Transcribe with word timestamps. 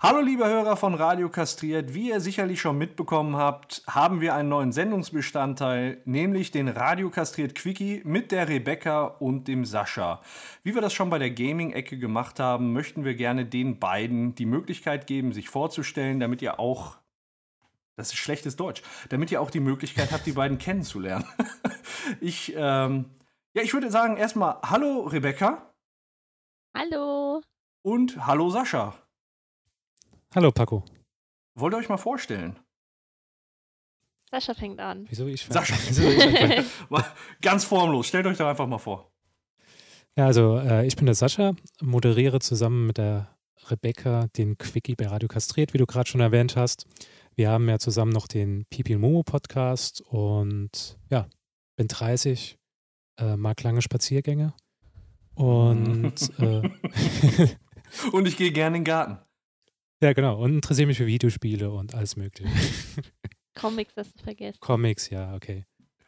Hallo 0.00 0.20
liebe 0.20 0.44
Hörer 0.44 0.76
von 0.76 0.94
Radio 0.94 1.28
Kastriert, 1.28 1.94
wie 1.94 2.08
ihr 2.08 2.20
sicherlich 2.20 2.60
schon 2.60 2.78
mitbekommen 2.78 3.36
habt, 3.36 3.84
haben 3.86 4.20
wir 4.20 4.34
einen 4.34 4.48
neuen 4.48 4.72
Sendungsbestandteil, 4.72 6.02
nämlich 6.04 6.50
den 6.50 6.66
Radio 6.66 7.10
Kastriert 7.10 7.54
Quickie 7.54 8.02
mit 8.04 8.32
der 8.32 8.48
Rebecca 8.48 9.04
und 9.04 9.46
dem 9.46 9.64
Sascha. 9.64 10.20
Wie 10.64 10.74
wir 10.74 10.82
das 10.82 10.92
schon 10.92 11.10
bei 11.10 11.20
der 11.20 11.30
Gaming-Ecke 11.30 11.96
gemacht 11.96 12.40
haben, 12.40 12.72
möchten 12.72 13.04
wir 13.04 13.14
gerne 13.14 13.46
den 13.46 13.78
beiden 13.78 14.34
die 14.34 14.46
Möglichkeit 14.46 15.06
geben, 15.06 15.32
sich 15.32 15.48
vorzustellen, 15.48 16.18
damit 16.18 16.42
ihr 16.42 16.58
auch 16.58 16.96
das 17.94 18.08
ist 18.08 18.16
schlechtes 18.16 18.56
Deutsch, 18.56 18.82
damit 19.10 19.30
ihr 19.30 19.40
auch 19.40 19.50
die 19.50 19.60
Möglichkeit 19.60 20.10
habt, 20.10 20.26
die 20.26 20.32
beiden 20.32 20.58
kennenzulernen. 20.58 21.24
ich, 22.20 22.52
ähm, 22.56 23.04
ja, 23.54 23.62
ich 23.62 23.74
würde 23.74 23.92
sagen, 23.92 24.16
erstmal 24.16 24.56
Hallo 24.62 25.02
Rebecca. 25.02 25.71
Hallo. 26.74 27.42
Und 27.82 28.26
Hallo 28.26 28.48
Sascha. 28.48 28.94
Hallo 30.34 30.50
Paco. 30.50 30.84
Wollt 31.54 31.74
ihr 31.74 31.76
euch 31.76 31.90
mal 31.90 31.98
vorstellen? 31.98 32.58
Sascha 34.30 34.54
fängt 34.54 34.80
an. 34.80 35.04
Wieso 35.10 35.26
ich? 35.26 35.44
Sascha, 35.44 35.74
wieso 35.86 36.08
ich? 36.08 36.64
Ganz 37.42 37.64
formlos. 37.64 38.06
Stellt 38.06 38.26
euch 38.26 38.38
doch 38.38 38.46
einfach 38.46 38.66
mal 38.66 38.78
vor. 38.78 39.12
Ja, 40.16 40.26
also 40.26 40.58
äh, 40.58 40.86
ich 40.86 40.96
bin 40.96 41.04
der 41.04 41.14
Sascha, 41.14 41.54
moderiere 41.82 42.40
zusammen 42.40 42.86
mit 42.86 42.96
der 42.96 43.36
Rebecca 43.68 44.28
den 44.36 44.56
Quickie 44.56 44.94
bei 44.94 45.06
Radio 45.06 45.28
Kastriert, 45.28 45.74
wie 45.74 45.78
du 45.78 45.86
gerade 45.86 46.08
schon 46.08 46.22
erwähnt 46.22 46.56
hast. 46.56 46.86
Wir 47.34 47.50
haben 47.50 47.68
ja 47.68 47.78
zusammen 47.78 48.12
noch 48.12 48.26
den 48.26 48.64
Pipi 48.70 48.94
und 48.94 49.02
Momo 49.02 49.22
Podcast 49.22 50.00
und 50.00 50.98
ja, 51.10 51.28
bin 51.76 51.88
30, 51.88 52.58
äh, 53.18 53.36
mag 53.36 53.62
lange 53.62 53.82
Spaziergänge 53.82 54.54
und 55.34 56.14
äh, 56.38 56.70
und 58.12 58.28
ich 58.28 58.36
gehe 58.36 58.52
gerne 58.52 58.76
in 58.78 58.82
den 58.82 58.84
Garten. 58.84 59.18
Ja, 60.02 60.12
genau. 60.12 60.42
Und 60.42 60.54
interessiere 60.54 60.88
mich 60.88 60.98
für 60.98 61.06
Videospiele 61.06 61.70
und 61.70 61.94
alles 61.94 62.16
Mögliche. 62.16 62.52
Comics 63.54 63.94
hast 63.96 64.18
du 64.18 64.24
vergessen. 64.24 64.58
Comics, 64.60 65.10
ja, 65.10 65.34
okay. 65.34 65.64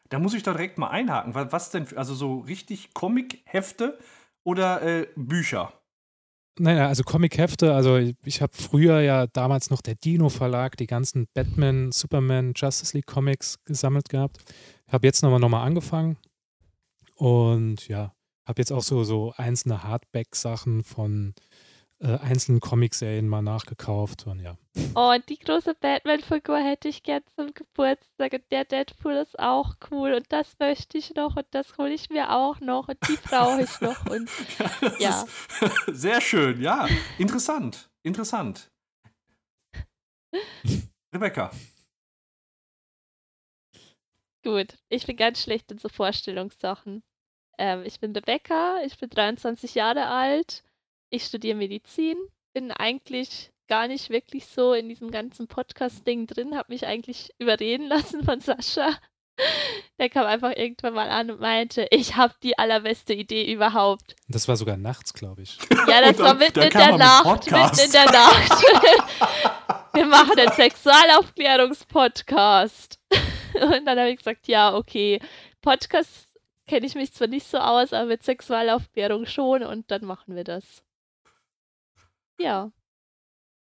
Da 0.09 0.19
muss 0.19 0.35
ich 0.35 0.43
doch 0.43 0.53
direkt 0.53 0.79
mal 0.79 0.89
einhaken. 0.89 1.35
Was 1.35 1.71
denn? 1.71 1.87
Also 1.97 2.15
so 2.15 2.41
richtig 2.41 2.93
Comic-Hefte 2.95 3.99
oder 4.43 4.83
äh, 4.83 5.07
Bücher? 5.17 5.73
Naja, 6.59 6.87
also 6.87 7.03
Comic-Hefte, 7.03 7.75
also 7.75 7.97
ich 7.97 8.41
habe 8.41 8.53
früher 8.55 9.01
ja 9.01 9.27
damals 9.27 9.71
noch 9.71 9.81
der 9.81 9.97
Dino-Verlag 9.97 10.77
die 10.77 10.87
ganzen 10.87 11.27
Batman, 11.35 11.91
Superman, 11.91 12.53
Justice 12.55 12.97
League 12.97 13.07
Comics 13.07 13.59
gesammelt 13.65 14.09
gehabt. 14.09 14.39
Habe 14.89 15.07
jetzt 15.07 15.23
nochmal 15.23 15.41
nochmal 15.41 15.67
angefangen 15.67 16.17
und 17.17 17.89
ja, 17.89 18.15
habe 18.47 18.61
jetzt 18.61 18.73
auch 18.73 18.83
so, 18.83 19.05
so 19.05 19.33
einzelne 19.37 19.83
Hardback-Sachen 19.83 20.85
von 20.85 21.35
äh, 22.01 22.19
einzelnen 22.19 22.61
Comicserien 22.61 23.29
mal 23.29 23.43
nachgekauft 23.43 24.27
und 24.27 24.41
ja. 24.41 24.57
Oh, 24.95 25.15
die 25.29 25.39
große 25.39 25.75
Batman-Figur 25.75 26.59
hätte 26.59 26.89
ich 26.89 27.03
gern 27.03 27.23
zum 27.37 27.55
Geburtstag 27.55 28.33
und 28.33 28.45
der 28.51 28.65
Deadpool 28.65 29.15
ist 29.15 29.39
auch 29.39 29.77
cool 29.91 30.13
und 30.15 30.27
das 30.31 30.59
möchte 30.59 30.99
ich 30.99 31.15
noch 31.15 31.37
und 31.37 31.47
das 31.53 31.79
hole 31.79 31.95
ich 31.95 32.11
mir 32.11 32.31
auch 32.31 32.61
noch 32.61 32.89
und 32.89 32.99
die 33.09 33.17
brauche 33.17 33.63
ich 33.63 33.81
noch 33.81 34.05
und 34.07 34.29
ja. 34.99 35.25
Sehr 35.87 36.21
schön, 36.21 36.61
ja. 36.61 36.89
Interessant, 37.19 37.89
interessant. 38.03 38.71
Rebecca. 41.15 41.53
Gut, 44.43 44.77
ich 44.91 45.07
bin 45.07 45.17
ganz 45.17 45.43
schlecht 45.43 45.71
in 45.71 45.79
so 45.79 45.89
Vorstellungssachen. 45.89 47.03
Ähm, 47.59 47.83
ich 47.85 48.01
bin 48.01 48.13
Rebecca, 48.13 48.81
ich 48.85 48.99
bin 48.99 49.11
23 49.11 49.75
Jahre 49.75 50.07
alt 50.07 50.65
ich 51.15 51.25
studiere 51.25 51.57
Medizin, 51.57 52.17
bin 52.53 52.71
eigentlich 52.73 53.53
gar 53.69 53.87
nicht 53.89 54.11
wirklich 54.11 54.45
so 54.47 54.75
in 54.75 54.89
diesem 54.89 55.11
ganzen 55.11 55.47
Podcast-Ding 55.47 56.27
drin, 56.27 56.57
habe 56.57 56.73
mich 56.73 56.87
eigentlich 56.87 57.31
überreden 57.39 57.87
lassen 57.87 58.25
von 58.25 58.41
Sascha. 58.41 58.91
Der 59.99 60.09
kam 60.11 60.27
einfach 60.27 60.53
irgendwann 60.55 60.95
mal 60.95 61.09
an 61.09 61.29
und 61.31 61.41
meinte, 61.41 61.87
ich 61.91 62.17
habe 62.17 62.35
die 62.43 62.59
allerbeste 62.59 63.15
Idee 63.15 63.51
überhaupt. 63.53 64.17
Das 64.29 64.49
war 64.49 64.57
sogar 64.57 64.77
nachts, 64.77 65.13
glaube 65.13 65.43
ich. 65.43 65.59
Ja, 65.89 66.01
das 66.01 66.17
dann, 66.17 66.27
war 66.27 66.35
mitten 66.35 66.63
in 66.63 66.71
der 66.71 66.97
Nacht. 66.97 67.51
Mitten 67.51 67.79
in 67.79 67.93
der 67.93 68.11
Nacht. 68.11 68.65
Wir 69.93 70.07
machen 70.07 70.39
einen 70.39 70.53
Sexualaufklärungspodcast. 70.53 72.99
Und 73.61 73.85
dann 73.85 73.99
habe 73.99 74.09
ich 74.11 74.17
gesagt, 74.17 74.49
ja, 74.49 74.75
okay. 74.75 75.21
Podcast 75.61 76.24
kenne 76.67 76.87
ich 76.87 76.95
mich 76.95 77.13
zwar 77.13 77.29
nicht 77.29 77.47
so 77.47 77.59
aus, 77.59 77.93
aber 77.93 78.07
mit 78.07 78.23
Sexualaufklärung 78.23 79.27
schon 79.27 79.63
und 79.63 79.91
dann 79.91 80.05
machen 80.05 80.35
wir 80.37 80.45
das. 80.45 80.83
Ja. 82.39 82.73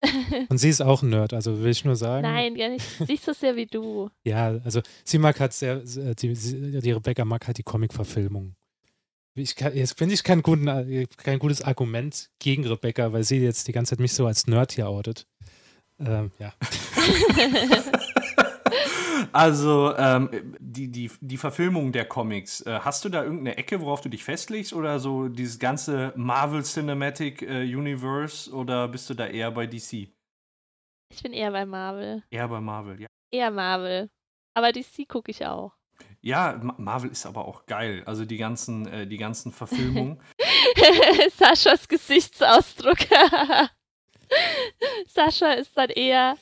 Und 0.50 0.58
sie 0.58 0.70
ist 0.70 0.82
auch 0.82 1.04
ein 1.04 1.10
Nerd, 1.10 1.32
also 1.32 1.62
will 1.62 1.70
ich 1.70 1.86
nur 1.86 1.96
sagen. 1.96 2.24
Nein, 2.24 2.56
gar 2.56 2.70
nicht, 2.70 3.08
nicht 3.08 3.24
so 3.24 3.34
sehr 3.34 3.56
wie 3.56 3.68
du. 3.68 4.10
ja, 4.24 4.60
also 4.64 4.82
sie 5.04 5.20
mag 5.20 5.40
halt 5.40 5.54
sehr, 5.54 5.78
die, 5.78 6.34
die 6.34 6.92
Rebecca 6.92 7.24
mag 7.24 7.46
halt 7.46 7.60
die 7.60 7.64
Comic-Verfilmung. 7.64 8.56
Ich 9.36 9.56
jetzt 9.60 9.98
finde 10.00 10.16
ich 10.16 10.24
kein, 10.24 10.42
guten, 10.42 10.66
kein 11.18 11.38
gutes 11.38 11.62
Argument 11.62 12.32
gegen 12.40 12.66
Rebecca, 12.66 13.14
weil 13.14 13.24
sie 13.24 13.38
jetzt 13.38 13.68
die 13.68 13.74
ganze 13.74 13.92
Zeit 13.92 14.00
mich 14.00 14.14
so 14.14 14.26
als 14.26 14.48
Nerd 14.48 14.72
hier 14.72 14.90
outet. 14.90 15.28
Ähm, 16.00 16.32
ja. 16.40 16.52
Also, 19.32 19.96
ähm, 19.98 20.30
die, 20.60 20.90
die, 20.90 21.12
die 21.20 21.38
Verfilmung 21.38 21.92
der 21.92 22.06
Comics, 22.06 22.62
äh, 22.62 22.80
hast 22.82 23.06
du 23.06 23.10
da 23.10 23.24
irgendeine 23.24 23.58
Ecke, 23.58 23.82
worauf 23.82 24.02
du 24.02 24.10
dich 24.10 24.24
festlegst? 24.24 24.74
Oder 24.74 25.00
so 25.00 25.28
dieses 25.28 25.60
ganze 25.60 26.14
Marvel 26.16 26.64
Cinematic 26.64 27.42
äh, 27.42 27.64
Universe? 27.64 28.52
Oder 28.52 28.88
bist 28.88 29.10
du 29.10 29.14
da 29.14 29.28
eher 29.28 29.52
bei 29.52 29.68
DC? 29.68 30.10
Ich 31.14 31.24
bin 31.24 31.34
eher 31.34 31.52
bei 31.52 31.66
Marvel. 31.66 32.24
Eher 32.30 32.48
bei 32.48 32.62
Marvel, 32.62 33.02
ja. 33.02 33.08
Eher 33.32 33.52
Marvel. 33.52 34.10
Aber 34.54 34.72
DC 34.72 35.08
gucke 35.08 35.32
ich 35.32 35.46
auch. 35.46 35.74
Ja, 36.22 36.60
Marvel 36.78 37.12
ist 37.12 37.26
aber 37.26 37.46
auch 37.46 37.66
geil. 37.66 38.04
Also 38.06 38.26
die 38.26 38.38
ganzen, 38.38 38.88
äh, 38.88 39.08
die 39.08 39.18
ganzen 39.18 39.52
Verfilmungen. 39.52 40.22
Saschas 41.38 41.88
Gesichtsausdruck. 41.88 43.00
Sascha 45.08 45.54
ist 45.54 45.76
dann 45.76 45.90
eher. 45.90 46.38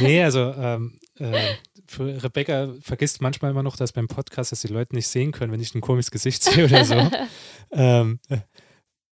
nee, 0.00 0.22
also 0.22 0.52
ähm, 0.52 0.98
äh, 1.18 1.54
für 1.94 2.22
Rebecca 2.22 2.74
vergisst 2.80 3.20
manchmal 3.22 3.50
immer 3.50 3.62
noch, 3.62 3.76
dass 3.76 3.92
beim 3.92 4.08
Podcast, 4.08 4.52
dass 4.52 4.60
die 4.60 4.68
Leute 4.68 4.94
nicht 4.94 5.08
sehen 5.08 5.32
können, 5.32 5.52
wenn 5.52 5.60
ich 5.60 5.74
ein 5.74 5.80
komisches 5.80 6.10
Gesicht 6.10 6.42
sehe 6.42 6.66
oder 6.66 6.84
so. 6.84 7.10
ähm, 7.72 8.18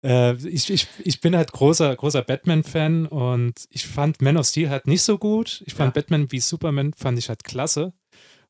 äh, 0.03 0.35
ich, 0.47 0.69
ich, 0.69 0.87
ich 0.99 1.21
bin 1.21 1.35
halt 1.35 1.51
großer, 1.51 1.95
großer 1.95 2.21
Batman-Fan 2.21 3.07
und 3.07 3.65
ich 3.69 3.87
fand 3.87 4.21
Man 4.21 4.37
of 4.37 4.45
Steel 4.45 4.69
halt 4.69 4.87
nicht 4.87 5.01
so 5.01 5.17
gut. 5.17 5.63
Ich 5.65 5.73
fand 5.73 5.95
ja. 5.95 6.01
Batman 6.01 6.31
wie 6.31 6.39
Superman 6.39 6.93
fand 6.93 7.17
ich 7.17 7.29
halt 7.29 7.43
klasse. 7.43 7.93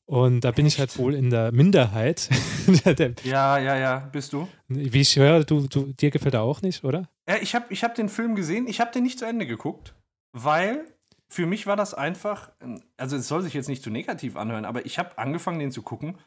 Und 0.08 0.42
da 0.42 0.52
bin 0.52 0.68
ich 0.68 0.78
halt 0.78 0.96
wohl 1.00 1.16
in 1.16 1.32
der 1.32 1.52
Minderheit. 1.52 2.30
ja, 3.24 3.58
ja, 3.58 3.76
ja, 3.76 4.10
bist 4.12 4.34
du. 4.34 4.48
Wie 4.68 5.02
ich 5.02 5.16
höre, 5.16 5.44
du, 5.44 5.68
du, 5.68 5.94
dir 5.94 6.12
gefällt 6.12 6.36
er 6.36 6.44
auch 6.44 6.62
nicht, 6.62 6.84
oder? 6.84 7.10
Ja, 7.28 7.38
ich 7.42 7.56
habe 7.56 7.66
ich 7.70 7.84
hab 7.84 7.96
den 7.96 8.10
Film 8.10 8.36
gesehen, 8.36 8.68
ich 8.68 8.80
habe 8.80 8.92
den 8.92 9.04
nicht 9.04 9.18
zu 9.18 9.26
Ende 9.26 9.48
geguckt, 9.48 9.96
weil 10.32 10.86
für 11.28 11.46
mich 11.46 11.68
war 11.68 11.76
das 11.76 11.94
einfach, 11.94 12.52
also 12.98 13.18
es 13.18 13.28
soll 13.28 13.42
sich 13.42 13.54
jetzt 13.54 13.68
nicht 13.68 13.84
zu 13.84 13.90
negativ 13.90 14.36
anhören, 14.36 14.66
aber 14.66 14.86
ich 14.86 15.00
habe 15.00 15.18
angefangen, 15.18 15.60
den 15.60 15.72
zu 15.72 15.82
gucken 15.82 16.18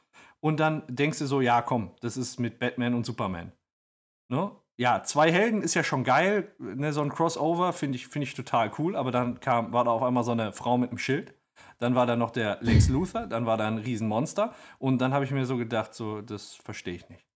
und 0.41 0.61
dann 0.61 0.83
denkst 0.89 1.19
du 1.19 1.27
so, 1.27 1.41
ja, 1.41 1.63
komm, 1.63 1.93
das 2.01 2.17
ist 2.17 2.39
mit 2.39 2.59
Batman 2.59 2.95
und 2.95 3.07
Superman. 3.07 3.53
Ne? 4.29 4.51
Ja, 4.77 5.03
zwei 5.03 5.33
Helden 5.33 5.63
ist 5.63 5.75
ja 5.75 5.83
schon 5.83 6.05
geil, 6.05 6.55
ne, 6.59 6.93
so 6.93 7.01
ein 7.01 7.09
Crossover 7.09 7.73
finde 7.73 7.97
ich, 7.97 8.07
find 8.09 8.25
ich 8.25 8.35
total 8.35 8.71
cool, 8.79 8.95
aber 8.97 9.11
dann 9.11 9.41
kam, 9.41 9.73
war 9.73 9.85
da 9.85 9.91
auf 9.91 10.03
einmal 10.03 10.25
so 10.25 10.33
eine 10.33 10.53
Frau 10.53 10.79
mit 10.79 10.91
einem 10.91 10.99
Schild. 10.99 11.35
Dann 11.79 11.95
war 11.95 12.07
da 12.07 12.17
noch 12.17 12.31
der 12.31 12.59
Lex 12.61 12.89
Luthor, 12.89 13.27
dann 13.27 13.47
war 13.47 13.57
da 13.57 13.67
ein 13.67 13.79
Riesenmonster 13.79 14.55
und 14.79 14.99
dann 14.99 15.13
habe 15.13 15.25
ich 15.25 15.31
mir 15.31 15.47
so 15.47 15.57
gedacht, 15.57 15.95
so, 15.95 16.23
das 16.23 16.55
verstehe 16.55 16.95
ich 16.95 17.09
nicht. 17.09 17.27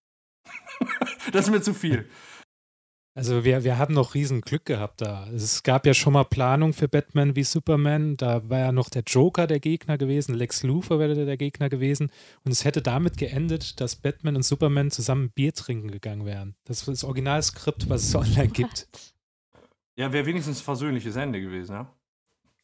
das 1.33 1.47
ist 1.47 1.51
mir 1.51 1.63
zu 1.63 1.75
viel. 1.75 2.09
Also 3.15 3.45
wir, 3.45 3.63
wir 3.63 3.77
haben 3.77 3.93
noch 3.93 4.15
riesen 4.15 4.41
Glück 4.41 4.65
gehabt 4.65 5.03
da. 5.03 5.29
Es 5.29 5.63
gab 5.63 5.85
ja 5.85 5.93
schon 5.93 6.15
mal 6.15 6.25
Planung 6.25 6.73
für 6.73 6.89
Batman 6.89 7.37
wie 7.37 7.45
Superman. 7.45 8.17
Da 8.17 8.49
war 8.49 8.59
ja 8.59 8.73
noch 8.73 8.89
der 8.89 9.03
Joker 9.03 9.47
der 9.47 9.61
Gegner 9.61 9.99
gewesen, 9.99 10.35
Lex 10.35 10.63
Luthor 10.63 10.99
wäre 10.99 11.15
der 11.15 11.37
Gegner 11.37 11.69
gewesen. 11.69 12.11
Und 12.45 12.53
es 12.53 12.65
hätte 12.65 12.81
damit 12.81 13.19
geendet, 13.19 13.81
dass 13.81 13.97
Batman 13.97 14.37
und 14.37 14.45
Superman 14.45 14.91
zusammen 14.91 15.31
Bier 15.31 15.53
trinken 15.53 15.91
gegangen 15.91 16.25
wären. 16.25 16.55
Das 16.65 16.79
ist 16.79 16.89
das 16.89 17.05
Originalskript, 17.05 17.91
was 17.91 18.05
es 18.05 18.15
online 18.17 18.49
gibt. 18.49 18.89
Ja, 19.97 20.11
wäre 20.13 20.25
wenigstens 20.25 20.61
ein 20.61 20.65
versöhnliches 20.65 21.17
Ende 21.17 21.43
gewesen, 21.43 21.73
ja. 21.73 21.95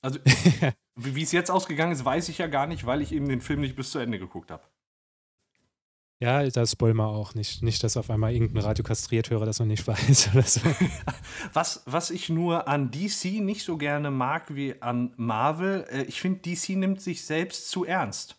Also, 0.00 0.18
wie 0.96 1.22
es 1.22 1.32
jetzt 1.32 1.50
ausgegangen 1.50 1.92
ist, 1.92 2.04
weiß 2.06 2.30
ich 2.30 2.38
ja 2.38 2.46
gar 2.46 2.66
nicht, 2.66 2.86
weil 2.86 3.02
ich 3.02 3.12
eben 3.12 3.28
den 3.28 3.42
Film 3.42 3.60
nicht 3.60 3.76
bis 3.76 3.90
zu 3.90 3.98
Ende 3.98 4.18
geguckt 4.18 4.50
habe. 4.50 4.62
Ja, 6.20 6.44
das 6.48 6.72
spoil 6.72 6.94
mal 6.94 7.06
auch 7.06 7.34
nicht. 7.34 7.62
Nicht, 7.62 7.84
dass 7.84 7.96
auf 7.96 8.10
einmal 8.10 8.32
irgendein 8.32 8.64
Radio 8.64 8.82
kastriert 8.82 9.30
höre, 9.30 9.46
das 9.46 9.60
noch 9.60 9.66
nicht 9.66 9.86
weiß 9.86 10.30
oder 10.32 10.42
so. 10.42 10.60
Was, 11.52 11.82
was 11.86 12.10
ich 12.10 12.28
nur 12.28 12.66
an 12.66 12.90
DC 12.90 13.40
nicht 13.40 13.64
so 13.64 13.76
gerne 13.76 14.10
mag 14.10 14.54
wie 14.54 14.82
an 14.82 15.12
Marvel, 15.16 15.86
äh, 15.90 16.02
ich 16.04 16.20
finde, 16.20 16.40
DC 16.40 16.70
nimmt 16.70 17.00
sich 17.00 17.24
selbst 17.24 17.70
zu 17.70 17.84
ernst. 17.84 18.36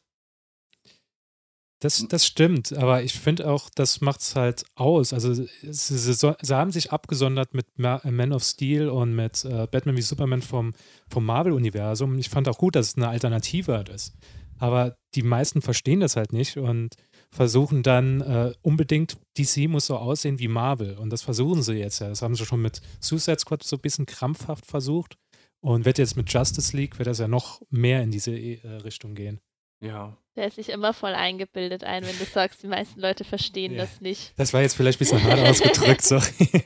Das, 1.82 2.06
das 2.10 2.26
stimmt, 2.26 2.74
aber 2.74 3.04
ich 3.04 3.14
finde 3.14 3.50
auch, 3.50 3.70
das 3.74 4.02
macht 4.02 4.20
es 4.20 4.36
halt 4.36 4.66
aus. 4.76 5.14
Also 5.14 5.34
sie, 5.34 5.48
sie, 5.62 6.14
sie, 6.14 6.36
haben 6.54 6.74
sich 6.74 6.92
abgesondert 6.92 7.54
mit 7.54 7.68
Man 7.78 8.34
of 8.34 8.44
Steel 8.44 8.90
und 8.90 9.16
mit 9.16 9.46
äh, 9.46 9.66
Batman 9.72 9.96
wie 9.96 10.02
Superman 10.02 10.42
vom, 10.42 10.74
vom 11.08 11.26
Marvel-Universum. 11.26 12.20
Ich 12.20 12.28
fand 12.28 12.50
auch 12.50 12.58
gut, 12.58 12.76
dass 12.76 12.88
es 12.90 12.98
eine 12.98 13.08
Alternative 13.08 13.86
ist. 13.94 14.14
Aber 14.58 14.98
die 15.16 15.24
meisten 15.24 15.62
verstehen 15.62 16.02
das 16.02 16.18
halt 16.18 16.34
nicht 16.34 16.58
und 16.58 16.96
versuchen 17.32 17.84
dann 17.84 18.22
äh, 18.22 18.54
unbedingt, 18.62 19.18
DC 19.38 19.70
muss 19.70 19.86
so 19.86 19.98
aussehen 19.98 20.40
wie 20.40 20.48
Marvel. 20.48 20.98
Und 20.98 21.12
das 21.12 21.22
versuchen 21.22 21.62
sie 21.62 21.76
jetzt 21.76 22.00
ja. 22.00 22.10
Das 22.10 22.22
haben 22.22 22.36
sie 22.36 22.46
schon 22.46 22.62
mit 22.62 22.82
Suicide 23.00 23.40
Squad 23.40 23.64
so 23.64 23.76
ein 23.76 23.82
bisschen 23.82 24.06
krampfhaft 24.06 24.66
versucht. 24.66 25.18
Und 25.62 25.86
wird 25.86 25.98
jetzt 25.98 26.16
mit 26.16 26.32
Justice 26.32 26.76
League, 26.76 26.98
wird 27.00 27.08
das 27.08 27.20
ja 27.20 27.28
noch 27.28 27.62
mehr 27.70 28.02
in 28.02 28.12
diese 28.12 28.32
äh, 28.32 28.66
Richtung 28.84 29.14
gehen. 29.14 29.42
Ja. 29.82 30.18
Der 30.36 30.48
ist 30.48 30.56
sich 30.56 30.70
immer 30.70 30.94
voll 30.94 31.14
eingebildet 31.14 31.84
ein, 31.84 32.06
wenn 32.06 32.18
du 32.18 32.26
sagst, 32.26 32.64
die 32.64 32.68
meisten 32.68 33.00
Leute 33.00 33.26
verstehen 33.26 33.74
ja. 33.74 33.80
das 33.80 34.00
nicht. 34.00 34.34
Das 34.38 34.54
war 34.54 34.62
jetzt 34.62 34.76
vielleicht 34.76 34.98
ein 34.98 35.00
bisschen 35.00 35.24
hart 35.24 35.40
ausgedrückt, 35.40 36.02
sorry. 36.02 36.66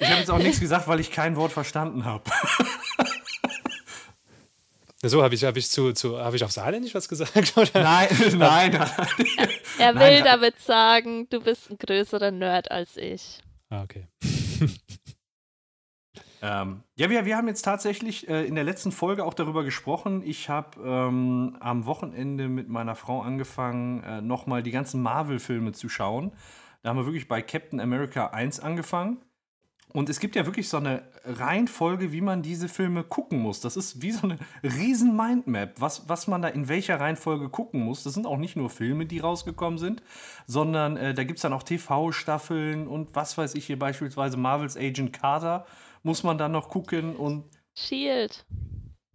Ich 0.00 0.08
habe 0.08 0.18
jetzt 0.18 0.30
auch 0.30 0.38
nichts 0.38 0.60
gesagt, 0.60 0.88
weil 0.88 0.98
ich 0.98 1.12
kein 1.12 1.36
Wort 1.36 1.52
verstanden 1.52 2.04
habe. 2.04 2.24
So 5.08 5.22
habe 5.22 5.34
ich, 5.34 5.44
hab 5.44 5.56
ich 5.56 5.68
zu, 5.70 5.92
zu 5.92 6.18
habe 6.18 6.36
ich 6.36 6.44
auf 6.44 6.52
Saarländisch 6.52 6.94
was 6.94 7.08
gesagt? 7.08 7.36
Oder? 7.56 7.82
Nein, 7.82 8.08
nein, 8.38 8.72
nein. 8.72 8.90
Er 9.78 9.94
will 9.94 10.22
nein, 10.22 10.24
damit 10.24 10.60
sagen, 10.60 11.28
du 11.28 11.40
bist 11.40 11.70
ein 11.70 11.78
größerer 11.78 12.30
Nerd 12.30 12.70
als 12.70 12.96
ich. 12.96 13.42
Ah, 13.68 13.82
okay. 13.82 14.06
Ähm, 16.42 16.82
ja, 16.96 17.10
wir, 17.10 17.24
wir 17.24 17.36
haben 17.36 17.48
jetzt 17.48 17.62
tatsächlich 17.62 18.28
äh, 18.28 18.44
in 18.44 18.54
der 18.54 18.64
letzten 18.64 18.92
Folge 18.92 19.24
auch 19.24 19.34
darüber 19.34 19.64
gesprochen. 19.64 20.22
Ich 20.24 20.48
habe 20.48 20.80
ähm, 20.80 21.56
am 21.60 21.86
Wochenende 21.86 22.48
mit 22.48 22.68
meiner 22.68 22.94
Frau 22.94 23.22
angefangen, 23.22 24.02
äh, 24.04 24.20
nochmal 24.20 24.62
die 24.62 24.70
ganzen 24.70 25.02
Marvel-Filme 25.02 25.72
zu 25.72 25.88
schauen. 25.88 26.32
Da 26.82 26.90
haben 26.90 26.98
wir 26.98 27.06
wirklich 27.06 27.26
bei 27.26 27.42
Captain 27.42 27.80
America 27.80 28.28
1 28.28 28.60
angefangen. 28.60 29.18
Und 29.96 30.10
es 30.10 30.20
gibt 30.20 30.36
ja 30.36 30.44
wirklich 30.44 30.68
so 30.68 30.76
eine 30.76 31.04
Reihenfolge, 31.24 32.12
wie 32.12 32.20
man 32.20 32.42
diese 32.42 32.68
Filme 32.68 33.02
gucken 33.02 33.38
muss. 33.38 33.62
Das 33.62 33.78
ist 33.78 34.02
wie 34.02 34.10
so 34.10 34.26
eine 34.26 34.38
riesen 34.62 35.16
Mindmap, 35.16 35.80
was, 35.80 36.06
was 36.06 36.26
man 36.26 36.42
da 36.42 36.48
in 36.48 36.68
welcher 36.68 37.00
Reihenfolge 37.00 37.48
gucken 37.48 37.80
muss. 37.80 38.02
Das 38.02 38.12
sind 38.12 38.26
auch 38.26 38.36
nicht 38.36 38.56
nur 38.56 38.68
Filme, 38.68 39.06
die 39.06 39.20
rausgekommen 39.20 39.78
sind, 39.78 40.02
sondern 40.46 40.98
äh, 40.98 41.14
da 41.14 41.24
gibt 41.24 41.38
es 41.38 41.42
dann 41.44 41.54
auch 41.54 41.62
TV-Staffeln 41.62 42.88
und 42.88 43.14
was 43.16 43.38
weiß 43.38 43.54
ich 43.54 43.64
hier 43.64 43.78
beispielsweise 43.78 44.36
Marvels 44.36 44.76
Agent 44.76 45.14
Carter 45.14 45.64
muss 46.02 46.22
man 46.22 46.36
dann 46.36 46.52
noch 46.52 46.68
gucken 46.68 47.16
und. 47.16 47.44
Shield. 47.74 48.44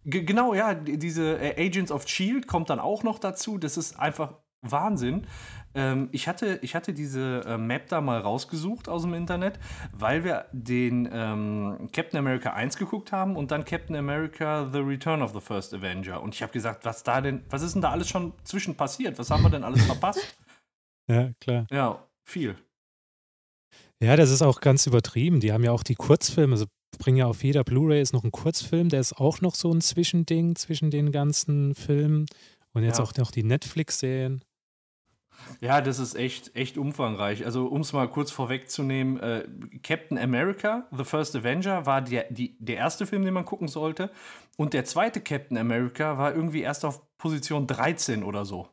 Genau, 0.04 0.52
ja, 0.52 0.74
diese 0.74 1.38
Agents 1.56 1.92
of 1.92 2.08
Shield 2.08 2.48
kommt 2.48 2.70
dann 2.70 2.80
auch 2.80 3.04
noch 3.04 3.20
dazu. 3.20 3.56
Das 3.56 3.76
ist 3.76 4.00
einfach 4.00 4.34
Wahnsinn. 4.62 5.28
Ähm, 5.74 6.08
ich, 6.12 6.28
hatte, 6.28 6.58
ich 6.62 6.74
hatte 6.74 6.92
diese 6.92 7.42
äh, 7.46 7.56
Map 7.56 7.88
da 7.88 8.00
mal 8.00 8.20
rausgesucht 8.20 8.88
aus 8.88 9.02
dem 9.02 9.14
Internet, 9.14 9.58
weil 9.92 10.24
wir 10.24 10.46
den 10.52 11.08
ähm, 11.12 11.88
Captain 11.92 12.18
America 12.18 12.52
1 12.52 12.76
geguckt 12.76 13.12
haben 13.12 13.36
und 13.36 13.50
dann 13.50 13.64
Captain 13.64 13.96
America 13.96 14.68
The 14.70 14.80
Return 14.80 15.22
of 15.22 15.32
the 15.32 15.40
First 15.40 15.72
Avenger. 15.72 16.22
Und 16.22 16.34
ich 16.34 16.42
habe 16.42 16.52
gesagt, 16.52 16.84
was 16.84 17.02
da 17.02 17.20
denn, 17.20 17.42
was 17.48 17.62
ist 17.62 17.74
denn 17.74 17.82
da 17.82 17.90
alles 17.90 18.08
schon 18.08 18.32
zwischen 18.44 18.76
passiert? 18.76 19.18
Was 19.18 19.30
haben 19.30 19.42
wir 19.42 19.50
denn 19.50 19.64
alles 19.64 19.84
verpasst? 19.84 20.36
ja, 21.10 21.30
klar. 21.40 21.66
Ja, 21.70 22.06
viel. 22.24 22.56
Ja, 24.02 24.16
das 24.16 24.30
ist 24.30 24.42
auch 24.42 24.60
ganz 24.60 24.86
übertrieben. 24.86 25.40
Die 25.40 25.52
haben 25.52 25.64
ja 25.64 25.70
auch 25.70 25.84
die 25.84 25.94
Kurzfilme, 25.94 26.54
also 26.54 26.66
bringen 26.98 27.16
ja 27.16 27.26
auf 27.26 27.42
jeder 27.42 27.64
Blu-ray 27.64 28.00
ist 28.00 28.12
noch 28.12 28.24
ein 28.24 28.32
Kurzfilm, 28.32 28.88
der 28.88 29.00
ist 29.00 29.16
auch 29.18 29.40
noch 29.40 29.54
so 29.54 29.72
ein 29.72 29.80
Zwischending 29.80 30.56
zwischen 30.56 30.90
den 30.90 31.10
ganzen 31.12 31.74
Filmen 31.74 32.26
und 32.74 32.84
jetzt 32.84 32.98
ja. 32.98 33.04
auch 33.04 33.14
noch 33.16 33.30
die 33.30 33.44
Netflix-Serien. 33.44 34.42
Ja, 35.60 35.80
das 35.80 35.98
ist 35.98 36.14
echt, 36.14 36.54
echt 36.56 36.78
umfangreich. 36.78 37.44
Also, 37.44 37.66
um 37.66 37.82
es 37.82 37.92
mal 37.92 38.08
kurz 38.08 38.30
vorwegzunehmen, 38.30 39.20
äh, 39.20 39.46
Captain 39.82 40.18
America, 40.18 40.88
The 40.96 41.04
First 41.04 41.36
Avenger, 41.36 41.86
war 41.86 42.02
der, 42.02 42.26
die, 42.30 42.56
der 42.58 42.76
erste 42.76 43.06
Film, 43.06 43.24
den 43.24 43.34
man 43.34 43.44
gucken 43.44 43.68
sollte. 43.68 44.10
Und 44.56 44.74
der 44.74 44.84
zweite 44.84 45.20
Captain 45.20 45.56
America 45.56 46.18
war 46.18 46.34
irgendwie 46.34 46.62
erst 46.62 46.84
auf 46.84 47.00
Position 47.16 47.66
13 47.66 48.22
oder 48.22 48.44
so. 48.44 48.68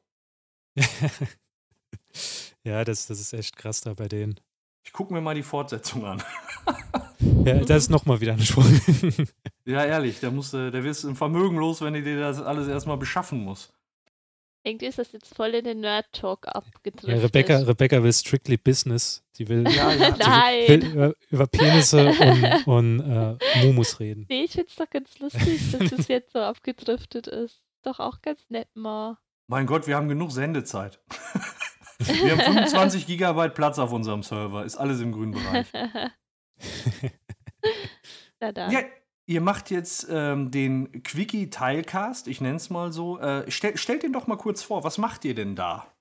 ja, 2.63 2.83
das, 2.83 3.07
das 3.07 3.19
ist 3.19 3.33
echt 3.33 3.55
krass 3.57 3.81
da 3.81 3.93
bei 3.93 4.07
denen. 4.07 4.39
Ich 4.83 4.93
gucke 4.93 5.13
mir 5.13 5.21
mal 5.21 5.35
die 5.35 5.43
Fortsetzung 5.43 6.05
an. 6.05 6.23
Ja, 7.45 7.55
das 7.55 7.83
ist 7.83 7.89
nochmal 7.89 8.21
wieder 8.21 8.33
ein 8.33 8.39
Sprung. 8.39 8.65
ja, 9.65 9.83
ehrlich, 9.83 10.19
da, 10.19 10.31
musst, 10.31 10.53
da 10.53 10.71
wirst 10.71 11.03
du 11.03 11.09
ein 11.09 11.15
Vermögen 11.15 11.57
los, 11.57 11.81
wenn 11.81 11.93
du 11.93 12.01
dir 12.01 12.19
das 12.19 12.41
alles 12.41 12.67
erstmal 12.67 12.97
beschaffen 12.97 13.43
musst. 13.43 13.73
Irgendwie 14.63 14.87
ist 14.87 14.99
das 14.99 15.13
jetzt 15.13 15.33
voll 15.33 15.49
in 15.55 15.63
den 15.63 15.79
Nerd-Talk 15.79 16.47
abgedriftet. 16.47 17.09
Ja, 17.09 17.17
Rebecca, 17.17 17.57
Rebecca 17.59 18.03
will 18.03 18.11
strictly 18.11 18.57
Business. 18.57 19.23
Die 19.37 19.47
will, 19.47 19.65
ja, 19.69 19.91
ja. 19.93 20.15
Nein. 20.17 20.67
will 20.67 20.85
über, 20.85 21.13
über, 21.29 21.47
Penisse 21.47 22.09
und, 22.09 22.67
und 22.67 22.99
äh, 22.99 23.65
Mumus 23.65 24.01
reden. 24.01 24.25
Nee, 24.29 24.43
ich 24.43 24.51
find's 24.51 24.75
doch 24.75 24.89
ganz 24.89 25.17
lustig, 25.19 25.71
dass 25.71 25.93
es 25.93 26.07
jetzt 26.09 26.33
so 26.33 26.39
abgedriftet 26.39 27.27
ist. 27.27 27.61
Doch 27.83 27.99
auch 28.01 28.21
ganz 28.21 28.49
nett 28.49 28.67
mal. 28.75 29.17
Mein 29.47 29.65
Gott, 29.65 29.87
wir 29.87 29.95
haben 29.95 30.09
genug 30.09 30.31
Sendezeit. 30.31 30.99
wir 31.99 32.31
haben 32.31 32.41
25 32.41 33.07
Gigabyte 33.07 33.55
Platz 33.55 33.79
auf 33.79 33.93
unserem 33.93 34.23
Server. 34.23 34.65
Ist 34.65 34.75
alles 34.75 34.99
im 34.99 35.13
grünen 35.13 35.31
Bereich. 35.31 35.67
Na 38.41 38.51
dann. 38.51 38.71
Ja, 38.71 38.81
ihr 39.29 39.41
macht 39.41 39.69
jetzt 39.69 40.07
ähm, 40.09 40.49
den 40.49 41.03
Quickie-Teilcast, 41.03 42.27
ich 42.27 42.41
nenne 42.41 42.55
es 42.55 42.71
mal 42.71 42.91
so. 42.91 43.19
Äh, 43.19 43.49
stell, 43.49 43.77
stellt 43.77 44.01
den 44.01 44.11
doch 44.11 44.25
mal 44.25 44.37
kurz 44.37 44.63
vor, 44.63 44.83
was 44.83 44.97
macht 44.97 45.23
ihr 45.23 45.35
denn 45.35 45.55
da? 45.55 45.93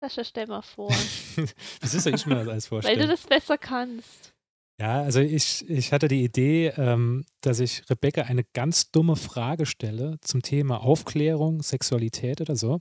Sascha, 0.00 0.24
stell 0.24 0.46
mal 0.46 0.62
vor. 0.62 0.88
das 1.82 1.92
ist 1.92 2.06
ja 2.06 2.14
ich 2.14 2.24
mir 2.24 2.36
das 2.36 2.48
alles 2.48 2.66
vorstellen. 2.68 2.98
Weil 2.98 3.06
du 3.06 3.12
das 3.12 3.26
besser 3.26 3.58
kannst. 3.58 4.32
Ja, 4.80 5.02
also 5.02 5.20
ich, 5.20 5.68
ich 5.68 5.92
hatte 5.92 6.08
die 6.08 6.24
Idee, 6.24 6.68
ähm, 6.78 7.26
dass 7.42 7.60
ich 7.60 7.82
Rebecca 7.90 8.22
eine 8.22 8.44
ganz 8.54 8.90
dumme 8.90 9.16
Frage 9.16 9.66
stelle 9.66 10.16
zum 10.22 10.40
Thema 10.40 10.80
Aufklärung, 10.82 11.62
Sexualität 11.62 12.40
oder 12.40 12.56
so. 12.56 12.78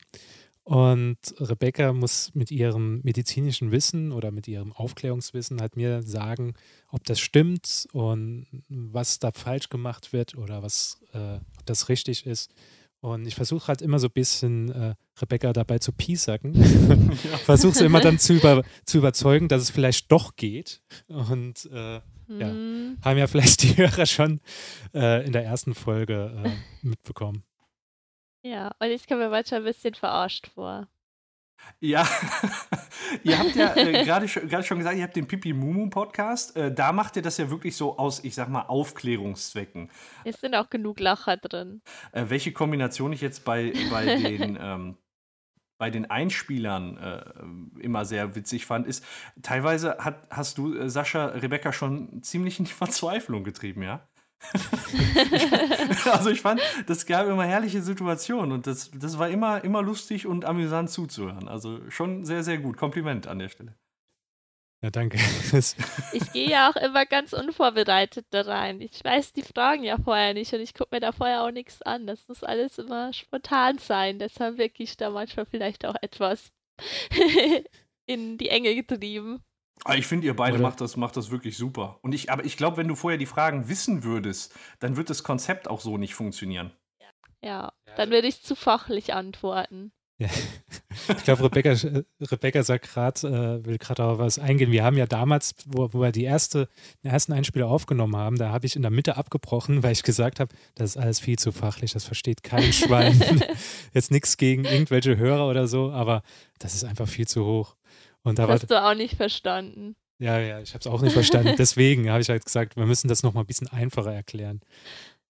Und 0.69 1.17
Rebecca 1.39 1.93
muss 1.93 2.29
mit 2.35 2.51
ihrem 2.51 3.01
medizinischen 3.01 3.71
Wissen 3.71 4.11
oder 4.11 4.29
mit 4.29 4.47
ihrem 4.47 4.71
Aufklärungswissen 4.71 5.59
halt 5.61 5.75
mir 5.75 6.03
sagen, 6.03 6.53
ob 6.89 7.03
das 7.05 7.19
stimmt 7.19 7.87
und 7.91 8.45
was 8.69 9.17
da 9.17 9.31
falsch 9.31 9.69
gemacht 9.69 10.13
wird 10.13 10.37
oder 10.37 10.61
was, 10.61 11.01
äh, 11.13 11.37
ob 11.57 11.65
das 11.65 11.89
richtig 11.89 12.27
ist. 12.27 12.53
Und 12.99 13.25
ich 13.25 13.33
versuche 13.33 13.67
halt 13.67 13.81
immer 13.81 13.97
so 13.97 14.09
ein 14.09 14.13
bisschen 14.13 14.69
äh, 14.69 14.93
Rebecca 15.19 15.53
dabei 15.53 15.79
zu 15.79 15.91
piesacken. 15.91 16.53
ja. 16.53 17.37
Versuche 17.45 17.73
sie 17.73 17.85
immer 17.85 18.01
dann 18.01 18.19
zu, 18.19 18.33
über, 18.33 18.61
zu 18.85 18.99
überzeugen, 18.99 19.47
dass 19.47 19.63
es 19.63 19.71
vielleicht 19.71 20.11
doch 20.11 20.35
geht. 20.35 20.83
Und 21.07 21.67
äh, 21.73 21.99
mhm. 22.27 22.39
ja, 22.39 22.47
haben 23.05 23.17
ja 23.17 23.25
vielleicht 23.25 23.63
die 23.63 23.75
Hörer 23.75 24.05
schon 24.05 24.39
äh, 24.93 25.25
in 25.25 25.31
der 25.31 25.45
ersten 25.45 25.73
Folge 25.73 26.43
äh, 26.45 26.87
mitbekommen. 26.87 27.43
Ja, 28.43 28.71
und 28.79 28.87
ich 28.87 29.07
komme 29.07 29.25
mir 29.25 29.29
manchmal 29.29 29.61
ein 29.61 29.65
bisschen 29.65 29.95
verarscht 29.95 30.47
vor. 30.47 30.87
Ja, 31.81 32.07
ihr 33.23 33.37
habt 33.37 33.55
ja 33.55 33.75
äh, 33.75 34.05
gerade 34.05 34.27
schon, 34.27 34.49
schon 34.63 34.77
gesagt, 34.77 34.97
ihr 34.97 35.03
habt 35.03 35.15
den 35.15 35.27
Pipi 35.27 35.53
Mumu 35.53 35.89
Podcast. 35.89 36.55
Äh, 36.55 36.73
da 36.73 36.93
macht 36.93 37.17
ihr 37.17 37.21
das 37.21 37.37
ja 37.37 37.49
wirklich 37.49 37.75
so 37.75 37.97
aus, 37.97 38.23
ich 38.23 38.35
sag 38.35 38.47
mal, 38.49 38.63
Aufklärungszwecken. 38.63 39.91
Es 40.23 40.39
sind 40.39 40.55
auch 40.55 40.69
genug 40.69 40.99
Lacher 40.99 41.37
drin. 41.37 41.81
Äh, 42.13 42.25
welche 42.29 42.53
Kombination 42.53 43.11
ich 43.11 43.21
jetzt 43.21 43.43
bei, 43.45 43.73
bei 43.91 44.05
den. 44.15 44.57
ähm, 44.59 44.97
bei 45.79 45.89
den 45.89 46.11
Einspielern 46.11 46.97
äh, 46.97 47.81
immer 47.81 48.03
sehr 48.03 48.35
witzig 48.35 48.65
fand, 48.65 48.85
ist, 48.85 49.03
teilweise 49.41 49.97
hat, 49.99 50.27
hast 50.29 50.57
du, 50.57 50.75
äh, 50.75 50.89
Sascha, 50.89 51.27
Rebecca 51.27 51.71
schon 51.71 52.21
ziemlich 52.21 52.59
in 52.59 52.65
die 52.65 52.73
Verzweiflung 52.73 53.45
getrieben, 53.45 53.81
ja? 53.83 54.08
also 56.11 56.29
ich 56.29 56.41
fand, 56.41 56.61
das 56.87 57.05
gab 57.05 57.27
immer 57.27 57.45
herrliche 57.45 57.81
Situationen 57.81 58.51
und 58.51 58.67
das, 58.67 58.91
das 58.91 59.19
war 59.19 59.29
immer, 59.29 59.63
immer 59.63 59.81
lustig 59.81 60.25
und 60.27 60.45
amüsant 60.45 60.89
zuzuhören. 60.89 61.47
Also 61.47 61.79
schon 61.89 62.25
sehr, 62.25 62.43
sehr 62.43 62.57
gut. 62.57 62.77
Kompliment 62.77 63.27
an 63.27 63.39
der 63.39 63.49
Stelle. 63.49 63.75
Ja, 64.81 64.91
danke. 64.91 65.17
ich 66.13 66.31
gehe 66.31 66.49
ja 66.49 66.69
auch 66.69 66.75
immer 66.77 67.05
ganz 67.05 67.33
unvorbereitet 67.33 68.27
da 68.29 68.41
rein. 68.41 68.79
Ich 68.79 69.03
weiß 69.03 69.33
die 69.33 69.41
Fragen 69.41 69.83
ja 69.83 69.97
vorher 69.97 70.33
nicht 70.33 70.53
und 70.53 70.61
ich 70.61 70.73
gucke 70.73 70.95
mir 70.95 71.01
da 71.01 71.11
vorher 71.11 71.43
auch 71.43 71.51
nichts 71.51 71.81
an. 71.81 72.07
Das 72.07 72.27
muss 72.29 72.43
alles 72.43 72.77
immer 72.77 73.11
spontan 73.11 73.77
sein. 73.77 74.19
Deshalb 74.19 74.57
wirklich 74.57 74.95
da 74.95 75.09
manchmal 75.09 75.45
vielleicht 75.45 75.85
auch 75.85 75.95
etwas 76.01 76.53
in 78.05 78.37
die 78.37 78.49
Enge 78.49 78.73
getrieben. 78.73 79.43
Ah, 79.85 79.95
ich 79.95 80.07
finde, 80.07 80.27
ihr 80.27 80.35
beide 80.35 80.59
macht 80.59 80.81
das, 80.81 80.97
macht 80.97 81.15
das 81.15 81.31
wirklich 81.31 81.57
super. 81.57 81.99
Und 82.01 82.13
ich, 82.13 82.31
aber 82.31 82.43
ich 82.45 82.57
glaube, 82.57 82.77
wenn 82.77 82.87
du 82.87 82.95
vorher 82.95 83.17
die 83.17 83.25
Fragen 83.25 83.69
wissen 83.69 84.03
würdest, 84.03 84.53
dann 84.79 84.97
wird 84.97 85.09
das 85.09 85.23
Konzept 85.23 85.69
auch 85.69 85.79
so 85.79 85.97
nicht 85.97 86.15
funktionieren. 86.15 86.71
Ja, 87.41 87.71
dann 87.95 88.11
würde 88.11 88.27
ich 88.27 88.43
zu 88.43 88.55
fachlich 88.55 89.13
antworten. 89.13 89.91
Ja. 90.17 90.29
Ich 91.17 91.23
glaube, 91.23 91.45
Rebecca, 91.45 91.71
äh, 91.71 92.03
Rebecca 92.21 92.61
sagt 92.61 92.91
gerade, 92.91 93.27
äh, 93.27 93.65
will 93.65 93.79
gerade 93.79 94.03
auf 94.03 94.19
was 94.19 94.37
eingehen. 94.37 94.71
Wir 94.71 94.83
haben 94.83 94.97
ja 94.97 95.07
damals, 95.07 95.55
wo, 95.65 95.91
wo 95.91 96.01
wir 96.01 96.11
die 96.11 96.23
erste, 96.23 96.67
den 97.03 97.09
ersten 97.09 97.33
Einspieler 97.33 97.67
aufgenommen 97.67 98.15
haben, 98.15 98.37
da 98.37 98.49
habe 98.49 98.67
ich 98.67 98.75
in 98.75 98.83
der 98.83 98.91
Mitte 98.91 99.17
abgebrochen, 99.17 99.81
weil 99.81 99.93
ich 99.93 100.03
gesagt 100.03 100.39
habe, 100.39 100.53
das 100.75 100.91
ist 100.91 100.97
alles 100.97 101.19
viel 101.19 101.39
zu 101.39 101.51
fachlich, 101.51 101.93
das 101.93 102.03
versteht 102.03 102.43
kein 102.43 102.73
Schwein. 102.73 103.43
Jetzt 103.93 104.11
nichts 104.11 104.37
gegen 104.37 104.65
irgendwelche 104.65 105.17
Hörer 105.17 105.49
oder 105.49 105.67
so, 105.67 105.91
aber 105.91 106.21
das 106.59 106.75
ist 106.75 106.83
einfach 106.83 107.07
viel 107.07 107.27
zu 107.27 107.43
hoch. 107.45 107.75
Und 108.29 108.39
da 108.39 108.43
Das 108.43 108.49
war, 108.49 108.55
hast 108.55 108.71
du 108.71 108.83
auch 108.83 108.95
nicht 108.95 109.15
verstanden. 109.15 109.95
ja, 110.19 110.39
ja, 110.39 110.59
ich 110.61 110.69
habe 110.73 110.79
es 110.79 110.87
auch 110.87 111.01
nicht 111.01 111.13
verstanden. 111.13 111.55
Deswegen 111.57 112.09
habe 112.09 112.21
ich 112.21 112.29
halt 112.29 112.45
gesagt, 112.45 112.75
wir 112.77 112.85
müssen 112.85 113.07
das 113.07 113.23
nochmal 113.23 113.43
ein 113.43 113.47
bisschen 113.47 113.67
einfacher 113.67 114.13
erklären. 114.13 114.61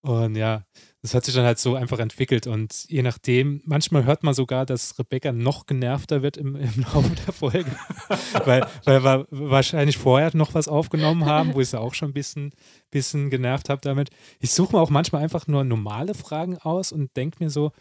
Und 0.02 0.36
ja, 0.36 0.64
das 1.02 1.14
hat 1.14 1.26
sich 1.26 1.36
dann 1.36 1.44
halt 1.44 1.60
so 1.60 1.76
einfach 1.76 2.00
entwickelt. 2.00 2.48
Und 2.48 2.86
je 2.88 3.02
nachdem, 3.02 3.62
manchmal 3.66 4.06
hört 4.06 4.24
man 4.24 4.34
sogar, 4.34 4.66
dass 4.66 4.98
Rebecca 4.98 5.34
noch 5.34 5.66
genervter 5.66 6.22
wird 6.22 6.38
im, 6.38 6.56
im 6.56 6.72
Laufe 6.94 7.16
der 7.26 7.34
Folge. 7.34 7.72
weil, 8.46 8.66
weil 8.86 9.04
wir 9.04 9.28
wahrscheinlich 9.30 9.98
vorher 9.98 10.32
noch 10.36 10.54
was 10.54 10.70
aufgenommen 10.70 11.26
haben, 11.26 11.54
wo 11.54 11.60
ich 11.60 11.70
sie 11.70 11.80
auch 11.80 11.94
schon 11.94 12.12
ein 12.12 12.14
bisschen, 12.14 12.52
bisschen 12.92 13.30
genervt 13.30 13.68
habe 13.68 13.82
damit. 13.82 14.10
Ich 14.40 14.54
suche 14.54 14.76
mir 14.76 14.82
auch 14.82 14.90
manchmal 14.90 15.22
einfach 15.22 15.48
nur 15.48 15.66
normale 15.66 16.14
Fragen 16.14 16.58
aus 16.58 16.94
und 16.94 17.16
denke 17.18 17.44
mir 17.44 17.50
so, 17.50 17.72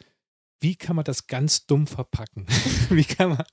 wie 0.61 0.77
kann 0.77 0.97
man 0.97 1.05
das 1.05 1.27
ganz 1.27 1.67
dumm 1.67 1.87
verpacken? 1.87 2.47
wie 2.91 3.05
kann 3.05 3.31
man. 3.31 3.45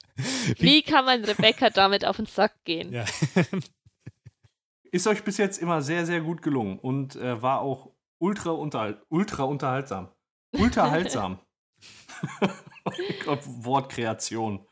Wie 0.57 0.81
kann 0.81 1.05
man 1.05 1.23
Rebecca 1.23 1.69
damit 1.69 2.05
auf 2.05 2.17
den 2.17 2.25
Sack 2.25 2.63
gehen? 2.63 2.91
Ja. 2.93 3.05
Ist 4.91 5.07
euch 5.07 5.23
bis 5.23 5.37
jetzt 5.37 5.57
immer 5.61 5.81
sehr, 5.81 6.05
sehr 6.05 6.21
gut 6.21 6.41
gelungen 6.41 6.79
und 6.79 7.15
äh, 7.17 7.41
war 7.41 7.59
auch 7.59 7.91
ultra, 8.21 8.51
unterhalt, 8.51 9.01
ultra 9.09 9.43
unterhaltsam. 9.43 10.09
Unterhaltsam. 10.53 11.39
Wortkreation. 13.25 14.65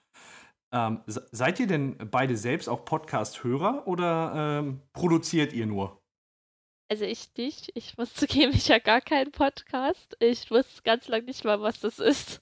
Ähm, 0.72 1.02
se- 1.08 1.28
seid 1.32 1.60
ihr 1.60 1.68
denn 1.68 1.98
beide 2.10 2.38
selbst 2.38 2.68
auch 2.70 2.86
Podcast-Hörer 2.86 3.86
oder 3.88 4.60
ähm, 4.62 4.82
produziert 4.94 5.52
ihr 5.54 5.66
nur? 5.66 6.03
Also 6.90 7.06
ich 7.06 7.30
nicht. 7.38 7.72
Ich 7.76 7.98
muss 7.98 8.14
zugeben, 8.14 8.54
ich 8.54 8.70
habe 8.70 8.82
gar 8.82 9.02
keinen 9.02 9.32
Podcast. 9.32 10.16
Ich 10.20 10.52
wusste 10.52 10.82
ganz 10.84 11.08
lange 11.08 11.26
nicht 11.26 11.44
mal, 11.44 11.62
was 11.62 11.80
das 11.80 12.00
ist. 12.00 12.42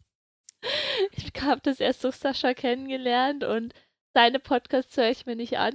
Ich 1.13 1.31
habe 1.41 1.59
das 1.63 1.79
erst 1.79 2.03
durch 2.03 2.17
Sascha 2.17 2.53
kennengelernt 2.53 3.43
und 3.43 3.73
seine 4.13 4.39
Podcasts 4.39 4.95
höre 4.95 5.09
ich 5.09 5.25
mir 5.25 5.35
nicht 5.35 5.57
an. 5.57 5.73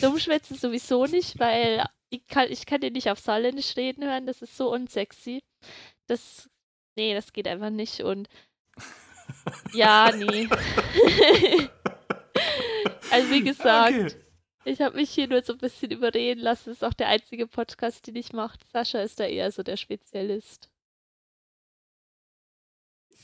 Dummschwätzen 0.00 0.56
sowieso 0.56 1.06
nicht, 1.06 1.38
weil 1.38 1.86
ich 2.10 2.26
kann, 2.26 2.50
ich 2.50 2.66
kann 2.66 2.80
den 2.80 2.94
nicht 2.94 3.08
auf 3.10 3.20
Saarländisch 3.20 3.76
reden 3.76 4.02
hören. 4.02 4.26
Das 4.26 4.42
ist 4.42 4.56
so 4.56 4.72
unsexy. 4.72 5.44
Das, 6.08 6.50
nee, 6.96 7.14
das 7.14 7.32
geht 7.32 7.46
einfach 7.46 7.70
nicht 7.70 8.00
und 8.00 8.28
ja, 9.72 10.10
nee. 10.16 10.48
also 13.12 13.30
wie 13.30 13.44
gesagt, 13.44 13.94
Okay. 13.94 14.23
Ich 14.64 14.80
habe 14.80 14.96
mich 14.96 15.10
hier 15.10 15.28
nur 15.28 15.42
so 15.42 15.52
ein 15.52 15.58
bisschen 15.58 15.90
überreden 15.90 16.40
lassen. 16.40 16.70
Das 16.70 16.76
ist 16.78 16.84
auch 16.84 16.94
der 16.94 17.08
einzige 17.08 17.46
Podcast, 17.46 18.06
den 18.06 18.16
ich 18.16 18.32
mache. 18.32 18.58
Sascha 18.72 19.00
ist 19.00 19.20
da 19.20 19.24
eher 19.24 19.50
so 19.52 19.62
der 19.62 19.76
Spezialist. 19.76 20.70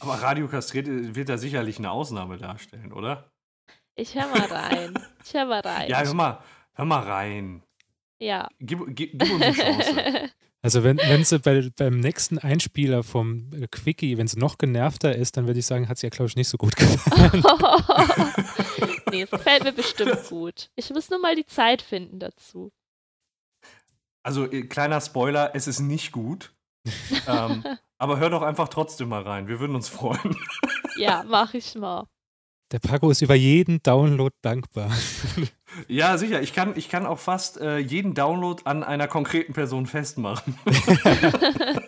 Aber 0.00 0.14
Radio 0.14 0.49
Kastriert 0.49 0.88
äh, 0.88 1.14
wird 1.14 1.28
da 1.28 1.37
sicherlich 1.37 1.78
eine 1.78 1.90
Ausnahme 1.90 2.38
darstellen, 2.38 2.92
oder? 2.92 3.30
Ich 3.94 4.14
hör 4.14 4.26
mal 4.28 4.47
rein. 4.47 4.94
Ich 5.25 5.35
hör 5.35 5.44
mal 5.44 5.61
rein. 5.64 5.88
Ja, 5.90 6.02
hör 6.02 6.14
mal, 6.14 6.42
hör 6.73 6.85
mal 6.85 7.00
rein. 7.02 7.62
Ja. 8.18 8.49
Gib, 8.59 8.80
gib, 8.97 9.18
gib 9.18 9.30
uns 9.30 9.42
eine 9.42 9.52
Chance. 9.54 10.30
Also 10.62 10.84
wenn, 10.84 10.98
wenn 10.98 11.24
sie 11.24 11.38
bei, 11.38 11.70
beim 11.76 12.00
nächsten 12.00 12.38
Einspieler 12.38 13.02
vom 13.02 13.50
äh, 13.54 13.66
Quickie, 13.66 14.18
wenn 14.18 14.28
sie 14.28 14.38
noch 14.38 14.58
genervter 14.58 15.14
ist, 15.14 15.36
dann 15.36 15.46
würde 15.46 15.60
ich 15.60 15.66
sagen, 15.66 15.88
hat 15.88 15.98
sie 15.98 16.06
ja, 16.06 16.10
glaube 16.10 16.28
ich, 16.28 16.36
nicht 16.36 16.48
so 16.48 16.58
gut 16.58 16.76
gefallen. 16.76 17.42
nee, 19.10 19.22
es 19.22 19.30
gefällt 19.30 19.64
mir 19.64 19.72
bestimmt 19.72 20.28
gut. 20.28 20.70
Ich 20.76 20.90
muss 20.90 21.08
nur 21.08 21.18
mal 21.18 21.34
die 21.34 21.46
Zeit 21.46 21.80
finden 21.80 22.18
dazu. 22.18 22.70
Also, 24.22 24.50
äh, 24.50 24.64
kleiner 24.64 25.00
Spoiler, 25.00 25.52
es 25.54 25.66
ist 25.66 25.80
nicht 25.80 26.12
gut. 26.12 26.52
ähm, 27.26 27.64
aber 27.98 28.18
hör 28.18 28.28
doch 28.28 28.42
einfach 28.42 28.68
trotzdem 28.68 29.08
mal 29.08 29.22
rein. 29.22 29.48
Wir 29.48 29.60
würden 29.60 29.74
uns 29.74 29.88
freuen. 29.88 30.36
Ja, 30.96 31.24
mach 31.26 31.54
ich 31.54 31.74
mal. 31.74 32.06
Der 32.70 32.78
Paco 32.78 33.10
ist 33.10 33.22
über 33.22 33.34
jeden 33.34 33.82
Download 33.82 34.34
dankbar. 34.42 34.92
Ja, 35.88 36.16
sicher. 36.18 36.40
Ich 36.42 36.52
kann, 36.52 36.76
ich 36.76 36.88
kann 36.88 37.06
auch 37.06 37.18
fast 37.18 37.60
äh, 37.60 37.78
jeden 37.78 38.14
Download 38.14 38.62
an 38.64 38.82
einer 38.82 39.08
konkreten 39.08 39.52
Person 39.52 39.87
festmachen. 39.87 40.58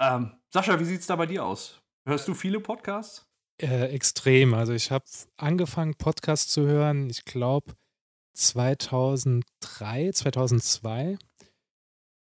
ähm, 0.00 0.32
Sascha, 0.50 0.78
wie 0.80 0.84
sieht's 0.84 1.06
da 1.06 1.16
bei 1.16 1.26
dir 1.26 1.44
aus? 1.44 1.80
Hörst 2.06 2.26
du 2.28 2.34
viele 2.34 2.60
Podcasts? 2.60 3.26
Äh, 3.60 3.86
extrem. 3.94 4.54
Also 4.54 4.72
ich 4.72 4.90
habe 4.90 5.04
angefangen, 5.36 5.94
Podcasts 5.94 6.52
zu 6.52 6.66
hören, 6.66 7.08
ich 7.10 7.24
glaube 7.24 7.74
2003, 8.34 10.10
2002. 10.12 11.18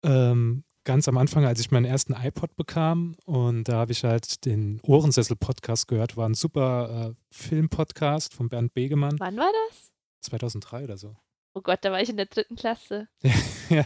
Ähm, 0.03 0.63
ganz 0.83 1.07
am 1.07 1.17
Anfang, 1.17 1.45
als 1.45 1.59
ich 1.59 1.71
meinen 1.71 1.85
ersten 1.85 2.13
iPod 2.13 2.55
bekam 2.55 3.15
und 3.25 3.65
da 3.65 3.73
habe 3.73 3.91
ich 3.91 4.03
halt 4.03 4.45
den 4.45 4.79
Ohrensessel-Podcast 4.83 5.88
gehört, 5.88 6.17
war 6.17 6.27
ein 6.27 6.33
super 6.33 7.11
äh, 7.11 7.15
Film-Podcast 7.31 8.33
von 8.33 8.50
Bernd 8.50 8.73
Begemann, 8.73 9.19
Wann 9.19 9.38
war 9.38 9.51
das? 9.69 9.91
2003 10.21 10.83
oder 10.83 10.97
so. 10.97 11.15
Oh 11.53 11.61
Gott, 11.61 11.79
da 11.81 11.91
war 11.91 12.01
ich 12.01 12.09
in 12.09 12.17
der 12.17 12.27
dritten 12.27 12.55
Klasse. 12.55 13.09
ja. 13.69 13.85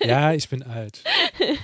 ja, 0.00 0.32
ich 0.32 0.48
bin 0.48 0.64
alt. 0.64 1.04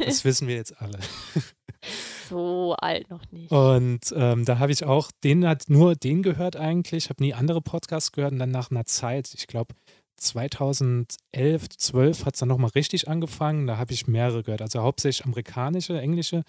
Das 0.04 0.24
wissen 0.24 0.46
wir 0.46 0.54
jetzt 0.54 0.80
alle. 0.80 1.00
so 2.28 2.76
alt 2.78 3.10
noch 3.10 3.28
nicht. 3.32 3.50
Und 3.50 4.12
ähm, 4.14 4.44
da 4.44 4.58
habe 4.58 4.70
ich 4.70 4.84
auch, 4.84 5.10
den 5.24 5.46
hat 5.46 5.64
nur 5.68 5.96
den 5.96 6.22
gehört 6.22 6.56
eigentlich, 6.56 7.10
habe 7.10 7.22
nie 7.22 7.34
andere 7.34 7.60
Podcasts 7.60 8.12
gehört 8.12 8.32
und 8.32 8.38
dann 8.38 8.50
nach 8.50 8.70
einer 8.70 8.84
Zeit, 8.84 9.32
ich 9.34 9.46
glaube 9.48 9.74
2011, 10.18 11.68
12 11.68 12.24
hat 12.24 12.34
es 12.34 12.40
dann 12.40 12.48
nochmal 12.48 12.70
richtig 12.74 13.08
angefangen, 13.08 13.66
da 13.66 13.78
habe 13.78 13.92
ich 13.92 14.06
mehrere 14.06 14.42
gehört, 14.42 14.62
also 14.62 14.80
hauptsächlich 14.82 15.24
amerikanische, 15.24 16.00
englische, 16.00 16.44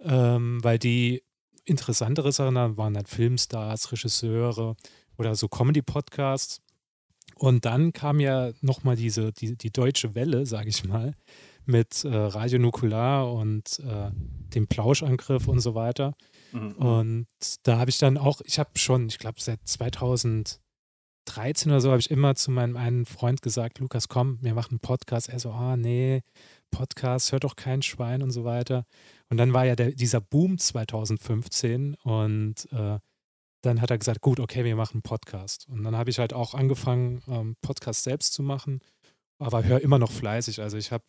ähm, 0.00 0.62
weil 0.62 0.78
die 0.78 1.22
interessantere 1.64 2.32
Sachen 2.32 2.76
waren 2.76 2.94
dann 2.94 3.06
Filmstars, 3.06 3.92
Regisseure 3.92 4.76
oder 5.18 5.34
so 5.34 5.48
Comedy-Podcasts. 5.48 6.60
Und 7.36 7.64
dann 7.64 7.92
kam 7.92 8.20
ja 8.20 8.52
nochmal 8.60 8.96
diese, 8.96 9.32
die, 9.32 9.56
die 9.56 9.70
deutsche 9.70 10.14
Welle, 10.14 10.46
sage 10.46 10.68
ich 10.68 10.84
mal, 10.84 11.14
mit 11.64 12.04
äh, 12.04 12.08
Radio 12.14 12.58
Nukular 12.58 13.32
und 13.32 13.78
äh, 13.80 14.10
dem 14.54 14.66
Plauschangriff 14.66 15.48
und 15.48 15.60
so 15.60 15.74
weiter. 15.74 16.14
Mhm. 16.52 16.72
Und 16.72 17.26
da 17.62 17.78
habe 17.78 17.90
ich 17.90 17.98
dann 17.98 18.18
auch, 18.18 18.40
ich 18.44 18.58
habe 18.58 18.70
schon, 18.74 19.06
ich 19.08 19.18
glaube, 19.18 19.40
seit 19.40 19.60
2013 21.26 21.72
oder 21.72 21.80
so 21.80 21.90
habe 21.90 22.00
ich 22.00 22.10
immer 22.10 22.34
zu 22.34 22.50
meinem 22.50 22.76
einen 22.76 23.06
Freund 23.06 23.42
gesagt, 23.42 23.78
Lukas, 23.78 24.08
komm, 24.08 24.38
wir 24.42 24.54
machen 24.54 24.72
einen 24.72 24.80
Podcast. 24.80 25.28
Er 25.28 25.38
so, 25.38 25.50
ah, 25.52 25.76
nee, 25.76 26.22
Podcast, 26.70 27.32
hört 27.32 27.44
doch 27.44 27.56
kein 27.56 27.82
Schwein 27.82 28.22
und 28.22 28.30
so 28.30 28.44
weiter. 28.44 28.84
Und 29.28 29.36
dann 29.36 29.52
war 29.52 29.64
ja 29.64 29.76
der, 29.76 29.92
dieser 29.92 30.20
Boom 30.20 30.58
2015 30.58 31.94
und 31.94 32.68
äh, 32.72 32.98
dann 33.62 33.80
hat 33.80 33.90
er 33.90 33.98
gesagt, 33.98 34.20
gut, 34.20 34.40
okay, 34.40 34.64
wir 34.64 34.76
machen 34.76 34.96
einen 34.96 35.02
Podcast. 35.02 35.68
Und 35.68 35.84
dann 35.84 35.96
habe 35.96 36.10
ich 36.10 36.18
halt 36.18 36.32
auch 36.32 36.54
angefangen, 36.54 37.22
ähm, 37.28 37.56
Podcast 37.60 38.04
selbst 38.04 38.32
zu 38.32 38.42
machen, 38.42 38.80
aber 39.38 39.64
höre 39.64 39.80
immer 39.80 39.98
noch 39.98 40.10
fleißig. 40.10 40.60
Also 40.60 40.78
ich 40.78 40.92
habe 40.92 41.04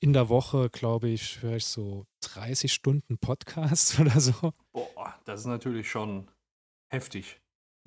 in 0.00 0.12
der 0.12 0.28
Woche, 0.28 0.70
glaube 0.70 1.08
ich, 1.08 1.42
höre 1.42 1.56
ich 1.56 1.66
so 1.66 2.06
30 2.22 2.72
Stunden 2.72 3.18
Podcast 3.18 3.98
oder 4.00 4.18
so. 4.20 4.52
Boah, 4.72 5.18
das 5.24 5.40
ist 5.40 5.46
natürlich 5.46 5.90
schon 5.90 6.30
heftig. 6.90 7.40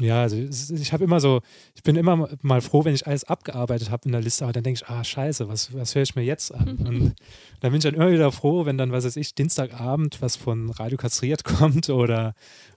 Ja, 0.04 0.22
also 0.22 0.36
ich 0.36 0.92
habe 0.92 1.06
immer 1.06 1.22
so, 1.22 1.40
ich 1.76 1.84
bin 1.84 1.96
immer 1.96 2.28
mal 2.42 2.62
froh, 2.62 2.84
wenn 2.84 2.94
ich 2.94 3.08
alles 3.08 3.24
abgearbeitet 3.24 3.90
habe 3.90 4.04
in 4.06 4.12
der 4.12 4.20
Liste, 4.20 4.44
aber 4.44 4.52
dann 4.52 4.64
denke 4.64 4.82
ich, 4.84 4.90
ah, 4.90 5.02
scheiße, 5.02 5.48
was, 5.48 5.74
was 5.74 5.96
höre 5.96 6.02
ich 6.04 6.16
mir 6.16 6.24
jetzt 6.24 6.54
an? 6.54 6.68
Und 6.86 7.16
dann 7.62 7.72
bin 7.72 7.76
ich 7.76 7.84
dann 7.84 7.94
immer 7.94 8.12
wieder 8.12 8.30
froh, 8.34 8.66
wenn 8.66 8.78
dann, 8.78 8.92
was 8.92 9.06
weiß 9.06 9.16
ich, 9.16 9.34
Dienstagabend 9.34 10.22
was 10.22 10.36
von 10.36 10.70
Radio 10.72 10.98
Kastriert 10.98 11.44
kommt 11.46 11.90
oder, 11.90 12.34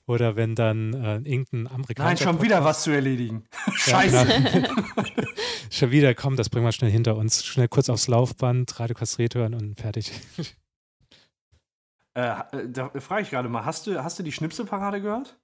oder 0.06 0.36
wenn 0.36 0.54
dann 0.54 0.94
äh, 0.94 1.16
irgendein 1.16 1.64
Nein, 1.64 1.74
amerikanischer 1.74 2.24
schon 2.24 2.42
wieder 2.42 2.62
was 2.62 2.84
zu 2.84 2.92
erledigen. 2.92 3.44
Ja, 3.66 3.72
Scheiße. 4.02 4.26
genau. 4.52 5.04
schon 5.70 5.90
wieder, 5.90 6.14
komm, 6.14 6.36
das 6.36 6.48
bringen 6.48 6.64
wir 6.64 6.72
schnell 6.72 6.90
hinter 6.90 7.16
uns. 7.16 7.44
Schnell 7.44 7.68
kurz 7.68 7.88
aufs 7.88 8.06
Laufband, 8.06 8.78
Radio 8.78 8.94
Kastriert 8.94 9.34
hören 9.34 9.54
und 9.54 9.80
fertig. 9.80 10.12
Äh, 12.16 12.30
äh, 12.52 12.68
da 12.68 12.90
frage 12.98 13.22
ich 13.22 13.30
gerade 13.30 13.48
mal, 13.48 13.64
hast 13.64 13.86
du, 13.86 14.02
hast 14.02 14.18
du 14.18 14.22
die 14.22 14.32
Schnipselparade 14.32 15.02
gehört? 15.02 15.36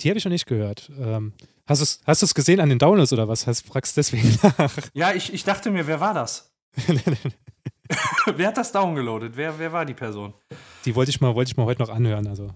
Die 0.00 0.08
habe 0.08 0.18
ich 0.18 0.24
noch 0.24 0.32
nicht 0.32 0.46
gehört. 0.46 0.90
Ähm, 0.98 1.32
hast 1.66 1.80
du 1.80 1.84
es 1.84 2.00
hast 2.06 2.22
du's 2.22 2.34
gesehen 2.34 2.60
an 2.60 2.68
den 2.68 2.78
Downloads 2.78 3.12
oder 3.12 3.28
was? 3.28 3.46
Hast, 3.46 3.66
fragst 3.66 3.96
deswegen 3.96 4.38
nach? 4.58 4.72
Ja, 4.94 5.12
ich, 5.12 5.32
ich 5.32 5.44
dachte 5.44 5.70
mir, 5.70 5.86
wer 5.86 6.00
war 6.00 6.14
das? 6.14 6.52
wer 8.36 8.48
hat 8.48 8.56
das 8.56 8.72
downgeloadet? 8.72 9.36
Wer, 9.36 9.58
wer 9.58 9.72
war 9.72 9.84
die 9.84 9.94
Person? 9.94 10.34
Die 10.84 10.94
wollte 10.94 11.10
ich 11.10 11.20
mal, 11.20 11.34
wollte 11.34 11.50
ich 11.50 11.56
mal 11.56 11.64
heute 11.66 11.80
noch 11.82 11.88
anhören. 11.88 12.26
Also 12.26 12.50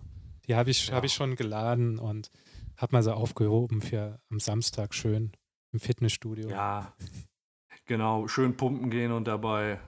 die 0.47 0.55
habe 0.55 0.71
ich, 0.71 0.89
Ja. 0.89 0.95
habe 0.95 1.07
ich 1.07 1.13
schon 1.15 1.37
geladen 1.37 1.99
und 1.99 2.31
habe 2.77 2.93
mal 2.95 3.03
so 3.03 3.13
aufgehoben 3.13 3.81
für 3.81 4.19
am 4.31 4.41
Samstag 4.41 4.95
schön 4.95 5.33
im 5.73 5.81
Fitnessstudio. 5.81 6.49
Ja, 6.51 6.93
genau, 7.87 8.27
schön 8.29 8.57
pumpen 8.57 8.91
gehen 8.91 9.13
und 9.13 9.27
dabei 9.29 9.79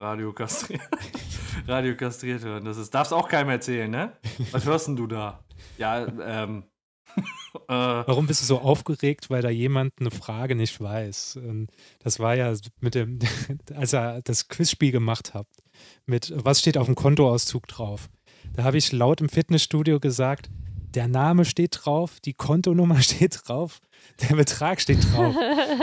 Radio 0.00 0.32
kastrieren. 0.32 0.82
Radio 1.68 1.94
kastriert 1.96 2.42
hören. 2.42 2.64
Das 2.64 2.76
ist, 2.76 2.92
darfst 2.94 3.12
auch 3.12 3.28
keinem 3.28 3.50
erzählen, 3.50 3.90
ne? 3.90 4.16
Was 4.50 4.64
hörst 4.64 4.88
denn 4.88 4.96
du 4.96 5.06
da? 5.06 5.44
Ja, 5.78 6.06
ähm. 6.06 6.64
äh, 7.16 7.22
Warum 7.68 8.26
bist 8.26 8.40
du 8.42 8.46
so 8.46 8.60
aufgeregt, 8.60 9.28
weil 9.28 9.42
da 9.42 9.50
jemand 9.50 9.92
eine 10.00 10.10
Frage 10.10 10.54
nicht 10.54 10.80
weiß? 10.80 11.36
Und 11.36 11.68
das 12.00 12.20
war 12.20 12.34
ja 12.34 12.54
mit 12.80 12.94
dem, 12.94 13.18
als 13.74 13.92
er 13.92 14.22
das 14.22 14.48
Quizspiel 14.48 14.92
gemacht 14.92 15.34
hat, 15.34 15.46
mit 16.06 16.32
was 16.34 16.60
steht 16.60 16.78
auf 16.78 16.86
dem 16.86 16.94
Kontoauszug 16.94 17.66
drauf? 17.66 18.08
Da 18.54 18.64
habe 18.64 18.78
ich 18.78 18.92
laut 18.92 19.20
im 19.20 19.28
Fitnessstudio 19.28 20.00
gesagt, 20.00 20.50
der 20.94 21.08
Name 21.08 21.44
steht 21.44 21.78
drauf, 21.82 22.20
die 22.20 22.34
Kontonummer 22.34 23.00
steht 23.02 23.40
drauf, 23.44 23.80
der 24.20 24.36
Betrag 24.36 24.80
steht 24.80 25.04
drauf. 25.12 25.34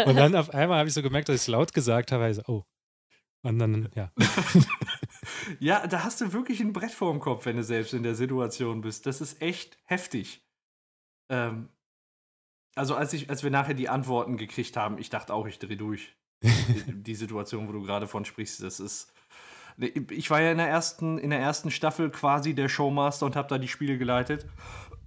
Und 0.06 0.16
dann 0.16 0.36
auf 0.36 0.54
einmal 0.54 0.80
habe 0.80 0.90
ich 0.90 0.94
so 0.94 1.02
gemerkt, 1.02 1.30
dass 1.30 1.36
ich 1.36 1.42
es 1.42 1.48
laut 1.48 1.74
gesagt 1.74 2.12
habe. 2.12 2.24
Also, 2.24 2.42
oh. 2.48 2.64
Und 3.42 3.60
dann, 3.60 3.90
ja. 3.96 4.12
ja, 5.60 5.88
da 5.88 6.04
hast 6.04 6.20
du 6.22 6.34
wirklich 6.34 6.60
ein 6.60 6.74
Brett 6.74 6.92
vor 6.92 7.12
dem 7.12 7.22
Kopf, 7.22 7.46
wenn 7.46 7.56
du 7.56 7.64
selbst 7.64 7.94
in 7.94 8.04
der 8.04 8.16
Situation 8.16 8.82
bist. 8.82 9.06
Das 9.06 9.22
ist 9.22 9.42
echt 9.42 9.78
heftig. 9.86 10.46
Ähm, 11.30 11.70
also, 12.76 12.96
als, 12.96 13.14
ich, 13.14 13.30
als 13.30 13.44
wir 13.44 13.52
nachher 13.52 13.74
die 13.74 13.90
Antworten 13.90 14.38
gekriegt 14.38 14.76
haben, 14.76 14.98
ich 14.98 15.10
dachte 15.10 15.34
auch, 15.34 15.48
ich 15.48 15.60
drehe 15.60 15.78
durch. 15.78 16.16
die, 16.42 17.04
die 17.04 17.16
Situation, 17.16 17.68
wo 17.68 17.72
du 17.72 17.82
gerade 17.82 18.08
von 18.08 18.26
sprichst, 18.26 18.62
das 18.64 18.80
ist. 18.80 19.14
Ich 19.78 20.30
war 20.30 20.42
ja 20.42 20.52
in 20.52 20.58
der 20.58 20.68
ersten, 20.68 21.18
in 21.18 21.30
der 21.30 21.40
ersten 21.40 21.72
Staffel 21.72 22.10
quasi 22.10 22.54
der 22.54 22.68
Showmaster 22.68 23.26
und 23.26 23.38
habe 23.38 23.48
da 23.48 23.58
die 23.58 23.70
Spiele 23.70 23.98
geleitet. 23.98 24.46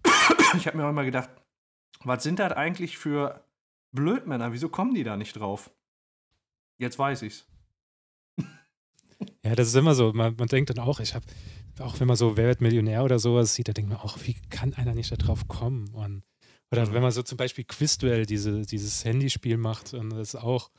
ich 0.57 0.67
habe 0.67 0.79
mir 0.79 0.87
auch 0.87 0.91
immer 0.91 1.05
gedacht, 1.05 1.29
was 2.05 2.23
sind 2.23 2.39
das 2.39 2.53
eigentlich 2.53 2.97
für 2.97 3.45
Blödmänner? 3.93 4.53
Wieso 4.53 4.71
kommen 4.71 4.95
die 4.95 5.05
da 5.05 5.19
nicht 5.19 5.35
drauf? 5.35 5.71
Jetzt 6.79 6.99
weiß 6.99 7.23
ich's. 7.23 7.47
Ja, 9.45 9.55
das 9.57 9.69
ist 9.69 9.75
immer 9.75 9.95
so. 9.95 10.13
Man, 10.13 10.37
man 10.37 10.49
denkt 10.49 10.71
dann 10.71 10.79
auch, 10.79 11.01
ich 11.01 11.15
habe, 11.15 11.27
auch 11.81 11.99
wenn 11.99 12.07
man 12.07 12.17
so 12.17 12.37
Wer 12.37 12.47
wird 12.47 12.61
Millionär 12.61 13.03
oder 13.03 13.19
sowas 13.19 13.55
sieht, 13.55 13.69
da 13.69 13.73
denkt 13.73 13.91
man 13.91 13.99
auch, 13.99 14.19
wie 14.25 14.37
kann 14.51 14.75
einer 14.75 14.95
nicht 14.95 15.11
da 15.11 15.17
drauf 15.17 15.49
kommen? 15.49 15.89
Und, 15.89 16.23
oder 16.71 16.87
mhm. 16.87 16.95
wenn 16.95 17.03
man 17.03 17.13
so 17.13 17.23
zum 17.23 17.39
Beispiel 17.39 17.65
Quizduell, 17.65 18.25
diese, 18.27 18.63
dieses 18.63 19.05
Handyspiel 19.05 19.57
macht 19.57 19.95
und 19.95 20.11
das 20.11 20.35
auch, 20.37 20.71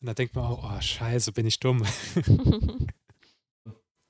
und 0.00 0.06
da 0.06 0.14
denkt 0.14 0.34
man 0.34 0.44
auch, 0.44 0.70
oh, 0.70 0.80
scheiße, 0.80 1.32
bin 1.32 1.46
ich 1.46 1.60
dumm. 1.60 1.84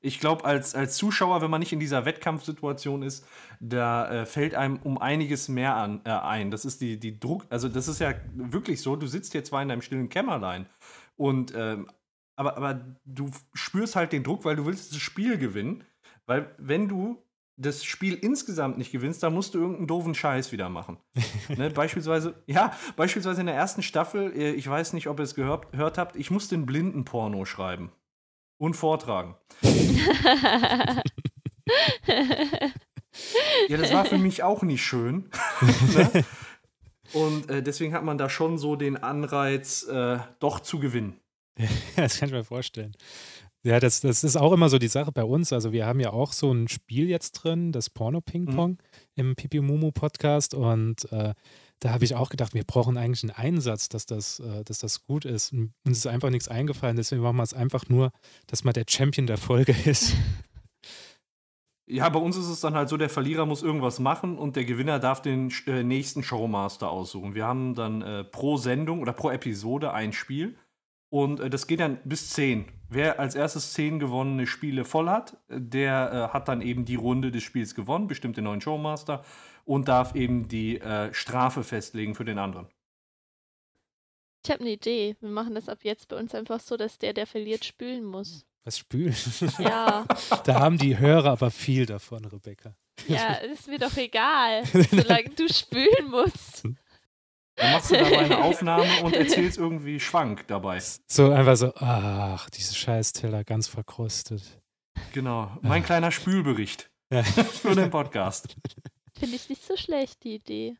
Ich 0.04 0.20
glaube, 0.20 0.44
als, 0.44 0.74
als 0.74 0.96
Zuschauer, 0.96 1.40
wenn 1.40 1.50
man 1.50 1.60
nicht 1.60 1.72
in 1.72 1.80
dieser 1.80 2.04
Wettkampfsituation 2.04 3.02
ist, 3.02 3.24
da 3.58 4.10
äh, 4.10 4.26
fällt 4.26 4.54
einem 4.54 4.76
um 4.82 4.98
einiges 4.98 5.48
mehr 5.48 5.76
an, 5.76 6.02
äh, 6.04 6.10
ein. 6.10 6.50
Das 6.50 6.66
ist 6.66 6.82
die, 6.82 7.00
die 7.00 7.18
Druck, 7.18 7.46
also 7.48 7.70
das 7.70 7.88
ist 7.88 8.00
ja 8.00 8.12
wirklich 8.34 8.82
so, 8.82 8.96
du 8.96 9.06
sitzt 9.06 9.32
jetzt 9.32 9.48
zwar 9.48 9.62
in 9.62 9.70
deinem 9.70 9.80
stillen 9.80 10.10
Kämmerlein 10.10 10.66
und 11.16 11.54
ähm, 11.56 11.88
aber, 12.36 12.56
aber 12.56 12.96
du 13.04 13.30
spürst 13.52 13.96
halt 13.96 14.12
den 14.12 14.24
Druck, 14.24 14.44
weil 14.44 14.56
du 14.56 14.66
willst 14.66 14.92
das 14.92 15.00
Spiel 15.00 15.38
gewinnen. 15.38 15.84
Weil 16.26 16.54
wenn 16.58 16.88
du 16.88 17.22
das 17.56 17.84
Spiel 17.84 18.14
insgesamt 18.14 18.78
nicht 18.78 18.90
gewinnst, 18.90 19.22
dann 19.22 19.32
musst 19.32 19.54
du 19.54 19.58
irgendeinen 19.58 19.86
doofen 19.86 20.14
Scheiß 20.14 20.50
wieder 20.52 20.68
machen. 20.68 20.98
ne, 21.56 21.70
beispielsweise, 21.70 22.42
ja, 22.46 22.76
beispielsweise 22.96 23.40
in 23.40 23.46
der 23.46 23.54
ersten 23.54 23.82
Staffel, 23.82 24.32
äh, 24.36 24.52
ich 24.52 24.68
weiß 24.68 24.92
nicht, 24.92 25.08
ob 25.08 25.20
ihr 25.20 25.24
es 25.24 25.34
gehört, 25.34 25.70
gehört 25.72 25.98
habt, 25.98 26.16
ich 26.16 26.30
musste 26.30 26.56
einen 26.56 26.66
Blindenporno 26.66 27.44
schreiben 27.44 27.92
und 28.58 28.74
vortragen. 28.74 29.36
ja, 33.68 33.76
das 33.76 33.92
war 33.92 34.04
für 34.04 34.18
mich 34.18 34.42
auch 34.42 34.62
nicht 34.62 34.82
schön. 34.84 35.30
ne? 35.94 36.24
Und 37.12 37.48
äh, 37.48 37.62
deswegen 37.62 37.94
hat 37.94 38.02
man 38.02 38.18
da 38.18 38.28
schon 38.28 38.58
so 38.58 38.74
den 38.74 38.96
Anreiz, 38.96 39.86
äh, 39.86 40.18
doch 40.40 40.58
zu 40.58 40.80
gewinnen. 40.80 41.20
das 41.96 42.18
kann 42.18 42.28
ich 42.28 42.34
mir 42.34 42.44
vorstellen. 42.44 42.96
Ja, 43.62 43.80
das, 43.80 44.00
das 44.00 44.24
ist 44.24 44.36
auch 44.36 44.52
immer 44.52 44.68
so 44.68 44.78
die 44.78 44.88
Sache 44.88 45.10
bei 45.10 45.24
uns. 45.24 45.50
Also 45.52 45.72
wir 45.72 45.86
haben 45.86 45.98
ja 45.98 46.12
auch 46.12 46.34
so 46.34 46.52
ein 46.52 46.68
Spiel 46.68 47.08
jetzt 47.08 47.32
drin, 47.32 47.72
das 47.72 47.88
Porno-Ping-Pong 47.88 48.72
mhm. 48.72 48.78
im 49.14 49.36
Pipi 49.36 49.60
Mumu 49.60 49.90
Podcast 49.90 50.52
und 50.52 51.10
äh, 51.12 51.32
da 51.80 51.90
habe 51.90 52.04
ich 52.04 52.14
auch 52.14 52.28
gedacht, 52.28 52.54
wir 52.54 52.64
brauchen 52.64 52.96
eigentlich 52.98 53.22
einen 53.22 53.30
Einsatz, 53.30 53.88
dass 53.88 54.04
das, 54.04 54.40
äh, 54.40 54.64
dass 54.64 54.80
das 54.80 55.02
gut 55.04 55.24
ist. 55.24 55.52
Und 55.52 55.72
uns 55.86 55.98
ist 55.98 56.06
einfach 56.06 56.30
nichts 56.30 56.48
eingefallen, 56.48 56.96
deswegen 56.96 57.22
machen 57.22 57.36
wir 57.36 57.42
es 57.42 57.54
einfach 57.54 57.88
nur, 57.88 58.10
dass 58.46 58.64
man 58.64 58.74
der 58.74 58.84
Champion 58.88 59.26
der 59.26 59.38
Folge 59.38 59.74
ist. 59.84 60.14
Ja, 61.86 62.08
bei 62.08 62.18
uns 62.18 62.36
ist 62.36 62.48
es 62.48 62.60
dann 62.60 62.74
halt 62.74 62.88
so, 62.88 62.96
der 62.96 63.10
Verlierer 63.10 63.44
muss 63.44 63.62
irgendwas 63.62 63.98
machen 63.98 64.38
und 64.38 64.56
der 64.56 64.64
Gewinner 64.64 64.98
darf 64.98 65.20
den 65.20 65.50
äh, 65.66 65.82
nächsten 65.82 66.22
Showmaster 66.22 66.90
aussuchen. 66.90 67.34
Wir 67.34 67.46
haben 67.46 67.74
dann 67.74 68.00
äh, 68.02 68.24
pro 68.24 68.56
Sendung 68.56 69.00
oder 69.00 69.12
pro 69.12 69.30
Episode 69.30 69.92
ein 69.92 70.12
Spiel 70.12 70.56
und 71.14 71.38
äh, 71.38 71.48
das 71.48 71.68
geht 71.68 71.78
dann 71.78 72.00
bis 72.02 72.30
10. 72.30 72.64
Wer 72.88 73.20
als 73.20 73.36
erstes 73.36 73.72
10 73.74 74.00
gewonnene 74.00 74.48
Spiele 74.48 74.84
voll 74.84 75.08
hat, 75.08 75.36
der 75.48 76.12
äh, 76.12 76.34
hat 76.34 76.48
dann 76.48 76.60
eben 76.60 76.84
die 76.84 76.96
Runde 76.96 77.30
des 77.30 77.44
Spiels 77.44 77.76
gewonnen, 77.76 78.08
bestimmt 78.08 78.36
den 78.36 78.42
neuen 78.42 78.60
Showmaster 78.60 79.24
und 79.64 79.86
darf 79.86 80.16
eben 80.16 80.48
die 80.48 80.80
äh, 80.80 81.14
Strafe 81.14 81.62
festlegen 81.62 82.16
für 82.16 82.24
den 82.24 82.40
anderen. 82.40 82.66
Ich 84.44 84.50
habe 84.50 84.62
eine 84.62 84.70
Idee. 84.70 85.14
Wir 85.20 85.30
machen 85.30 85.54
das 85.54 85.68
ab 85.68 85.78
jetzt 85.82 86.08
bei 86.08 86.16
uns 86.16 86.34
einfach 86.34 86.58
so, 86.58 86.76
dass 86.76 86.98
der, 86.98 87.12
der 87.12 87.28
verliert, 87.28 87.64
spülen 87.64 88.04
muss. 88.04 88.44
Was 88.64 88.78
spülen? 88.78 89.14
Ja. 89.60 90.06
da 90.44 90.58
haben 90.58 90.78
die 90.78 90.98
Hörer 90.98 91.30
aber 91.30 91.52
viel 91.52 91.86
davon, 91.86 92.24
Rebecca. 92.24 92.74
Ja, 93.06 93.34
ist 93.34 93.68
mir 93.68 93.78
doch 93.78 93.96
egal, 93.96 94.64
solange 94.90 95.30
du 95.30 95.48
spülen 95.48 96.10
musst. 96.10 96.64
Dann 97.56 97.72
machst 97.72 97.90
du 97.90 97.96
dabei 97.96 98.18
eine 98.18 98.38
Aufnahme 98.44 99.02
und 99.02 99.14
erzählst 99.14 99.58
irgendwie 99.58 100.00
Schwank 100.00 100.46
dabei. 100.48 100.80
So 101.06 101.30
einfach 101.30 101.56
so, 101.56 101.72
ach, 101.76 102.50
diese 102.50 102.74
Scheißteller 102.74 103.44
ganz 103.44 103.68
verkrustet. 103.68 104.60
Genau, 105.12 105.56
mein 105.62 105.82
ach. 105.82 105.86
kleiner 105.86 106.10
Spülbericht 106.10 106.90
ja. 107.12 107.22
für 107.22 107.74
den 107.74 107.90
Podcast. 107.90 108.56
Finde 109.18 109.36
ich 109.36 109.48
nicht 109.48 109.64
so 109.64 109.76
schlecht, 109.76 110.24
die 110.24 110.36
Idee. 110.36 110.76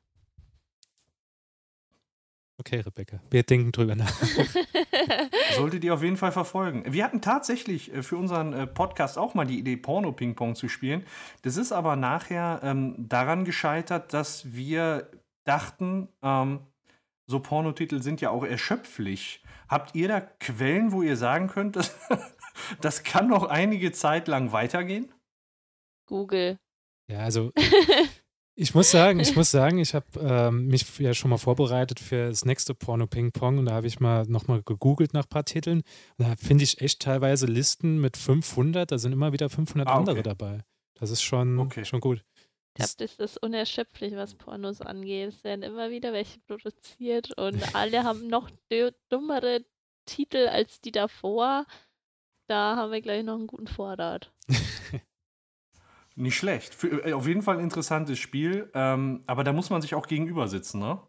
Okay, 2.57 2.81
Rebecca, 2.81 3.21
wir 3.31 3.43
denken 3.43 3.73
drüber 3.73 3.97
nach. 3.97 4.13
Solltet 5.57 5.83
ihr 5.83 5.93
auf 5.93 6.03
jeden 6.03 6.17
Fall 6.17 6.31
verfolgen. 6.31 6.85
Wir 6.87 7.05
hatten 7.05 7.21
tatsächlich 7.21 7.93
äh, 7.93 8.03
für 8.03 8.17
unseren 8.17 8.53
äh, 8.53 8.67
Podcast 8.67 9.19
auch 9.19 9.35
mal 9.35 9.45
die 9.45 9.59
Idee, 9.59 9.77
Porno-Ping-Pong 9.77 10.55
zu 10.55 10.69
spielen. 10.69 11.05
Das 11.43 11.57
ist 11.57 11.73
aber 11.73 11.97
nachher 11.97 12.61
ähm, 12.63 12.95
daran 12.97 13.45
gescheitert, 13.45 14.13
dass 14.13 14.55
wir 14.55 15.11
dachten, 15.45 16.09
ähm, 16.23 16.61
so 17.27 17.41
Pornotitel 17.41 18.03
sind 18.03 18.21
ja 18.21 18.31
auch 18.31 18.45
erschöpflich. 18.45 19.43
Habt 19.69 19.95
ihr 19.95 20.09
da 20.09 20.21
Quellen, 20.21 20.93
wo 20.93 21.03
ihr 21.03 21.17
sagen 21.17 21.49
könnt, 21.49 21.77
dass, 21.77 21.95
das 22.81 23.03
kann 23.03 23.29
noch 23.29 23.45
einige 23.45 23.93
Zeit 23.93 24.29
lang 24.29 24.53
weitergehen? 24.53 25.13
Google. 26.07 26.59
Ja, 27.09 27.21
also 27.21 27.53
Ich 28.57 28.73
muss 28.73 28.93
sagen, 28.93 29.19
ich 29.19 29.35
muss 29.35 29.51
sagen, 29.51 29.79
ich 29.79 29.95
habe 29.95 30.07
ähm, 30.21 30.69
mich 30.69 30.87
ja 31.01 31.13
schon 31.13 31.31
mal 31.31 31.39
vorbereitet 31.39 31.99
für 31.99 32.29
das 32.29 32.45
nächste 32.45 32.73
Porno 32.73 33.09
Ping 33.09 33.33
Pong 33.33 33.59
und 33.59 33.67
da 33.67 33.73
habe 33.73 33.89
ich 33.89 33.99
mal 33.99 34.25
nochmal 34.29 34.63
gegoogelt 34.63 35.13
nach 35.13 35.25
ein 35.25 35.29
paar 35.29 35.45
Titeln 35.45 35.83
und 36.19 36.29
da 36.29 36.37
finde 36.37 36.63
ich 36.63 36.81
echt 36.81 37.03
teilweise 37.03 37.47
Listen 37.47 38.01
mit 38.01 38.17
500, 38.17 38.93
da 38.93 38.99
sind 38.99 39.11
immer 39.11 39.33
wieder 39.33 39.51
500 39.51 39.89
ah, 39.89 39.91
okay. 39.91 39.99
andere 39.99 40.23
dabei. 40.23 40.61
Das 40.95 41.11
ist 41.11 41.23
schon, 41.23 41.59
okay. 41.59 41.85
schon 41.85 41.99
gut. 41.99 42.25
Ich 42.77 42.85
glaube, 42.85 42.93
das 42.99 43.15
ist 43.31 43.43
unerschöpflich, 43.43 44.17
was 44.17 44.35
Pornos 44.35 44.81
angeht. 44.81 45.29
Es 45.29 45.45
werden 45.45 45.63
immer 45.63 45.91
wieder 45.91 46.13
welche 46.13 46.41
produziert 46.41 47.31
und 47.39 47.75
alle 47.75 48.03
haben 48.03 48.27
noch 48.29 48.51
dummere 49.09 49.65
Titel 50.07 50.49
als 50.49 50.81
die 50.81 50.91
davor. 50.91 51.67
Da 52.49 52.77
haben 52.77 52.91
wir 52.91 53.01
gleich 53.01 53.25
noch 53.25 53.37
einen 53.37 53.47
guten 53.47 53.69
Vorrat. 53.69 54.33
Nicht 56.17 56.37
schlecht. 56.37 56.75
Für, 56.75 57.07
äh, 57.07 57.13
auf 57.13 57.27
jeden 57.27 57.43
Fall 57.43 57.59
ein 57.59 57.65
interessantes 57.65 58.19
Spiel, 58.19 58.71
ähm, 58.75 59.23
aber 59.27 59.45
da 59.45 59.53
muss 59.53 59.71
man 59.71 59.83
sich 59.83 59.95
auch 59.95 60.07
gegenüber 60.07 60.49
sitzen, 60.49 60.81
ne? 60.81 61.01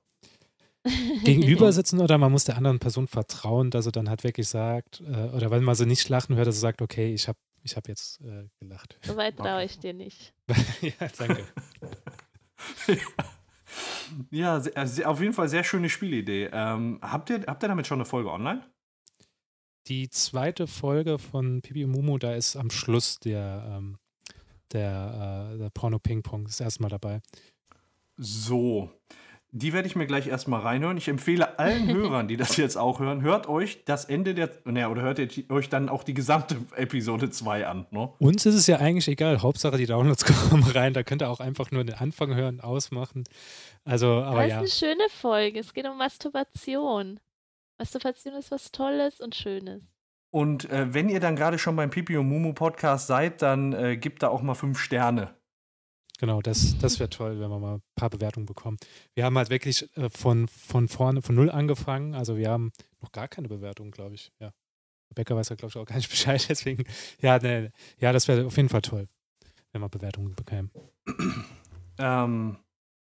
Gegenüber 1.23 1.71
sitzen 1.71 1.99
oder 1.99 2.19
man 2.19 2.31
muss 2.31 2.45
der 2.45 2.57
anderen 2.57 2.77
Person 2.77 3.07
vertrauen, 3.07 3.71
dass 3.71 3.87
er 3.87 3.91
dann 3.91 4.07
halt 4.07 4.23
wirklich 4.23 4.47
sagt, 4.47 5.01
äh, 5.01 5.29
oder 5.35 5.49
wenn 5.49 5.63
man 5.63 5.73
sie 5.73 5.87
nicht 5.87 6.07
lachen 6.09 6.35
hört, 6.35 6.47
dass 6.47 6.57
er 6.57 6.61
sagt, 6.61 6.81
okay, 6.83 7.11
ich 7.11 7.27
habe 7.27 7.39
ich 7.65 7.75
hab 7.75 7.87
jetzt 7.87 8.21
äh, 8.21 8.47
gelacht. 8.59 8.97
Soweit 9.01 9.37
traue 9.37 9.63
ich 9.65 9.79
dir 9.79 9.93
nicht. 9.93 10.33
ja, 10.81 11.07
danke. 11.17 11.43
ja, 14.31 14.59
sehr, 14.59 14.77
äh, 14.77 15.05
auf 15.05 15.19
jeden 15.19 15.33
Fall 15.33 15.49
sehr 15.49 15.63
schöne 15.63 15.89
Spielidee. 15.89 16.49
Ähm, 16.53 16.99
habt, 17.01 17.29
ihr, 17.31 17.43
habt 17.47 17.63
ihr 17.63 17.67
damit 17.67 17.87
schon 17.87 17.97
eine 17.97 18.05
Folge 18.05 18.31
online? 18.31 18.63
Die 19.87 20.09
zweite 20.09 20.67
Folge 20.67 21.19
von 21.19 21.61
Pipi 21.61 21.85
Mumu, 21.85 22.17
da 22.17 22.33
ist 22.33 22.55
am 22.55 22.69
Schluss 22.69 23.19
der, 23.19 23.65
ähm, 23.67 23.97
der, 24.71 25.51
äh, 25.53 25.57
der 25.57 25.69
Porno 25.71 25.99
Ping 25.99 26.21
Pong 26.21 26.45
ist 26.45 26.59
erstmal 26.59 26.89
dabei. 26.89 27.21
So. 28.17 28.91
Die 29.57 29.71
werde 29.71 29.87
ich 29.87 29.95
mir 29.95 30.05
gleich 30.05 30.27
erstmal 30.27 30.59
reinhören. 30.59 30.97
Ich 30.97 31.07
empfehle 31.07 31.57
allen 31.57 31.87
Hörern, 31.95 32.27
die 32.27 32.35
das 32.35 32.57
jetzt 32.57 32.77
auch 32.77 32.99
hören, 32.99 33.21
hört 33.21 33.47
euch 33.47 33.85
das 33.85 34.03
Ende 34.03 34.33
der, 34.33 34.49
naja, 34.65 34.89
oder 34.89 35.01
hört 35.01 35.17
ihr 35.17 35.29
euch 35.49 35.69
dann 35.69 35.87
auch 35.87 36.03
die 36.03 36.13
gesamte 36.13 36.57
Episode 36.75 37.29
2 37.29 37.65
an. 37.65 37.85
Ne? 37.89 38.09
Uns 38.19 38.45
ist 38.45 38.55
es 38.55 38.67
ja 38.67 38.79
eigentlich 38.79 39.07
egal. 39.07 39.41
Hauptsache 39.41 39.77
die 39.77 39.85
Downloads 39.85 40.25
kommen 40.49 40.63
rein. 40.63 40.93
Da 40.93 41.03
könnt 41.03 41.21
ihr 41.21 41.29
auch 41.29 41.39
einfach 41.39 41.71
nur 41.71 41.85
den 41.85 41.95
Anfang 41.95 42.35
hören, 42.35 42.59
ausmachen. 42.59 43.23
Also, 43.85 44.07
aber 44.07 44.41
das 44.41 44.49
ja. 44.49 44.61
ist 44.61 44.83
eine 44.83 44.91
schöne 44.91 45.09
Folge. 45.09 45.59
Es 45.61 45.73
geht 45.73 45.87
um 45.87 45.97
Masturbation. 45.97 47.21
Masturbation 47.77 48.33
ist 48.33 48.51
was 48.51 48.73
Tolles 48.73 49.21
und 49.21 49.35
Schönes. 49.35 49.83
Und 50.31 50.69
äh, 50.69 50.93
wenn 50.93 51.07
ihr 51.07 51.21
dann 51.21 51.37
gerade 51.37 51.57
schon 51.57 51.77
beim 51.77 51.91
Pipi 51.91 52.17
und 52.17 52.27
Mumu 52.27 52.51
Podcast 52.51 53.07
seid, 53.07 53.41
dann 53.41 53.71
äh, 53.71 53.95
gebt 53.95 54.21
da 54.21 54.27
auch 54.27 54.41
mal 54.41 54.53
fünf 54.53 54.79
Sterne. 54.79 55.33
Genau, 56.19 56.41
das, 56.41 56.77
das 56.79 56.99
wäre 56.99 57.09
toll, 57.09 57.39
wenn 57.39 57.49
wir 57.49 57.59
mal 57.59 57.75
ein 57.75 57.81
paar 57.95 58.09
Bewertungen 58.09 58.45
bekommen. 58.45 58.77
Wir 59.13 59.25
haben 59.25 59.37
halt 59.37 59.49
wirklich 59.49 59.89
äh, 59.97 60.09
von, 60.09 60.47
von 60.47 60.87
vorne, 60.87 61.21
von 61.21 61.35
null 61.35 61.51
angefangen. 61.51 62.15
Also 62.15 62.37
wir 62.37 62.49
haben 62.49 62.71
noch 63.01 63.11
gar 63.11 63.27
keine 63.27 63.47
Bewertung, 63.47 63.91
glaube 63.91 64.15
ich. 64.15 64.31
Ja. 64.39 64.51
Rebecca 65.11 65.35
weiß 65.35 65.49
ja, 65.49 65.55
glaube 65.55 65.71
ich, 65.71 65.77
auch 65.77 65.85
gar 65.85 65.95
nicht 65.95 66.09
Bescheid. 66.09 66.45
Deswegen, 66.47 66.85
ja, 67.21 67.37
nee, 67.39 67.69
ja, 67.99 68.13
das 68.13 68.27
wäre 68.27 68.45
auf 68.45 68.57
jeden 68.57 68.69
Fall 68.69 68.81
toll, 68.81 69.07
wenn 69.71 69.81
wir 69.81 69.89
Bewertungen 69.89 70.35
bekämen. 70.35 70.71
Ähm, 71.97 72.57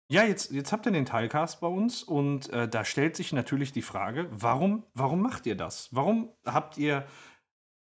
ja, 0.08 0.24
jetzt, 0.24 0.52
jetzt 0.52 0.72
habt 0.72 0.86
ihr 0.86 0.92
den 0.92 1.08
Teilcast 1.08 1.60
bei 1.60 1.68
uns 1.68 2.04
und 2.04 2.48
äh, 2.54 2.68
da 2.68 2.86
stellt 2.86 3.16
sich 3.16 3.34
natürlich 3.34 3.72
die 3.72 3.82
Frage, 3.82 4.28
warum, 4.30 4.86
warum 4.94 5.20
macht 5.20 5.48
ihr 5.48 5.56
das? 5.56 5.90
Warum 5.92 6.30
habt 6.46 6.78
ihr, 6.78 7.08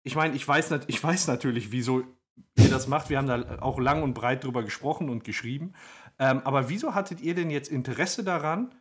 ich 0.03 0.17
meine, 0.17 0.35
ich 0.35 0.49
weiß, 0.49 0.73
ich 0.89 1.01
weiß 1.01 1.29
natürlich, 1.29 1.71
wieso 1.71 2.03
ihr 2.57 2.69
das 2.69 2.87
macht. 2.87 3.11
Wir 3.11 3.19
haben 3.19 3.27
da 3.27 3.59
auch 3.61 3.79
lang 3.79 4.03
und 4.03 4.15
breit 4.15 4.45
drüber 4.45 4.63
gesprochen 4.63 5.09
und 5.09 5.25
geschrieben. 5.25 5.75
Ähm, 6.19 6.41
aber 6.45 6.69
wieso 6.69 6.95
hattet 6.95 7.21
ihr 7.21 7.35
denn 7.35 7.51
jetzt 7.51 7.71
Interesse 7.71 8.25
daran, 8.25 8.75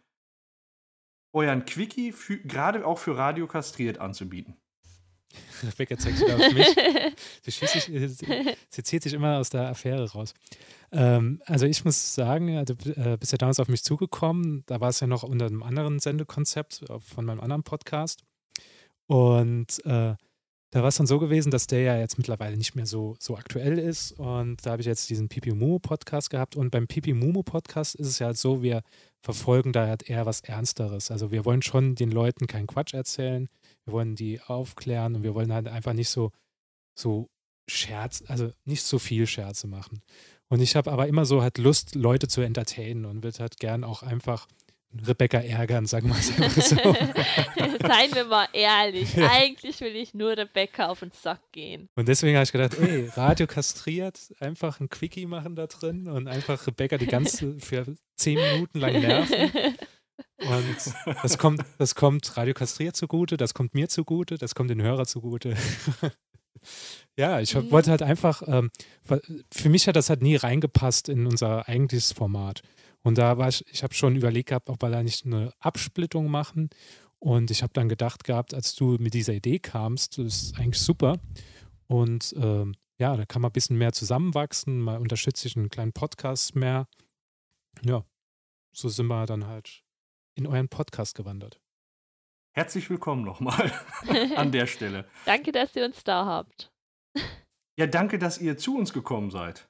euren 1.34 1.65
Quickie 1.65 2.13
gerade 2.46 2.86
auch 2.86 2.98
für 2.98 3.17
Radio 3.17 3.48
kastriert 3.48 4.00
anzubieten? 4.00 4.56
Rebecca 5.63 5.98
zeigt 5.98 6.20
wieder 6.20 6.36
auf 6.36 6.54
mich. 6.54 6.67
Sie, 7.43 7.52
sich, 7.52 7.84
sie, 8.70 8.84
zieht 8.84 9.04
sich 9.04 9.13
immer 9.13 9.38
aus 9.38 9.50
der 9.50 9.70
Affäre 9.70 10.10
raus. 10.12 10.34
Ähm, 10.91 11.41
also 11.46 11.65
ich 11.65 11.84
muss 11.84 12.15
sagen, 12.15 12.58
also, 12.58 12.74
äh, 12.96 13.17
bist 13.17 13.32
ja 13.32 13.38
damals 13.38 13.60
auf 13.60 13.67
mich 13.67 13.84
zugekommen. 13.84 14.63
Da 14.67 14.80
war 14.80 14.89
es 14.89 15.00
ja 15.00 15.08
noch 15.08 15.24
unter 15.24 15.46
einem 15.46 15.63
anderen 15.63 16.00
Sendekonzept 16.00 16.86
von 17.00 17.26
meinem 17.26 17.39
anderen 17.39 17.63
Podcast. 17.63 18.24
Und 19.08 19.84
äh, 19.86 20.15
da 20.71 20.82
war 20.82 20.89
es 20.89 20.97
dann 20.97 21.08
so 21.08 21.17
gewesen, 21.17 21.49
dass 21.49 21.67
der 21.67 21.82
ja 21.82 21.97
jetzt 21.97 22.17
mittlerweile 22.17 22.58
nicht 22.58 22.75
mehr 22.75 22.86
so, 22.86 23.15
so 23.19 23.38
aktuell 23.38 23.80
ist. 23.80 24.12
Und 24.13 24.65
da 24.65 24.71
habe 24.71 24.82
ich 24.82 24.86
jetzt 24.86 25.10
diesen 25.10 25.30
Pipi 25.30 25.53
Mumu 25.53 25.80
Podcast 25.80 26.30
gehabt. 26.30 26.58
Und 26.58 26.71
beim 26.71 26.88
Pipi 26.88 27.13
Mumu 27.13 27.41
Podcast 27.41 27.95
ist 27.95 28.08
es 28.08 28.19
ja 28.19 28.27
halt 28.27 28.38
so, 28.38 28.62
wir 28.62 28.82
verfolgen 29.21 29.71
da 29.71 29.88
halt 29.88 30.10
eher 30.10 30.25
was 30.25 30.41
Ernsteres. 30.41 31.10
Also 31.10 31.32
wir 31.32 31.45
wollen 31.45 31.62
schon 31.62 31.95
den 31.95 32.12
Leuten 32.12 32.47
keinen 32.47 32.67
Quatsch 32.67 32.93
erzählen. 32.93 33.47
Wir 33.86 33.93
wollen 33.93 34.15
die 34.15 34.41
aufklären 34.41 35.15
und 35.15 35.23
wir 35.23 35.36
wollen 35.36 35.53
halt 35.53 35.69
einfach 35.69 35.93
nicht 35.93 36.10
so, 36.10 36.32
so 36.99 37.30
Scherz, 37.69 38.23
also 38.27 38.51
nicht 38.65 38.84
so 38.84 38.99
viel 38.99 39.25
Scherze 39.25 39.67
machen. 39.67 40.01
Und 40.49 40.62
ich 40.62 40.75
habe 40.75 40.91
aber 40.91 41.08
immer 41.08 41.25
so 41.25 41.41
halt 41.41 41.58
Lust, 41.58 41.95
Leute 41.95 42.27
zu 42.27 42.41
entertainen 42.41 43.06
und 43.06 43.23
würde 43.23 43.39
halt 43.39 43.58
gern 43.58 43.84
auch 43.84 44.03
einfach 44.03 44.47
Rebecca 45.06 45.39
ärgern, 45.39 45.86
sagen 45.86 46.10
wir 46.10 46.17
es 46.17 46.32
einfach 46.39 46.62
so. 46.62 46.76
Seien 47.88 48.15
wir 48.15 48.26
mal 48.26 48.47
ehrlich, 48.54 49.15
ja. 49.15 49.30
eigentlich 49.32 49.80
will 49.82 49.95
ich 49.95 50.13
nur 50.13 50.36
Rebecca 50.38 50.88
auf 50.88 51.00
den 51.02 51.12
Sack 51.12 51.41
gehen. 51.52 51.89
Und 51.95 52.08
deswegen 52.08 52.36
habe 52.36 52.43
ich 52.43 52.52
gedacht, 52.52 52.78
ey, 52.80 53.08
Radio 53.15 53.47
kastriert, 53.47 54.19
einfach 54.39 54.80
ein 54.80 54.89
Quickie 54.89 55.26
machen 55.26 55.56
da 55.56 55.67
drin 55.67 56.08
und 56.08 56.28
einfach 56.28 56.65
Rebecca 56.65 56.97
die 56.97 57.08
ganze 57.08 57.60
für 57.60 57.86
zehn 58.15 58.39
Minuten 58.39 58.80
lang 58.80 59.00
nerven. 59.00 59.76
Und 60.39 60.78
das 61.23 61.38
kommt, 61.38 61.62
das 61.78 61.95
kommt 61.95 62.38
Radio 62.38 62.54
kastriert 62.54 62.95
zugute, 62.95 63.38
das 63.38 63.54
kommt 63.54 63.73
mir 63.73 63.89
zugute, 63.89 64.38
das 64.38 64.56
kommt 64.56 64.69
den 64.69 64.82
Hörer 64.82 65.06
zugute. 65.06 65.56
ja, 67.17 67.39
ich 67.39 67.56
mhm. 67.56 67.71
wollte 67.71 67.91
halt 67.91 68.02
einfach, 68.02 68.43
ähm, 68.47 68.71
für 69.52 69.69
mich 69.69 69.88
hat 69.88 69.95
das 69.95 70.10
halt 70.10 70.21
nie 70.21 70.36
reingepasst 70.36 71.10
in 71.10 71.26
unser 71.26 71.67
eigentliches 71.67 72.13
Format. 72.13 72.62
Und 73.03 73.17
da 73.17 73.38
war 73.38 73.49
ich, 73.49 73.65
ich 73.71 73.83
habe 73.83 73.93
schon 73.93 74.15
überlegt 74.15 74.49
gehabt, 74.49 74.69
ob 74.69 74.81
wir 74.81 74.89
da 74.89 75.03
nicht 75.03 75.25
eine 75.25 75.53
Absplittung 75.60 76.29
machen. 76.29 76.69
Und 77.19 77.51
ich 77.51 77.63
habe 77.63 77.73
dann 77.73 77.89
gedacht 77.89 78.23
gehabt, 78.23 78.53
als 78.53 78.75
du 78.75 78.97
mit 78.99 79.13
dieser 79.13 79.33
Idee 79.33 79.60
kamst, 79.60 80.17
das 80.17 80.25
ist 80.25 80.60
eigentlich 80.60 80.81
super. 80.81 81.19
Und 81.88 82.36
ähm, 82.38 82.75
ja, 82.99 83.15
da 83.15 83.25
kann 83.25 83.41
man 83.41 83.49
ein 83.49 83.53
bisschen 83.53 83.77
mehr 83.77 83.93
zusammenwachsen, 83.93 84.79
mal 84.81 84.97
unterstütze 84.97 85.47
ich 85.47 85.55
einen 85.55 85.69
kleinen 85.69 85.93
Podcast 85.93 86.55
mehr. 86.55 86.88
Ja, 87.83 88.05
so 88.75 88.89
sind 88.89 89.07
wir 89.07 89.25
dann 89.25 89.47
halt 89.47 89.83
in 90.36 90.47
euren 90.47 90.69
Podcast 90.69 91.15
gewandert. 91.15 91.60
Herzlich 92.55 92.89
willkommen 92.89 93.23
nochmal 93.23 93.71
an 94.36 94.51
der 94.51 94.65
Stelle. 94.65 95.07
danke, 95.25 95.51
dass 95.51 95.75
ihr 95.75 95.86
uns 95.86 96.03
da 96.03 96.25
habt. 96.25 96.71
Ja, 97.79 97.86
danke, 97.86 98.17
dass 98.17 98.39
ihr 98.39 98.57
zu 98.57 98.75
uns 98.77 98.93
gekommen 98.93 99.29
seid. 99.29 99.69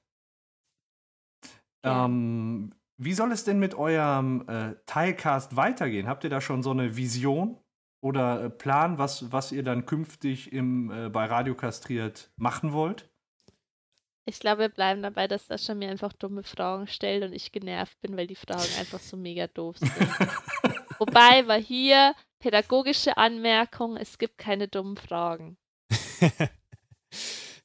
Ja. 1.86 2.06
Ähm, 2.06 2.74
wie 2.98 3.14
soll 3.14 3.32
es 3.32 3.44
denn 3.44 3.60
mit 3.60 3.76
eurem 3.76 4.48
äh, 4.48 4.76
Teilcast 4.86 5.56
weitergehen? 5.56 6.08
Habt 6.08 6.24
ihr 6.24 6.30
da 6.30 6.42
schon 6.42 6.64
so 6.64 6.72
eine 6.72 6.98
Vision 6.98 7.58
oder 8.02 8.46
äh, 8.46 8.50
Plan, 8.50 8.98
was, 8.98 9.32
was 9.32 9.52
ihr 9.52 9.64
dann 9.64 9.86
künftig 9.86 10.52
im, 10.52 10.92
äh, 10.92 11.10
bei 11.10 11.26
Radio 11.26 11.56
Kastriert 11.56 12.32
machen 12.36 12.74
wollt? 12.74 13.10
Ich 14.26 14.40
glaube, 14.40 14.64
wir 14.64 14.70
bleiben 14.70 15.02
dabei, 15.02 15.28
dass 15.28 15.48
Sascha 15.48 15.74
mir 15.74 15.90
einfach 15.90 16.12
dumme 16.12 16.44
Fragen 16.44 16.88
stellt 16.88 17.24
und 17.24 17.34
ich 17.34 17.54
genervt 17.54 17.98
bin, 18.02 18.18
weil 18.18 18.28
die 18.28 18.36
Fragen 18.36 18.68
einfach 18.78 19.00
so 19.00 19.16
mega 19.16 19.48
doof 19.48 19.78
sind. 19.78 19.92
Wobei 21.00 21.48
war 21.48 21.60
hier 21.60 22.14
pädagogische 22.40 23.16
Anmerkung, 23.16 23.96
es 23.96 24.18
gibt 24.18 24.38
keine 24.38 24.68
dummen 24.68 24.98
Fragen. 24.98 25.58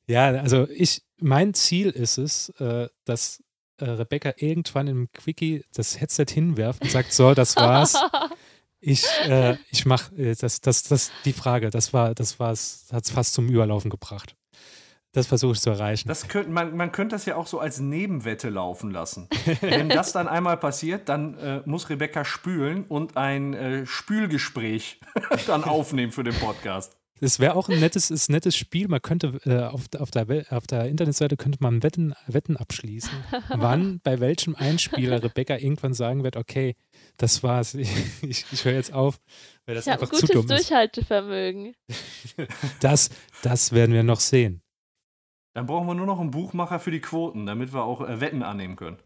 ja, 0.06 0.28
also 0.28 0.68
ich, 0.68 1.02
mein 1.18 1.52
Ziel 1.54 1.90
ist 1.90 2.18
es, 2.18 2.50
äh, 2.60 2.88
dass 3.04 3.42
äh, 3.82 3.90
Rebecca 3.90 4.32
irgendwann 4.36 4.86
im 4.86 5.12
Quickie 5.12 5.64
das 5.74 6.00
Headset 6.00 6.26
hinwerft 6.30 6.82
und 6.82 6.90
sagt, 6.90 7.12
so, 7.12 7.34
das 7.34 7.56
war's. 7.56 7.94
Ich, 8.84 9.06
äh, 9.28 9.58
ich 9.70 9.86
mach, 9.86 10.10
äh, 10.10 10.34
das, 10.34 10.60
das, 10.60 10.82
das, 10.82 11.12
die 11.24 11.32
Frage, 11.32 11.70
das 11.70 11.92
war, 11.92 12.16
das 12.16 12.40
war's, 12.40 12.88
hat 12.92 13.04
es 13.04 13.12
fast 13.12 13.32
zum 13.32 13.48
Überlaufen 13.48 13.92
gebracht. 13.92 14.34
Das 15.12 15.28
versuche 15.28 15.52
ich 15.52 15.60
zu 15.60 15.70
erreichen. 15.70 16.08
Das 16.08 16.26
könnt, 16.26 16.50
man, 16.50 16.76
man 16.76 16.90
könnte 16.90 17.14
das 17.14 17.24
ja 17.24 17.36
auch 17.36 17.46
so 17.46 17.60
als 17.60 17.78
Nebenwette 17.78 18.48
laufen 18.48 18.90
lassen. 18.90 19.28
Wenn 19.60 19.88
das 19.88 20.10
dann 20.10 20.26
einmal 20.26 20.56
passiert, 20.56 21.08
dann 21.08 21.38
äh, 21.38 21.62
muss 21.64 21.90
Rebecca 21.90 22.24
spülen 22.24 22.84
und 22.88 23.16
ein 23.16 23.54
äh, 23.54 23.86
Spülgespräch 23.86 25.00
dann 25.46 25.62
aufnehmen 25.62 26.10
für 26.10 26.24
den 26.24 26.34
Podcast. 26.34 26.96
Es 27.24 27.38
wäre 27.38 27.54
auch 27.54 27.68
ein 27.68 27.78
nettes, 27.78 28.10
ist 28.10 28.30
nettes 28.30 28.56
Spiel. 28.56 28.88
Man 28.88 29.00
könnte 29.00 29.38
äh, 29.44 29.62
auf, 29.62 29.82
auf, 29.96 30.10
der, 30.10 30.26
auf 30.50 30.66
der 30.66 30.86
Internetseite 30.86 31.36
könnte 31.36 31.58
man 31.60 31.84
Wetten, 31.84 32.14
Wetten 32.26 32.56
abschließen, 32.56 33.12
wann 33.48 34.00
bei 34.00 34.18
welchem 34.18 34.56
Einspieler 34.56 35.22
Rebecca 35.22 35.56
irgendwann 35.56 35.94
sagen 35.94 36.24
wird, 36.24 36.36
okay, 36.36 36.74
das 37.18 37.44
war's, 37.44 37.74
ich, 37.76 37.88
ich, 38.22 38.44
ich 38.50 38.64
höre 38.64 38.74
jetzt 38.74 38.92
auf, 38.92 39.20
weil 39.66 39.76
das 39.76 39.86
ich 39.86 39.92
einfach 39.92 40.10
zu 40.10 40.26
dumm 40.26 40.46
ist. 40.46 40.50
Durchhaltevermögen. 40.50 41.74
Das, 42.80 43.10
das 43.42 43.72
werden 43.72 43.94
wir 43.94 44.02
noch 44.02 44.20
sehen. 44.20 44.62
Dann 45.54 45.66
brauchen 45.66 45.86
wir 45.86 45.94
nur 45.94 46.06
noch 46.06 46.18
einen 46.18 46.32
Buchmacher 46.32 46.80
für 46.80 46.90
die 46.90 47.00
Quoten, 47.00 47.46
damit 47.46 47.72
wir 47.72 47.84
auch 47.84 48.00
äh, 48.00 48.20
Wetten 48.20 48.42
annehmen 48.42 48.74
können. 48.74 48.98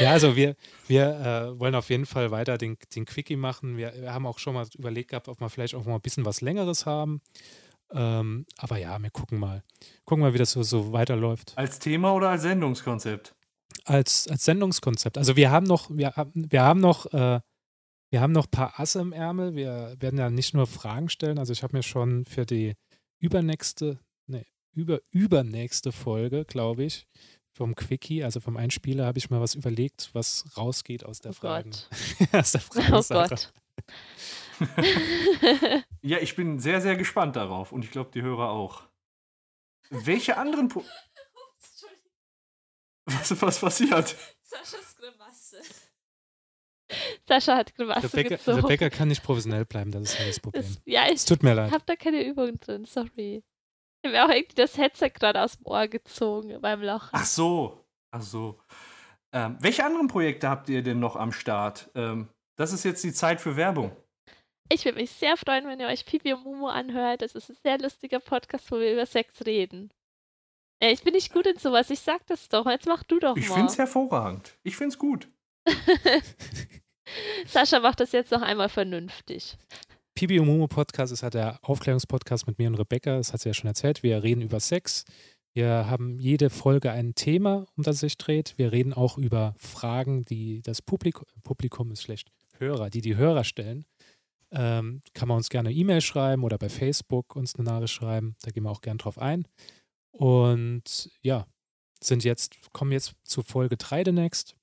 Ja, 0.00 0.10
also 0.10 0.36
wir, 0.36 0.56
wir 0.86 1.04
äh, 1.04 1.58
wollen 1.58 1.74
auf 1.74 1.90
jeden 1.90 2.06
Fall 2.06 2.30
weiter 2.30 2.58
den, 2.58 2.76
den 2.94 3.04
Quickie 3.04 3.36
machen. 3.36 3.76
Wir, 3.76 3.92
wir, 3.94 4.12
haben 4.12 4.26
auch 4.26 4.38
schon 4.38 4.54
mal 4.54 4.66
überlegt 4.76 5.10
gehabt, 5.10 5.28
ob 5.28 5.40
wir 5.40 5.48
vielleicht 5.48 5.74
auch 5.74 5.84
mal 5.84 5.96
ein 5.96 6.00
bisschen 6.00 6.24
was 6.24 6.40
Längeres 6.40 6.86
haben. 6.86 7.20
Ähm, 7.90 8.46
aber 8.58 8.78
ja, 8.78 8.98
wir 9.00 9.10
gucken 9.10 9.38
mal. 9.38 9.62
Gucken 10.04 10.22
mal, 10.22 10.34
wie 10.34 10.38
das 10.38 10.52
so, 10.52 10.62
so 10.62 10.92
weiterläuft. 10.92 11.52
Als 11.56 11.78
Thema 11.78 12.12
oder 12.12 12.30
als 12.30 12.42
Sendungskonzept? 12.42 13.34
Als, 13.84 14.28
als 14.28 14.44
Sendungskonzept. 14.44 15.16
Also 15.16 15.36
wir 15.36 15.50
haben 15.50 15.66
noch, 15.66 15.88
wir 15.90 16.10
haben, 16.16 16.32
wir 16.34 16.62
haben 16.62 16.80
noch, 16.80 17.06
äh, 17.12 17.40
wir 18.10 18.20
haben 18.20 18.32
noch 18.32 18.46
ein 18.46 18.50
paar 18.50 18.78
Asse 18.80 19.00
im 19.00 19.12
Ärmel. 19.12 19.54
Wir 19.54 19.96
werden 20.00 20.18
ja 20.18 20.30
nicht 20.30 20.54
nur 20.54 20.66
Fragen 20.66 21.08
stellen. 21.08 21.38
Also 21.38 21.52
ich 21.52 21.62
habe 21.62 21.76
mir 21.76 21.82
schon 21.82 22.24
für 22.24 22.44
die 22.44 22.74
übernächste, 23.18 23.98
ne, 24.26 24.44
über, 24.72 25.00
übernächste 25.10 25.92
Folge, 25.92 26.44
glaube 26.44 26.84
ich, 26.84 27.06
vom 27.58 27.74
Quickie, 27.74 28.22
also 28.22 28.38
vom 28.38 28.56
Einspieler, 28.56 29.04
habe 29.04 29.18
ich 29.18 29.30
mal 29.30 29.40
was 29.40 29.56
überlegt, 29.56 30.10
was 30.12 30.44
rausgeht 30.56 31.04
aus 31.04 31.20
der 31.20 31.32
oh 31.32 31.34
Frage. 31.34 31.70
aus 32.32 32.52
der 32.52 32.60
Frage 32.60 32.96
oh 32.96 33.02
Gott. 33.08 33.52
ja, 36.02 36.18
ich 36.18 36.36
bin 36.36 36.60
sehr, 36.60 36.80
sehr 36.80 36.94
gespannt 36.96 37.34
darauf 37.34 37.72
und 37.72 37.84
ich 37.84 37.90
glaube, 37.90 38.10
die 38.14 38.22
Hörer 38.22 38.50
auch. 38.50 38.84
Welche 39.90 40.36
anderen 40.36 40.68
po 40.68 40.84
Was 43.06 43.28
ist 43.30 43.42
was 43.42 43.58
passiert? 43.58 44.14
Saschas 44.42 44.96
Grimasse. 44.96 45.60
Sascha 47.26 47.56
hat 47.56 47.74
Grimasse 47.74 48.12
Rebecca, 48.12 48.36
gezogen. 48.36 48.60
Rebecca 48.60 48.90
kann 48.90 49.08
nicht 49.08 49.24
professionell 49.24 49.64
bleiben, 49.64 49.90
das 49.90 50.14
ist 50.14 50.28
das 50.28 50.40
Problem. 50.40 50.62
Das, 50.62 50.80
ja, 50.84 51.06
es 51.12 51.24
tut 51.24 51.42
mir 51.42 51.54
leid. 51.54 51.68
Ich 51.68 51.74
habe 51.74 51.84
da 51.86 51.96
keine 51.96 52.24
Übung 52.24 52.60
drin, 52.60 52.84
sorry. 52.84 53.42
Ich 54.02 54.12
habe 54.12 54.24
auch 54.24 54.34
irgendwie 54.34 54.54
das 54.54 54.76
Headset 54.78 55.10
gerade 55.10 55.42
aus 55.42 55.56
dem 55.56 55.66
Ohr 55.66 55.88
gezogen 55.88 56.60
beim 56.60 56.82
Lachen. 56.82 57.10
Ach 57.12 57.24
so, 57.24 57.84
ach 58.10 58.22
so. 58.22 58.60
Ähm, 59.32 59.56
welche 59.60 59.84
anderen 59.84 60.08
Projekte 60.08 60.48
habt 60.48 60.68
ihr 60.68 60.82
denn 60.82 61.00
noch 61.00 61.16
am 61.16 61.32
Start? 61.32 61.90
Ähm, 61.94 62.28
das 62.56 62.72
ist 62.72 62.84
jetzt 62.84 63.04
die 63.04 63.12
Zeit 63.12 63.40
für 63.40 63.56
Werbung. 63.56 63.94
Ich 64.70 64.84
würde 64.84 64.98
mich 64.98 65.10
sehr 65.10 65.36
freuen, 65.36 65.66
wenn 65.66 65.80
ihr 65.80 65.86
euch 65.86 66.04
Pipi 66.04 66.32
und 66.34 66.44
Mumu 66.44 66.68
anhört. 66.68 67.22
Das 67.22 67.34
ist 67.34 67.50
ein 67.50 67.56
sehr 67.62 67.78
lustiger 67.78 68.20
Podcast, 68.20 68.70
wo 68.70 68.78
wir 68.78 68.92
über 68.92 69.06
Sex 69.06 69.46
reden. 69.46 69.90
Ich 70.80 71.02
bin 71.02 71.14
nicht 71.14 71.32
gut 71.32 71.46
in 71.46 71.58
sowas, 71.58 71.90
ich 71.90 72.00
sag 72.00 72.24
das 72.26 72.48
doch. 72.48 72.66
Jetzt 72.66 72.86
mach 72.86 73.02
du 73.02 73.18
doch 73.18 73.36
ich 73.36 73.48
mal. 73.48 73.50
Ich 73.50 73.54
finde 73.54 73.72
es 73.72 73.78
hervorragend. 73.78 74.58
Ich 74.62 74.76
finde 74.76 74.92
es 74.92 74.98
gut. 74.98 75.28
Sascha 77.46 77.80
macht 77.80 78.00
das 78.00 78.12
jetzt 78.12 78.30
noch 78.30 78.42
einmal 78.42 78.68
vernünftig. 78.68 79.56
Pibi 80.18 80.40
und 80.40 80.48
Momo 80.48 80.66
Podcast 80.66 81.12
ist 81.12 81.22
halt 81.22 81.34
der 81.34 81.60
Aufklärungspodcast 81.62 82.48
mit 82.48 82.58
mir 82.58 82.66
und 82.66 82.74
Rebecca. 82.74 83.18
Das 83.18 83.32
hat 83.32 83.40
sie 83.40 83.50
ja 83.50 83.54
schon 83.54 83.68
erzählt. 83.68 84.02
Wir 84.02 84.20
reden 84.24 84.40
über 84.40 84.58
Sex. 84.58 85.04
Wir 85.54 85.88
haben 85.88 86.18
jede 86.18 86.50
Folge 86.50 86.90
ein 86.90 87.14
Thema, 87.14 87.66
um 87.76 87.84
das 87.84 87.94
es 87.94 88.00
sich 88.00 88.18
dreht. 88.18 88.54
Wir 88.56 88.72
reden 88.72 88.92
auch 88.92 89.16
über 89.16 89.54
Fragen, 89.58 90.24
die 90.24 90.60
das 90.62 90.82
Publikum, 90.82 91.24
Publikum 91.44 91.92
ist 91.92 92.02
schlecht, 92.02 92.32
Hörer, 92.56 92.90
die 92.90 93.00
die 93.00 93.14
Hörer 93.14 93.44
stellen. 93.44 93.84
Ähm, 94.50 95.02
kann 95.14 95.28
man 95.28 95.36
uns 95.36 95.50
gerne 95.50 95.70
E-Mail 95.70 96.00
schreiben 96.00 96.42
oder 96.42 96.58
bei 96.58 96.68
Facebook 96.68 97.36
uns 97.36 97.54
eine 97.54 97.70
Nachricht 97.70 97.94
schreiben. 97.94 98.34
Da 98.42 98.50
gehen 98.50 98.64
wir 98.64 98.72
auch 98.72 98.80
gerne 98.80 98.98
drauf 98.98 99.18
ein. 99.18 99.46
Und 100.10 101.12
ja, 101.22 101.46
sind 102.02 102.24
jetzt, 102.24 102.56
kommen 102.72 102.90
jetzt 102.90 103.14
zu 103.22 103.44
Folge 103.44 103.76
3 103.76 104.02
demnächst 104.02 104.56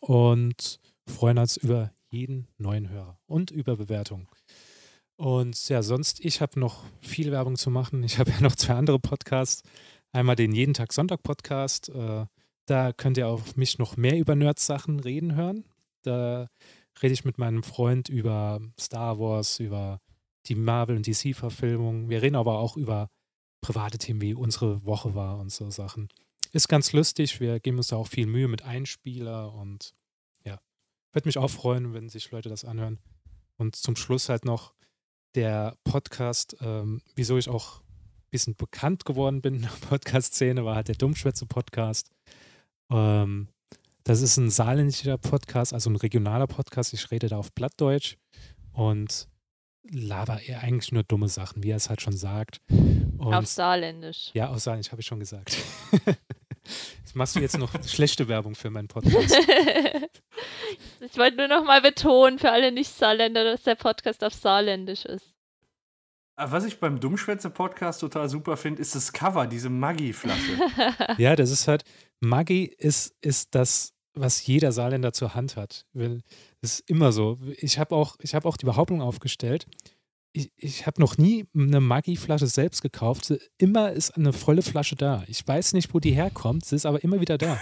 und 0.00 0.80
freuen 1.06 1.36
uns 1.36 1.58
über 1.58 1.92
jeden 2.08 2.48
neuen 2.56 2.88
Hörer 2.88 3.18
und 3.26 3.50
über 3.50 3.76
Bewertungen. 3.76 4.28
Und 5.16 5.68
ja, 5.68 5.82
sonst, 5.82 6.24
ich 6.24 6.40
habe 6.40 6.58
noch 6.58 6.84
viel 7.00 7.30
Werbung 7.30 7.56
zu 7.56 7.70
machen. 7.70 8.02
Ich 8.02 8.18
habe 8.18 8.30
ja 8.30 8.40
noch 8.40 8.56
zwei 8.56 8.74
andere 8.74 8.98
Podcasts. 8.98 9.62
Einmal 10.12 10.36
den 10.36 10.52
Jeden 10.52 10.74
Tag 10.74 10.92
Sonntag 10.92 11.22
Podcast. 11.22 11.88
Äh, 11.90 12.26
da 12.66 12.92
könnt 12.92 13.16
ihr 13.16 13.28
auf 13.28 13.56
mich 13.56 13.78
noch 13.78 13.96
mehr 13.96 14.18
über 14.18 14.34
Nerds-Sachen 14.34 15.00
reden 15.00 15.34
hören. 15.34 15.64
Da 16.02 16.48
rede 17.02 17.14
ich 17.14 17.24
mit 17.24 17.38
meinem 17.38 17.62
Freund 17.62 18.08
über 18.08 18.60
Star 18.78 19.18
Wars, 19.18 19.60
über 19.60 20.00
die 20.46 20.54
Marvel- 20.54 20.96
und 20.96 21.06
DC-Verfilmungen. 21.06 22.08
Wir 22.08 22.22
reden 22.22 22.36
aber 22.36 22.58
auch 22.58 22.76
über 22.76 23.08
private 23.60 23.98
Themen, 23.98 24.20
wie 24.20 24.34
unsere 24.34 24.84
Woche 24.84 25.14
war 25.14 25.38
und 25.38 25.50
so 25.50 25.70
Sachen. 25.70 26.08
Ist 26.52 26.68
ganz 26.68 26.92
lustig. 26.92 27.40
Wir 27.40 27.60
geben 27.60 27.78
uns 27.78 27.88
da 27.88 27.96
auch 27.96 28.08
viel 28.08 28.26
Mühe 28.26 28.48
mit 28.48 28.62
Einspieler 28.62 29.54
und 29.54 29.94
ja, 30.44 30.58
würde 31.12 31.28
mich 31.28 31.38
auch 31.38 31.50
freuen, 31.50 31.94
wenn 31.94 32.08
sich 32.08 32.30
Leute 32.30 32.48
das 32.48 32.64
anhören. 32.64 32.98
Und 33.56 33.76
zum 33.76 33.96
Schluss 33.96 34.28
halt 34.28 34.44
noch 34.44 34.74
der 35.34 35.76
Podcast, 35.84 36.56
ähm, 36.60 37.00
wieso 37.14 37.38
ich 37.38 37.48
auch 37.48 37.80
ein 37.80 38.30
bisschen 38.30 38.54
bekannt 38.56 39.04
geworden 39.04 39.40
bin 39.42 39.54
in 39.56 39.62
der 39.62 39.68
Podcast-Szene, 39.88 40.64
war 40.64 40.76
halt 40.76 40.88
der 40.88 40.94
Dummschwätze-Podcast. 40.96 42.10
Ähm, 42.90 43.48
das 44.04 44.20
ist 44.20 44.36
ein 44.36 44.50
saarländischer 44.50 45.16
Podcast, 45.18 45.72
also 45.72 45.88
ein 45.90 45.96
regionaler 45.96 46.46
Podcast. 46.46 46.92
Ich 46.92 47.10
rede 47.10 47.28
da 47.28 47.36
auf 47.36 47.54
Plattdeutsch 47.54 48.16
und 48.72 49.28
laber 49.90 50.40
eher 50.42 50.60
eigentlich 50.60 50.92
nur 50.92 51.02
dumme 51.04 51.28
Sachen, 51.28 51.62
wie 51.62 51.70
er 51.70 51.76
es 51.76 51.88
halt 51.88 52.00
schon 52.00 52.16
sagt. 52.16 52.60
Und 52.68 53.34
Auf 53.34 53.46
Saarländisch. 53.46 54.30
ja, 54.34 54.48
auf 54.50 54.58
Saarländisch 54.60 54.90
habe 54.92 55.00
ich 55.00 55.06
schon 55.06 55.20
gesagt. 55.20 55.56
Jetzt 56.64 57.16
machst 57.16 57.36
du 57.36 57.40
jetzt 57.40 57.58
noch 57.58 57.70
schlechte 57.86 58.28
Werbung 58.28 58.54
für 58.54 58.70
meinen 58.70 58.88
Podcast. 58.88 59.34
ich 61.00 61.18
wollte 61.18 61.36
nur 61.36 61.48
noch 61.48 61.64
mal 61.64 61.82
betonen 61.82 62.38
für 62.38 62.50
alle 62.50 62.72
Nicht-Saarländer, 62.72 63.44
dass 63.44 63.62
der 63.64 63.74
Podcast 63.74 64.24
auf 64.24 64.32
Saarländisch 64.32 65.04
ist. 65.04 65.34
Aber 66.36 66.52
Was 66.52 66.64
ich 66.64 66.80
beim 66.80 66.98
Dummschwätze-Podcast 66.98 68.00
total 68.00 68.28
super 68.28 68.56
finde, 68.56 68.80
ist 68.80 68.94
das 68.94 69.12
Cover, 69.12 69.46
diese 69.46 69.68
Maggi-Flasche. 69.68 70.58
Ja, 71.18 71.36
das 71.36 71.50
ist 71.50 71.68
halt, 71.68 71.84
Maggi 72.20 72.64
ist, 72.64 73.14
ist 73.20 73.54
das, 73.54 73.92
was 74.14 74.46
jeder 74.46 74.72
Saarländer 74.72 75.12
zur 75.12 75.34
Hand 75.34 75.56
hat. 75.56 75.86
Das 75.92 76.74
ist 76.78 76.90
immer 76.90 77.12
so. 77.12 77.38
Ich 77.58 77.78
habe 77.78 77.94
auch, 77.94 78.16
ich 78.20 78.34
hab 78.34 78.46
auch 78.46 78.56
die 78.56 78.64
Behauptung 78.66 79.02
aufgestellt, 79.02 79.66
ich, 80.32 80.50
ich 80.56 80.86
habe 80.86 81.00
noch 81.00 81.18
nie 81.18 81.46
eine 81.54 81.80
Maggi-Flasche 81.80 82.46
selbst 82.46 82.82
gekauft. 82.82 83.32
Immer 83.58 83.92
ist 83.92 84.16
eine 84.16 84.32
volle 84.32 84.62
Flasche 84.62 84.96
da. 84.96 85.24
Ich 85.26 85.46
weiß 85.46 85.72
nicht, 85.74 85.92
wo 85.94 86.00
die 86.00 86.12
herkommt, 86.12 86.64
sie 86.64 86.76
ist 86.76 86.86
aber 86.86 87.02
immer 87.04 87.20
wieder 87.20 87.36
da. 87.38 87.60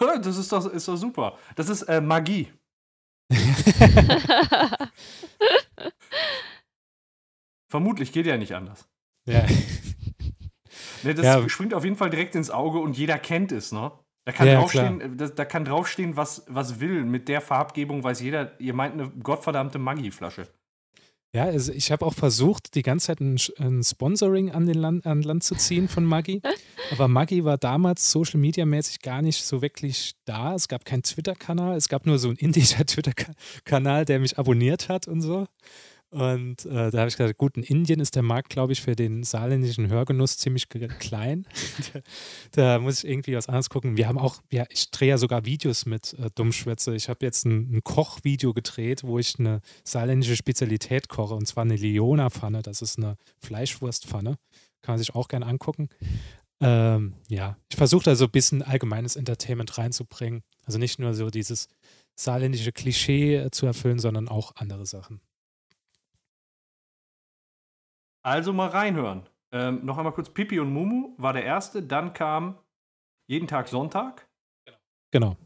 das 0.22 0.36
ist 0.36 0.52
doch, 0.52 0.66
ist 0.66 0.86
doch 0.88 0.96
super. 0.96 1.36
Das 1.56 1.68
ist 1.68 1.82
äh, 1.82 2.00
Magie. 2.00 2.48
Vermutlich 7.68 8.12
geht 8.12 8.26
ja 8.26 8.36
nicht 8.36 8.54
anders. 8.54 8.88
ja. 9.26 9.44
Ne, 11.04 11.14
das 11.14 11.24
Ja. 11.24 11.48
springt 11.48 11.74
auf 11.74 11.84
jeden 11.84 11.96
Fall 11.96 12.10
direkt 12.10 12.34
ins 12.34 12.50
Auge 12.50 12.78
und 12.80 12.96
jeder 12.98 13.18
kennt 13.18 13.52
es, 13.52 13.70
ne? 13.72 13.92
Da 14.28 14.32
kann, 14.32 14.46
Ja, 14.46 14.56
draufstehen, 14.56 15.16
da, 15.16 15.28
da 15.28 15.44
kann 15.46 15.64
draufstehen, 15.64 16.14
was, 16.18 16.44
was 16.48 16.80
will. 16.80 17.02
Mit 17.04 17.28
der 17.28 17.40
Farbgebung 17.40 18.04
weiß 18.04 18.20
jeder, 18.20 18.60
ihr 18.60 18.74
meint 18.74 18.92
eine 18.92 19.08
gottverdammte 19.08 19.78
Maggi-Flasche. 19.78 20.46
Ja, 21.34 21.44
also 21.44 21.72
ich 21.72 21.90
habe 21.90 22.04
auch 22.04 22.12
versucht, 22.12 22.74
die 22.74 22.82
ganze 22.82 23.06
Zeit 23.06 23.20
ein, 23.20 23.38
ein 23.58 23.82
Sponsoring 23.82 24.50
an, 24.50 24.66
den 24.66 24.74
Land, 24.74 25.06
an 25.06 25.22
Land 25.22 25.44
zu 25.44 25.54
ziehen 25.54 25.88
von 25.88 26.04
Maggi. 26.04 26.42
Aber 26.92 27.08
Maggi 27.08 27.42
war 27.46 27.56
damals 27.56 28.12
Social 28.12 28.38
Media 28.38 28.66
mäßig 28.66 29.00
gar 29.00 29.22
nicht 29.22 29.42
so 29.42 29.62
wirklich 29.62 30.12
da. 30.26 30.54
Es 30.54 30.68
gab 30.68 30.84
keinen 30.84 31.04
Twitter-Kanal, 31.04 31.78
es 31.78 31.88
gab 31.88 32.04
nur 32.04 32.18
so 32.18 32.28
einen 32.28 32.36
indischer 32.36 32.84
Twitter-Kanal, 32.86 34.04
der 34.04 34.20
mich 34.20 34.38
abonniert 34.38 34.90
hat 34.90 35.08
und 35.08 35.22
so. 35.22 35.46
Und 36.10 36.64
äh, 36.64 36.90
da 36.90 36.98
habe 37.00 37.08
ich 37.08 37.16
gesagt, 37.16 37.36
gut, 37.36 37.58
in 37.58 37.62
Indien 37.62 38.00
ist 38.00 38.16
der 38.16 38.22
Markt, 38.22 38.48
glaube 38.48 38.72
ich, 38.72 38.80
für 38.80 38.96
den 38.96 39.24
saarländischen 39.24 39.88
Hörgenuss 39.88 40.38
ziemlich 40.38 40.68
klein. 40.68 41.46
da, 41.92 42.00
da 42.52 42.78
muss 42.78 43.04
ich 43.04 43.10
irgendwie 43.10 43.36
was 43.36 43.48
anderes 43.48 43.68
gucken. 43.68 43.98
Wir 43.98 44.08
haben 44.08 44.18
auch, 44.18 44.40
ja, 44.50 44.64
ich 44.70 44.90
drehe 44.90 45.10
ja 45.10 45.18
sogar 45.18 45.44
Videos 45.44 45.84
mit 45.84 46.14
äh, 46.14 46.30
Dummschwätze. 46.34 46.94
Ich 46.94 47.10
habe 47.10 47.26
jetzt 47.26 47.44
ein, 47.44 47.76
ein 47.76 47.84
Kochvideo 47.84 48.54
gedreht, 48.54 49.04
wo 49.04 49.18
ich 49.18 49.38
eine 49.38 49.60
saarländische 49.84 50.36
Spezialität 50.36 51.08
koche, 51.08 51.34
und 51.34 51.46
zwar 51.46 51.64
eine 51.64 51.76
Leona-Pfanne. 51.76 52.62
Das 52.62 52.80
ist 52.80 52.96
eine 52.96 53.16
Fleischwurstpfanne. 53.40 54.38
Kann 54.80 54.94
man 54.94 54.98
sich 54.98 55.14
auch 55.14 55.28
gerne 55.28 55.44
angucken. 55.44 55.90
Ähm, 56.60 57.14
ja, 57.28 57.58
ich 57.70 57.76
versuche 57.76 58.04
da 58.04 58.16
so 58.16 58.24
ein 58.24 58.30
bisschen 58.30 58.62
allgemeines 58.62 59.14
Entertainment 59.14 59.76
reinzubringen. 59.76 60.42
Also 60.64 60.78
nicht 60.78 60.98
nur 60.98 61.12
so 61.12 61.28
dieses 61.28 61.68
saarländische 62.16 62.72
Klischee 62.72 63.36
äh, 63.36 63.50
zu 63.50 63.66
erfüllen, 63.66 63.98
sondern 63.98 64.28
auch 64.28 64.56
andere 64.56 64.86
Sachen. 64.86 65.20
Also 68.28 68.52
mal 68.52 68.68
reinhören. 68.68 69.26
Ähm, 69.52 69.84
noch 69.84 69.96
einmal 69.96 70.12
kurz: 70.12 70.28
Pipi 70.28 70.60
und 70.60 70.70
Mumu 70.72 71.14
war 71.16 71.32
der 71.32 71.44
erste, 71.44 71.82
dann 71.82 72.12
kam 72.12 72.58
jeden 73.26 73.48
Tag 73.48 73.68
Sonntag 73.68 74.28
Genau. 75.10 75.36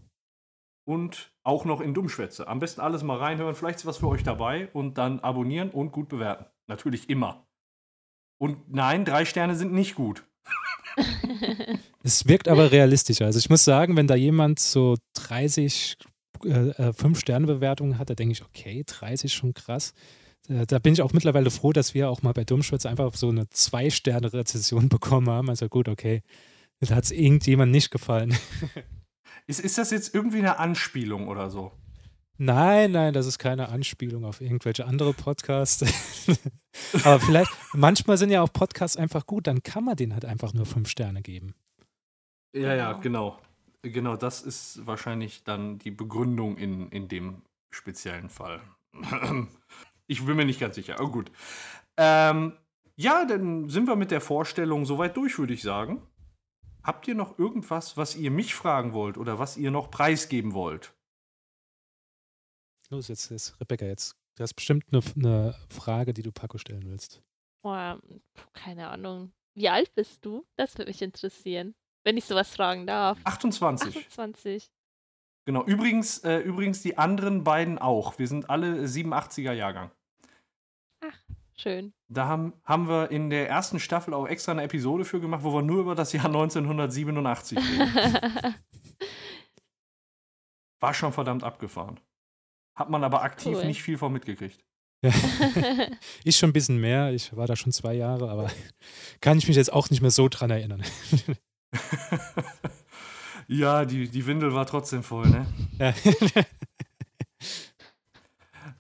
und 0.85 1.33
auch 1.45 1.65
noch 1.65 1.81
in 1.81 1.95
Dummschwätze. 1.95 2.49
Am 2.49 2.59
besten 2.59 2.81
alles 2.81 3.05
mal 3.05 3.19
reinhören, 3.19 3.55
vielleicht 3.55 3.79
ist 3.79 3.87
was 3.87 3.99
für 3.99 4.09
euch 4.09 4.25
dabei 4.25 4.69
und 4.73 4.99
dann 4.99 5.21
abonnieren 5.21 5.71
und 5.71 5.93
gut 5.93 6.09
bewerten. 6.09 6.47
Natürlich 6.67 7.09
immer. 7.09 7.47
Und 8.41 8.73
nein, 8.73 9.05
drei 9.05 9.25
Sterne 9.25 9.55
sind 9.55 9.73
nicht 9.73 9.95
gut. 9.95 10.25
Es 12.05 12.27
wirkt 12.27 12.49
aber 12.49 12.73
realistischer. 12.73 13.27
Also 13.27 13.39
ich 13.39 13.49
muss 13.49 13.65
sagen, 13.65 13.97
wenn 13.97 14.09
da 14.09 14.17
jemand 14.17 14.59
so 14.59 14.97
30 15.15 15.97
äh, 16.45 16.49
5-Sterne-Bewertungen 16.91 17.97
hat, 17.97 18.11
da 18.11 18.15
denke 18.15 18.33
ich, 18.33 18.43
okay, 18.43 18.83
30 18.85 19.33
schon 19.33 19.55
krass. 19.55 19.95
Äh, 20.53 20.67
Da 20.67 20.79
bin 20.79 20.93
ich 20.93 21.03
auch 21.03 21.13
mittlerweile 21.13 21.51
froh, 21.51 21.73
dass 21.73 21.95
wir 21.95 22.11
auch 22.11 22.23
mal 22.23 22.33
bei 22.33 22.45
Dummschwitz 22.45 22.87
einfach 22.87 23.15
so 23.15 23.29
eine 23.29 23.45
2-Sterne-Rezession 23.45 24.89
bekommen 24.91 25.29
haben. 25.29 25.49
Also 25.49 25.69
gut, 25.69 25.89
okay. 25.89 26.23
Da 26.81 26.97
hat 26.97 27.05
es 27.05 27.13
irgendjemand 27.13 27.73
nicht 27.73 27.91
gefallen. 27.91 28.37
Ist, 29.49 29.59
ist 29.59 29.77
das 29.77 29.91
jetzt 29.91 30.15
irgendwie 30.15 30.39
eine 30.39 30.61
Anspielung 30.61 31.27
oder 31.27 31.51
so? 31.51 31.73
Nein, 32.39 32.93
nein, 32.93 33.13
das 33.13 33.27
ist 33.27 33.39
keine 33.39 33.71
Anspielung 33.71 34.25
auf 34.25 34.41
irgendwelche 34.41 34.87
andere 34.87 35.13
Podcasts. 35.15 35.85
Aber 37.05 37.19
vielleicht, 37.19 37.51
manchmal 37.73 38.19
sind 38.19 38.31
ja 38.31 38.41
auch 38.43 38.53
Podcasts 38.53 38.97
einfach 38.97 39.27
gut, 39.27 39.49
dann 39.49 39.63
kann 39.63 39.85
man 39.85 39.97
denen 39.97 40.13
halt 40.13 40.25
einfach 40.25 40.55
nur 40.55 40.65
5 40.65 40.89
Sterne 40.89 41.23
geben. 41.23 41.55
Ja, 42.55 42.75
ja, 42.75 42.93
genau. 42.93 43.39
Genau, 43.83 44.17
das 44.17 44.43
ist 44.43 44.87
wahrscheinlich 44.87 45.43
dann 45.43 45.79
die 45.79 45.91
Begründung 45.91 46.57
in, 46.57 46.89
in 46.91 47.09
dem 47.09 47.43
speziellen 47.71 48.29
Fall. 48.29 48.61
Ich 50.07 50.25
bin 50.25 50.37
mir 50.37 50.45
nicht 50.45 50.61
ganz 50.61 50.75
sicher, 50.75 50.99
aber 50.99 51.11
gut. 51.11 51.31
Ähm, 51.97 52.57
ja, 52.97 53.25
dann 53.25 53.69
sind 53.69 53.87
wir 53.87 53.97
mit 53.97 54.11
der 54.11 54.21
Vorstellung 54.21 54.85
soweit 54.85 55.17
durch, 55.17 55.39
würde 55.39 55.55
ich 55.55 55.63
sagen. 55.63 56.03
Habt 56.83 57.07
ihr 57.07 57.15
noch 57.15 57.39
irgendwas, 57.39 57.97
was 57.97 58.17
ihr 58.17 58.31
mich 58.31 58.55
fragen 58.55 58.93
wollt 58.93 59.17
oder 59.17 59.39
was 59.39 59.57
ihr 59.57 59.71
noch 59.71 59.91
preisgeben 59.91 60.53
wollt? 60.53 60.95
Los, 62.91 63.09
jetzt, 63.09 63.31
jetzt 63.31 63.59
Rebecca, 63.61 63.87
jetzt. 63.87 64.17
Du 64.37 64.43
hast 64.43 64.55
bestimmt 64.55 64.85
eine, 64.93 65.03
eine 65.17 65.57
Frage, 65.69 66.13
die 66.13 66.23
du 66.23 66.33
Paco 66.33 66.59
stellen 66.59 66.85
willst. 66.85 67.23
Boah, 67.63 68.01
keine 68.53 68.89
Ahnung. 68.89 69.33
Wie 69.55 69.69
alt 69.69 69.95
bist 69.95 70.25
du? 70.25 70.45
Das 70.57 70.77
würde 70.77 70.91
mich 70.91 71.03
interessieren. 71.03 71.75
Wenn 72.05 72.17
ich 72.17 72.25
sowas 72.25 72.55
fragen 72.55 72.87
darf. 72.87 73.19
28. 73.25 73.97
28. 73.97 74.71
Genau. 75.45 75.65
Übrigens, 75.65 76.19
äh, 76.19 76.39
übrigens 76.39 76.83
die 76.83 76.99
anderen 76.99 77.45
beiden 77.45 77.79
auch. 77.79 78.19
Wir 78.19 78.29
sind 78.29 78.51
alle 78.51 78.85
87er 78.85 79.53
Jahrgang. 79.53 79.91
Schön. 81.55 81.93
Da 82.09 82.27
haben, 82.27 82.55
haben 82.65 82.89
wir 82.89 83.11
in 83.11 83.31
der 83.31 83.49
ersten 83.49 83.79
Staffel 83.79 84.15
auch 84.15 84.27
extra 84.27 84.53
eine 84.53 84.63
Episode 84.63 85.05
für 85.05 85.21
gemacht, 85.21 85.45
wo 85.45 85.53
wir 85.55 85.63
nur 85.63 85.81
über 85.81 85.95
das 85.95 86.13
Jahr 86.13 86.27
1987 86.27 87.59
reden. 87.59 88.55
War 90.81 90.95
schon 90.95 91.13
verdammt 91.13 91.45
abgefahren. 91.45 92.01
Hat 92.75 92.91
man 92.91 93.05
aber 93.05 93.23
aktiv 93.23 93.59
Cool. 93.59 93.67
nicht 93.67 93.83
viel 93.83 93.99
von 93.99 94.13
mitgekriegt. 94.13 94.65
Ja. 95.05 95.13
ich 96.25 96.37
schon 96.37 96.51
ein 96.51 96.53
bisschen 96.53 96.81
mehr. 96.81 97.13
Ich 97.13 97.37
war 97.37 97.47
da 97.47 97.55
schon 97.55 97.73
zwei 97.73 97.95
Jahre, 97.95 98.31
aber 98.31 98.51
kann 99.21 99.39
ich 99.39 99.47
mich 99.47 99.57
jetzt 99.57 99.73
auch 99.73 99.91
nicht 99.91 100.01
mehr 100.01 100.11
so 100.11 100.29
dran 100.29 100.51
erinnern. 100.51 100.83
ja, 103.53 103.85
die, 103.85 104.09
die 104.09 104.27
Windel 104.27 104.55
war 104.55 104.67
trotzdem 104.67 105.03
voll, 105.03 105.29
ne? 105.29 105.47
Ja. 105.79 105.95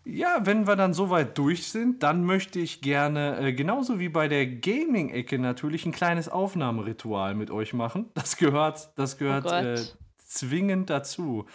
Ja, 0.04 0.44
wenn 0.44 0.66
wir 0.66 0.76
dann 0.76 0.94
soweit 0.94 1.38
durch 1.38 1.68
sind, 1.68 2.02
dann 2.02 2.24
möchte 2.24 2.58
ich 2.58 2.82
gerne, 2.82 3.38
äh, 3.38 3.52
genauso 3.52 4.00
wie 4.00 4.08
bei 4.08 4.26
der 4.26 4.46
Gaming-Ecke 4.46 5.38
natürlich, 5.38 5.86
ein 5.86 5.92
kleines 5.92 6.28
Aufnahmeritual 6.28 7.34
mit 7.34 7.50
euch 7.50 7.72
machen. 7.72 8.10
Das 8.14 8.36
gehört, 8.36 8.90
das 8.96 9.16
gehört 9.16 9.44
Gott. 9.44 9.64
äh, 9.64 9.76
zwingend 10.18 10.90
dazu. 10.90 11.46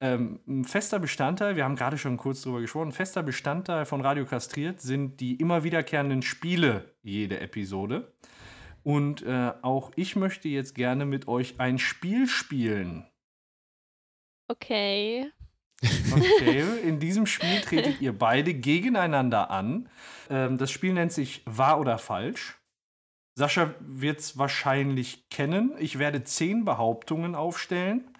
Ähm, 0.00 0.40
ein 0.48 0.64
fester 0.64 0.98
Bestandteil, 0.98 1.56
wir 1.56 1.64
haben 1.64 1.76
gerade 1.76 1.98
schon 1.98 2.16
kurz 2.16 2.40
drüber 2.40 2.62
gesprochen, 2.62 2.88
ein 2.88 2.92
fester 2.92 3.22
Bestandteil 3.22 3.84
von 3.84 4.00
Radio 4.00 4.24
Kastriert 4.24 4.80
sind 4.80 5.20
die 5.20 5.34
immer 5.36 5.62
wiederkehrenden 5.62 6.22
Spiele 6.22 6.94
jede 7.02 7.38
Episode. 7.40 8.12
Und 8.82 9.22
äh, 9.22 9.52
auch 9.62 9.92
ich 9.96 10.16
möchte 10.16 10.48
jetzt 10.48 10.74
gerne 10.74 11.04
mit 11.04 11.28
euch 11.28 11.60
ein 11.60 11.78
Spiel 11.78 12.26
spielen. 12.26 13.06
Okay. 14.48 15.30
Okay, 16.12 16.64
in 16.84 16.98
diesem 16.98 17.26
Spiel 17.26 17.60
tretet 17.60 18.00
ihr 18.00 18.16
beide 18.16 18.54
gegeneinander 18.54 19.50
an. 19.50 19.88
Ähm, 20.28 20.58
das 20.58 20.70
Spiel 20.70 20.92
nennt 20.92 21.12
sich 21.12 21.42
Wahr 21.46 21.80
oder 21.80 21.98
Falsch. 21.98 22.58
Sascha 23.38 23.74
wird 23.80 24.20
es 24.20 24.38
wahrscheinlich 24.38 25.28
kennen. 25.30 25.74
Ich 25.78 25.98
werde 25.98 26.24
zehn 26.24 26.64
Behauptungen 26.64 27.34
aufstellen. 27.34 28.10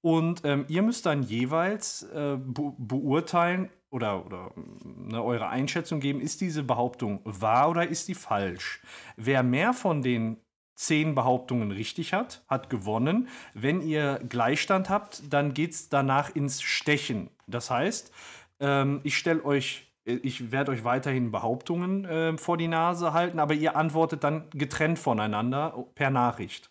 Und 0.00 0.44
ähm, 0.44 0.64
ihr 0.68 0.82
müsst 0.82 1.06
dann 1.06 1.22
jeweils 1.22 2.04
äh, 2.04 2.36
be 2.38 2.72
beurteilen 2.78 3.70
oder, 3.90 4.24
oder 4.26 4.50
ne, 4.84 5.22
eure 5.22 5.48
Einschätzung 5.48 6.00
geben, 6.00 6.20
ist 6.20 6.40
diese 6.40 6.62
Behauptung 6.62 7.20
wahr 7.24 7.70
oder 7.70 7.86
ist 7.86 8.08
die 8.08 8.14
falsch? 8.14 8.80
Wer 9.16 9.42
mehr 9.42 9.72
von 9.72 10.02
den 10.02 10.38
zehn 10.76 11.14
Behauptungen 11.14 11.70
richtig 11.70 12.12
hat, 12.12 12.44
hat 12.48 12.68
gewonnen. 12.70 13.28
Wenn 13.54 13.80
ihr 13.80 14.20
Gleichstand 14.28 14.90
habt, 14.90 15.32
dann 15.32 15.54
geht 15.54 15.72
es 15.72 15.88
danach 15.88 16.34
ins 16.34 16.62
Stechen. 16.62 17.30
Das 17.46 17.70
heißt, 17.70 18.12
ähm, 18.60 19.00
ich 19.02 19.16
stelle 19.16 19.44
euch, 19.44 19.90
ich 20.04 20.52
werde 20.52 20.72
euch 20.72 20.84
weiterhin 20.84 21.32
Behauptungen 21.32 22.04
äh, 22.04 22.36
vor 22.36 22.56
die 22.58 22.68
Nase 22.68 23.12
halten, 23.12 23.38
aber 23.38 23.54
ihr 23.54 23.76
antwortet 23.76 24.22
dann 24.22 24.48
getrennt 24.50 24.98
voneinander 24.98 25.86
per 25.94 26.10
Nachricht. 26.10 26.70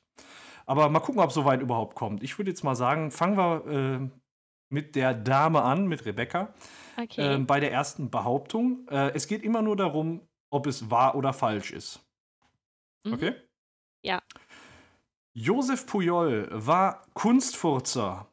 Aber 0.67 0.89
mal 0.89 0.99
gucken, 0.99 1.21
ob 1.21 1.29
es 1.29 1.35
soweit 1.35 1.61
überhaupt 1.61 1.95
kommt. 1.95 2.23
Ich 2.23 2.37
würde 2.37 2.51
jetzt 2.51 2.63
mal 2.63 2.75
sagen, 2.75 3.11
fangen 3.11 3.37
wir 3.37 3.65
äh, 3.67 4.09
mit 4.69 4.95
der 4.95 5.13
Dame 5.13 5.61
an, 5.61 5.87
mit 5.87 6.05
Rebecca, 6.05 6.53
Okay. 6.97 7.21
ähm, 7.21 7.45
bei 7.45 7.59
der 7.59 7.71
ersten 7.71 8.09
Behauptung. 8.09 8.87
Äh, 8.89 9.11
es 9.13 9.27
geht 9.27 9.43
immer 9.43 9.61
nur 9.61 9.75
darum, 9.75 10.21
ob 10.49 10.67
es 10.67 10.89
wahr 10.89 11.15
oder 11.15 11.33
falsch 11.33 11.71
ist. 11.71 11.99
Mhm. 13.03 13.13
Okay? 13.13 13.33
Ja. 14.01 14.21
Josef 15.33 15.85
Pujol 15.85 16.47
war 16.51 17.01
Kunstfurzer. 17.13 18.27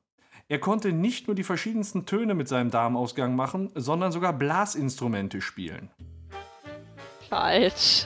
Er 0.49 0.59
konnte 0.59 0.93
nicht 0.93 1.27
nur 1.27 1.35
die 1.35 1.43
verschiedensten 1.43 2.05
Töne 2.07 2.35
mit 2.35 2.47
seinem 2.47 2.71
Darmausgang 2.71 3.35
machen, 3.35 3.71
sondern 3.75 4.13
sogar 4.13 4.33
Blasinstrumente 4.33 5.41
spielen. 5.41 5.91
Falsch. 7.29 8.05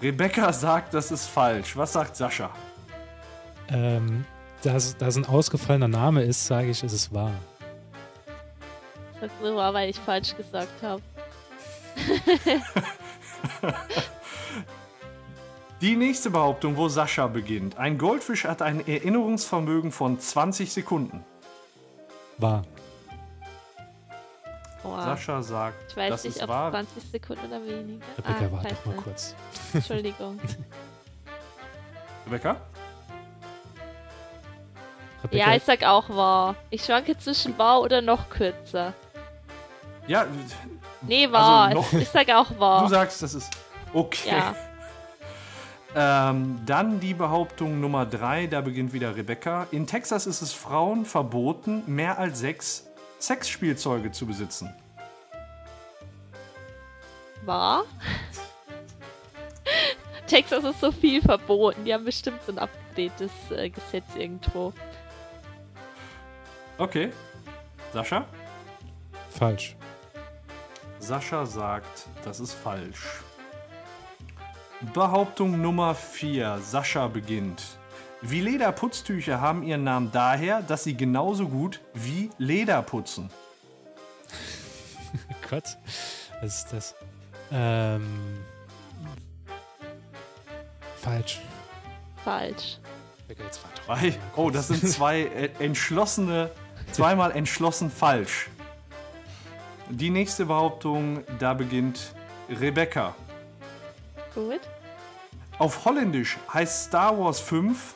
Rebecca 0.00 0.52
sagt, 0.52 0.94
das 0.94 1.10
ist 1.10 1.26
falsch. 1.26 1.76
Was 1.76 1.94
sagt 1.94 2.14
Sascha? 2.14 2.50
Ähm, 3.68 4.24
da 4.62 4.76
es 4.76 4.94
ein 5.00 5.26
ausgefallener 5.26 5.88
Name 5.88 6.22
ist, 6.22 6.46
sage 6.46 6.70
ich, 6.70 6.84
es 6.84 6.92
ist 6.92 7.12
wahr. 7.12 7.32
Das 9.20 9.30
war, 9.40 9.74
weil 9.74 9.90
ich 9.90 9.98
falsch 9.98 10.36
gesagt 10.36 10.82
habe. 10.82 11.02
Die 15.80 15.94
nächste 15.94 16.30
Behauptung, 16.30 16.76
wo 16.76 16.88
Sascha 16.88 17.28
beginnt. 17.28 17.76
Ein 17.78 17.98
Goldfisch 17.98 18.44
hat 18.44 18.62
ein 18.62 18.84
Erinnerungsvermögen 18.86 19.92
von 19.92 20.18
20 20.18 20.72
Sekunden. 20.72 21.24
Wahr. 22.38 22.62
Boah. 24.82 25.02
Sascha 25.02 25.42
sagt, 25.42 25.90
ich 25.90 25.96
weiß 25.96 26.10
das 26.10 26.24
nicht, 26.24 26.36
ist 26.36 26.42
ob 26.42 26.48
wahr. 26.48 26.70
20 26.70 27.10
Sekunden 27.10 27.46
oder 27.46 27.62
weniger. 27.62 28.04
Rebecca, 28.16 28.46
ah, 28.46 28.52
warte 28.52 28.74
doch 28.74 28.86
mal 28.86 28.96
kurz. 28.96 29.34
Entschuldigung. 29.72 30.40
Rebecca? 32.26 32.56
Rebecca, 35.22 35.36
ja, 35.36 35.54
ich 35.54 35.62
sag 35.62 35.82
auch 35.84 36.08
wahr. 36.08 36.56
Ich 36.70 36.84
schwanke 36.84 37.16
zwischen 37.18 37.56
wahr 37.58 37.80
oder 37.82 38.02
noch 38.02 38.30
kürzer. 38.30 38.94
Ja, 40.08 40.26
Nee, 41.02 41.30
wahr. 41.30 41.72
noch- 41.74 41.92
ich 41.92 42.08
sag 42.08 42.28
auch 42.30 42.48
du 42.52 42.58
wahr. 42.58 42.88
sagst, 42.88 43.22
das 43.22 43.34
ist 43.34 43.50
okay. 43.92 44.30
Ja. 44.30 44.54
Ähm, 45.96 46.60
dann 46.66 47.00
die 47.00 47.14
Behauptung 47.14 47.80
Nummer 47.80 48.04
drei, 48.04 48.46
da 48.46 48.60
beginnt 48.60 48.92
wieder 48.92 49.16
Rebecca. 49.16 49.66
In 49.70 49.86
Texas 49.86 50.26
ist 50.26 50.42
es 50.42 50.52
Frauen 50.52 51.06
verboten, 51.06 51.82
mehr 51.86 52.18
als 52.18 52.40
sechs 52.40 52.86
Sexspielzeuge 53.18 54.12
zu 54.12 54.26
besitzen. 54.26 54.72
Wahr? 57.46 57.84
Texas 60.26 60.62
ist 60.62 60.78
so 60.78 60.92
viel 60.92 61.22
verboten. 61.22 61.86
Die 61.86 61.94
haben 61.94 62.04
bestimmt 62.04 62.40
so 62.44 62.52
ein 62.52 62.58
abgedrehtes 62.58 63.32
äh, 63.50 63.70
Gesetz 63.70 64.14
irgendwo. 64.14 64.74
Okay. 66.76 67.10
Sascha? 67.94 68.26
falsch. 69.30 69.74
Sascha 71.08 71.46
sagt, 71.46 72.06
das 72.22 72.38
ist 72.38 72.52
falsch. 72.52 73.22
Behauptung 74.92 75.58
Nummer 75.58 75.94
4. 75.94 76.58
Sascha 76.58 77.08
beginnt. 77.08 77.62
Wie 78.20 78.42
Lederputztücher 78.42 79.40
haben 79.40 79.62
ihren 79.62 79.84
Namen 79.84 80.12
daher, 80.12 80.60
dass 80.60 80.84
sie 80.84 80.94
genauso 80.94 81.48
gut 81.48 81.80
wie 81.94 82.28
Leder 82.36 82.82
putzen. 82.82 83.30
Gott, 85.48 85.78
was 86.42 86.58
ist 86.58 86.72
das? 86.74 86.94
Ähm, 87.52 88.44
falsch. 90.96 91.40
Falsch. 92.22 92.76
Oh, 94.36 94.50
das 94.50 94.68
sind 94.68 94.86
zwei 94.86 95.22
äh, 95.22 95.48
entschlossene, 95.58 96.50
zweimal 96.92 97.30
entschlossen 97.30 97.90
falsch. 97.90 98.50
Die 99.90 100.10
nächste 100.10 100.46
Behauptung, 100.46 101.24
da 101.38 101.54
beginnt 101.54 102.12
Rebecca. 102.48 103.14
Gut. 104.34 104.60
Auf 105.58 105.84
Holländisch 105.84 106.36
heißt 106.52 106.84
Star 106.86 107.18
Wars 107.18 107.40
5, 107.40 107.94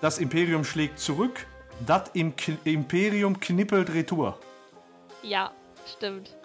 das 0.00 0.18
Imperium 0.18 0.64
schlägt 0.64 0.98
zurück, 0.98 1.46
das 1.86 2.10
im 2.14 2.34
Imperium 2.64 3.38
knippelt 3.40 3.92
retour. 3.94 4.38
Ja, 5.22 5.52
stimmt. 5.96 6.36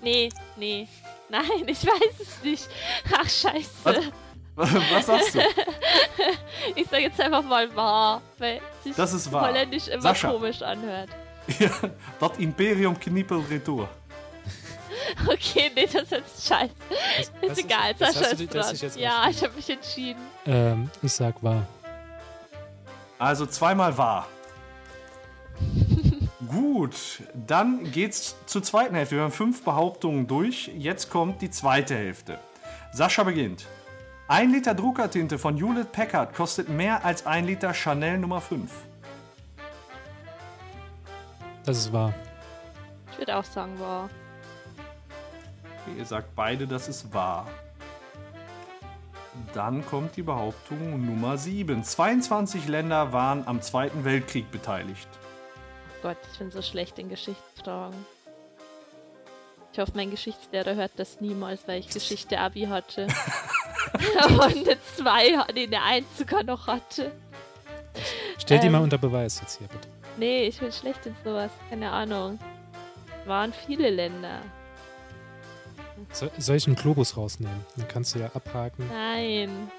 Nee, 0.00 0.30
nee. 0.56 0.88
Nein, 1.28 1.66
ich 1.66 1.84
weiß 1.86 2.20
es 2.20 2.42
nicht. 2.42 2.68
Ach, 3.12 3.28
scheiße. 3.28 4.12
Was? 4.54 4.74
Was 4.74 5.06
sagst 5.06 5.34
du? 5.34 5.40
Ich 6.76 6.86
sag 6.88 7.00
jetzt 7.00 7.20
einfach 7.20 7.42
mal 7.42 7.74
wahr, 7.74 8.22
weil 8.38 8.60
sich 8.84 8.94
Das 8.94 9.12
ist 9.12 9.32
wahr. 9.32 9.48
Holländisch 9.48 9.88
immer 9.88 10.02
Sascha. 10.02 10.30
komisch 10.30 10.62
anhört. 10.62 11.08
Ja, 11.58 11.70
das 12.20 12.38
Imperium 12.38 12.98
knippelt 12.98 13.50
retour. 13.50 13.88
Okay, 15.26 15.70
nee, 15.74 15.86
das 15.86 16.02
ist 16.04 16.10
jetzt 16.12 16.46
scheiße. 16.48 16.72
Was- 17.40 17.50
Ist 17.58 17.64
egal, 17.64 17.90
ist 17.92 18.00
das 18.00 18.14
dran. 18.14 18.36
dich 18.36 18.82
jetzt 18.82 18.96
Ja, 18.96 19.22
ausgesucht? 19.22 19.36
ich 19.36 19.42
habe 19.44 19.54
mich 19.56 19.70
entschieden. 19.70 20.20
Ähm, 20.46 20.90
ich 21.02 21.12
sag 21.12 21.42
wahr. 21.42 21.66
Also 23.18 23.46
zweimal 23.46 23.96
wahr. 23.96 24.26
Gut, 26.48 27.22
dann 27.34 27.90
geht's 27.92 28.34
zur 28.46 28.62
zweiten 28.64 28.94
Hälfte. 28.96 29.14
Wir 29.16 29.22
haben 29.22 29.30
fünf 29.32 29.62
Behauptungen 29.64 30.26
durch. 30.26 30.70
Jetzt 30.76 31.08
kommt 31.10 31.40
die 31.40 31.50
zweite 31.50 31.94
Hälfte. 31.94 32.38
Sascha 32.92 33.22
beginnt. 33.22 33.66
Ein 34.28 34.50
Liter 34.50 34.74
Druckertinte 34.74 35.38
von 35.38 35.56
Hewlett 35.56 35.92
Packard 35.92 36.34
kostet 36.34 36.68
mehr 36.68 37.04
als 37.04 37.26
ein 37.26 37.46
Liter 37.46 37.72
Chanel 37.74 38.18
Nummer 38.18 38.40
5. 38.40 38.70
Das 41.64 41.78
ist 41.78 41.92
wahr. 41.92 42.12
Ich 43.12 43.18
würde 43.18 43.36
auch 43.36 43.44
sagen 43.44 43.78
wahr. 43.78 44.08
Ihr 45.96 46.04
sagt 46.06 46.34
beide, 46.34 46.66
das 46.66 46.88
ist 46.88 47.12
wahr. 47.12 47.46
Dann 49.54 49.84
kommt 49.86 50.16
die 50.16 50.22
Behauptung 50.22 51.04
Nummer 51.06 51.38
7. 51.38 51.82
22 51.82 52.68
Länder 52.68 53.12
waren 53.12 53.46
am 53.46 53.60
Zweiten 53.62 54.04
Weltkrieg 54.04 54.50
beteiligt. 54.50 55.08
Gott, 56.02 56.16
ich 56.32 56.38
bin 56.38 56.50
so 56.50 56.62
schlecht 56.62 56.98
in 56.98 57.08
Geschichtsfragen. 57.08 57.96
Ich 59.72 59.78
hoffe, 59.78 59.92
mein 59.94 60.10
Geschichtslehrer 60.10 60.74
hört 60.74 60.92
das 60.96 61.20
niemals, 61.20 61.66
weil 61.66 61.80
ich 61.80 61.88
Geschichte 61.92 62.38
Abi 62.38 62.62
hatte. 62.64 63.06
Aber 64.20 64.44
eine 64.46 64.76
2, 64.96 65.46
nee, 65.54 65.66
eine 65.66 65.82
1 65.82 66.06
sogar 66.18 66.42
noch 66.42 66.66
hatte. 66.66 67.12
Stell 68.38 68.58
die 68.58 68.66
Ähm. 68.66 68.72
mal 68.72 68.82
unter 68.82 68.98
Beweis 68.98 69.40
jetzt 69.40 69.58
hier, 69.58 69.68
bitte. 69.68 69.88
Nee, 70.16 70.46
ich 70.46 70.58
bin 70.58 70.72
schlecht 70.72 71.06
in 71.06 71.14
sowas. 71.24 71.50
Keine 71.70 71.90
Ahnung. 71.90 72.38
Waren 73.24 73.52
viele 73.52 73.90
Länder. 73.90 74.40
So, 76.12 76.28
soll 76.38 76.56
ich 76.56 76.66
einen 76.66 76.76
Globus 76.76 77.16
rausnehmen? 77.16 77.64
Dann 77.76 77.88
kannst 77.88 78.14
du 78.14 78.18
ja 78.18 78.26
abhaken. 78.34 78.88
Nein. 78.92 79.70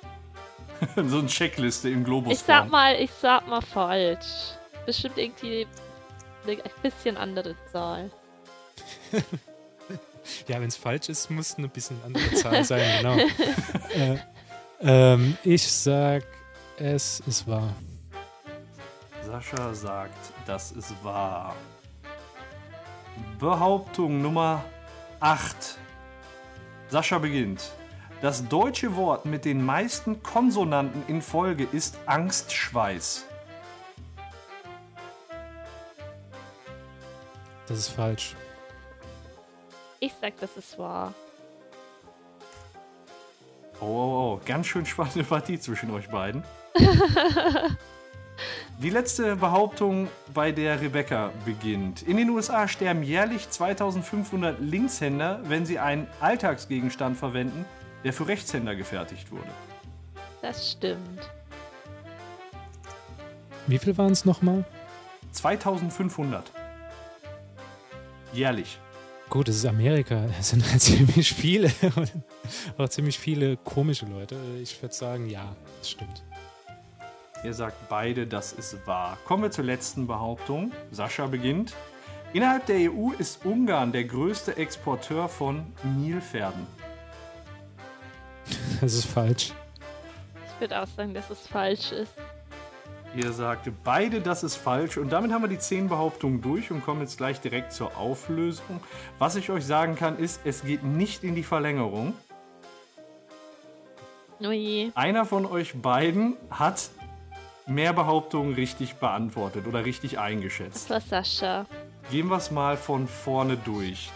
so 1.07 1.19
eine 1.19 1.27
Checkliste 1.27 1.89
im 1.89 2.03
Globus. 2.03 2.33
Ich 2.33 2.39
sag 2.39 2.69
mal, 2.69 2.95
ich 2.99 3.11
sag 3.11 3.47
mal 3.47 3.61
falsch. 3.61 4.53
Bestimmt 4.85 5.17
irgendwie 5.17 5.67
eine 6.45 6.63
ein 6.63 6.71
bisschen 6.81 7.17
andere 7.17 7.55
Zahl. 7.71 8.09
ja, 10.47 10.59
wenn 10.59 10.67
es 10.67 10.75
falsch 10.75 11.09
ist, 11.09 11.29
muss 11.29 11.55
eine 11.55 11.67
bisschen 11.67 12.01
andere 12.03 12.33
Zahl 12.33 12.63
sein, 12.63 12.97
genau. 12.97 13.17
äh, 13.95 14.17
ähm, 14.81 15.37
ich 15.43 15.63
sag, 15.63 16.23
es 16.77 17.21
ist 17.21 17.47
wahr. 17.47 17.73
Sascha 19.33 19.73
sagt, 19.73 20.31
das 20.45 20.71
ist 20.73 20.93
wahr. 21.03 21.55
Behauptung 23.39 24.21
Nummer 24.21 24.63
8. 25.21 25.79
Sascha 26.89 27.17
beginnt. 27.17 27.71
Das 28.21 28.47
deutsche 28.47 28.95
Wort 28.95 29.25
mit 29.25 29.43
den 29.43 29.65
meisten 29.65 30.21
Konsonanten 30.21 31.03
in 31.07 31.23
Folge 31.23 31.63
ist 31.71 31.97
Angstschweiß. 32.05 33.25
Das 37.67 37.77
ist 37.79 37.89
falsch. 37.89 38.35
Ich 39.99 40.13
sag, 40.21 40.39
das 40.41 40.55
ist 40.57 40.77
wahr. 40.77 41.11
Oh, 43.81 43.85
oh, 43.85 44.33
oh, 44.35 44.41
ganz 44.45 44.67
schön 44.67 44.85
spannende 44.85 45.23
Partie 45.23 45.59
zwischen 45.59 45.89
euch 45.89 46.07
beiden. 46.11 46.43
Die 48.79 48.89
letzte 48.89 49.35
Behauptung, 49.35 50.09
bei 50.33 50.51
der 50.51 50.81
Rebecca 50.81 51.31
beginnt. 51.45 52.01
In 52.01 52.17
den 52.17 52.29
USA 52.29 52.67
sterben 52.67 53.03
jährlich 53.03 53.49
2500 53.49 54.59
Linkshänder, 54.59 55.41
wenn 55.43 55.65
sie 55.65 55.79
einen 55.79 56.07
Alltagsgegenstand 56.19 57.17
verwenden, 57.17 57.65
der 58.03 58.13
für 58.13 58.27
Rechtshänder 58.27 58.75
gefertigt 58.75 59.31
wurde. 59.31 59.49
Das 60.41 60.71
stimmt. 60.71 61.31
Wie 63.67 63.77
viel 63.77 63.97
waren 63.97 64.11
es 64.11 64.25
nochmal? 64.25 64.65
2500. 65.31 66.51
Jährlich. 68.33 68.79
Gut, 69.29 69.47
es 69.47 69.57
ist 69.57 69.65
Amerika. 69.65 70.25
Es 70.39 70.49
sind 70.49 70.69
halt 70.69 70.81
ziemlich 70.81 71.33
viele. 71.33 71.71
Auch 72.77 72.89
ziemlich 72.89 73.17
viele 73.17 73.57
komische 73.57 74.05
Leute. 74.05 74.35
Ich 74.61 74.81
würde 74.81 74.93
sagen, 74.93 75.29
ja, 75.29 75.55
das 75.79 75.91
stimmt. 75.91 76.23
Ihr 77.43 77.53
sagt 77.53 77.89
beide, 77.89 78.25
das 78.25 78.53
ist 78.53 78.87
wahr. 78.87 79.17
Kommen 79.25 79.43
wir 79.43 79.51
zur 79.51 79.65
letzten 79.65 80.07
Behauptung. 80.07 80.71
Sascha 80.91 81.27
beginnt. 81.27 81.73
Innerhalb 82.31 82.65
der 82.67 82.89
EU 82.89 83.11
ist 83.19 83.45
Ungarn 83.45 83.91
der 83.91 84.05
größte 84.05 84.55
Exporteur 84.55 85.27
von 85.27 85.65
Nilpferden. 85.83 86.65
Das 88.81 88.93
ist 88.93 89.05
falsch. 89.05 89.53
Ich 90.45 90.59
würde 90.59 90.81
auch 90.81 90.87
sagen, 90.87 91.13
dass 91.13 91.29
es 91.29 91.47
falsch 91.47 91.91
ist. 91.93 92.13
Ihr 93.15 93.31
sagt 93.31 93.69
beide, 93.83 94.19
das 94.19 94.43
ist 94.43 94.55
falsch. 94.55 94.97
Und 94.97 95.11
damit 95.11 95.31
haben 95.31 95.41
wir 95.43 95.47
die 95.47 95.59
zehn 95.59 95.87
Behauptungen 95.87 96.41
durch 96.41 96.71
und 96.71 96.83
kommen 96.83 97.01
jetzt 97.01 97.17
gleich 97.17 97.39
direkt 97.39 97.71
zur 97.71 97.95
Auflösung. 97.97 98.81
Was 99.19 99.35
ich 99.35 99.49
euch 99.49 99.65
sagen 99.65 99.95
kann, 99.95 100.17
ist, 100.17 100.41
es 100.43 100.63
geht 100.63 100.83
nicht 100.83 101.23
in 101.23 101.35
die 101.35 101.43
Verlängerung. 101.43 102.13
Oh 104.41 104.51
je. 104.51 104.91
Einer 104.95 105.25
von 105.25 105.45
euch 105.45 105.79
beiden 105.81 106.35
hat 106.49 106.89
mehr 107.67 107.93
Behauptungen 107.93 108.53
richtig 108.53 108.95
beantwortet 108.95 109.67
oder 109.67 109.85
richtig 109.85 110.19
eingeschätzt. 110.19 110.89
Das 110.89 111.11
war 111.11 111.23
Sascha. 111.23 111.65
Gehen 112.11 112.27
wir 112.27 112.37
es 112.37 112.51
mal 112.51 112.77
von 112.77 113.07
vorne 113.07 113.57
durch. 113.57 114.11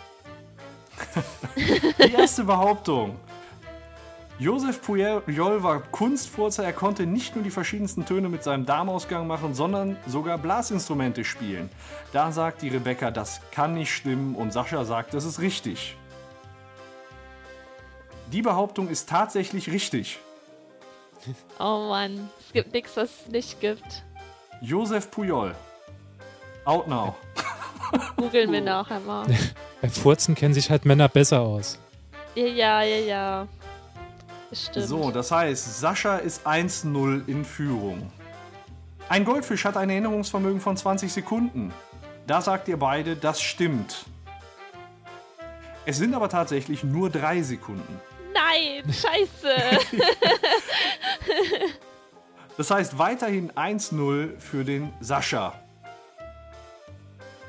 Die 1.56 2.14
erste 2.14 2.44
Behauptung. 2.44 3.18
Josef 4.40 4.82
Pujol 4.84 5.64
war 5.64 5.82
Kunstfurzer. 5.82 6.64
Er 6.64 6.74
konnte 6.74 7.08
nicht 7.08 7.36
nur 7.36 7.44
die 7.44 7.50
verschiedensten 7.50 8.06
Töne 8.06 8.30
mit 8.30 8.44
seinem 8.44 8.68
Darmausgang 8.68 9.26
machen, 9.26 9.56
sondern 9.56 9.98
sogar 10.06 10.38
Blasinstrumente 10.38 11.26
spielen. 11.26 11.72
Da 12.14 12.32
sagt 12.32 12.62
die 12.62 12.70
Rebecca, 12.70 13.10
das 13.10 13.42
kann 13.52 13.74
nicht 13.74 13.92
stimmen 13.92 14.36
und 14.36 14.54
Sascha 14.54 14.86
sagt, 14.86 15.16
das 15.16 15.26
ist 15.26 15.40
richtig. 15.40 15.98
Die 18.32 18.44
Behauptung 18.44 18.90
ist 18.90 19.10
tatsächlich 19.10 19.72
richtig. 19.72 20.20
Oh 21.60 21.88
Mann, 21.90 22.30
es 22.40 22.54
gibt 22.54 22.74
nichts, 22.74 22.96
was 22.96 23.10
es 23.22 23.28
nicht 23.32 23.60
gibt. 23.60 24.04
Josef 24.62 25.12
Pujol. 25.12 25.56
Out 26.66 26.88
now. 26.88 27.16
Googeln 28.18 28.52
wir 28.52 28.62
nachher 28.62 29.00
mal. 29.00 29.26
Bei 29.82 29.90
Furzen 29.90 30.36
kennen 30.36 30.54
sich 30.54 30.70
halt 30.70 30.86
Männer 30.86 31.08
besser 31.08 31.42
aus. 31.42 31.80
Ja, 32.36 32.46
ja, 32.46 32.82
ja, 32.82 32.98
ja. 32.98 33.48
Bestimmt. 34.50 34.88
So, 34.88 35.12
das 35.12 35.32
heißt, 35.32 35.80
Sascha 35.80 36.18
ist 36.18 36.46
1-0 36.48 37.28
in 37.28 37.46
Führung. 37.46 38.12
Ein 39.10 39.26
Goldfisch 39.26 39.66
hat 39.66 39.78
ein 39.78 39.90
Erinnerungsvermögen 39.90 40.60
von 40.60 40.76
20 40.76 41.12
Sekunden. 41.12 41.74
Da 42.26 42.42
sagt 42.42 42.68
ihr 42.68 42.78
beide, 42.78 43.16
das 43.16 43.42
stimmt. 43.42 44.06
Es 45.86 45.98
sind 45.98 46.14
aber 46.14 46.28
tatsächlich 46.28 46.84
nur 46.84 47.10
drei 47.10 47.42
Sekunden. 47.42 48.02
Nein, 48.38 48.84
scheiße. 48.94 49.80
Das 52.58 52.72
heißt 52.72 52.98
weiterhin 52.98 53.52
1-0 53.52 54.40
für 54.40 54.64
den 54.64 54.94
Sascha. 55.00 55.54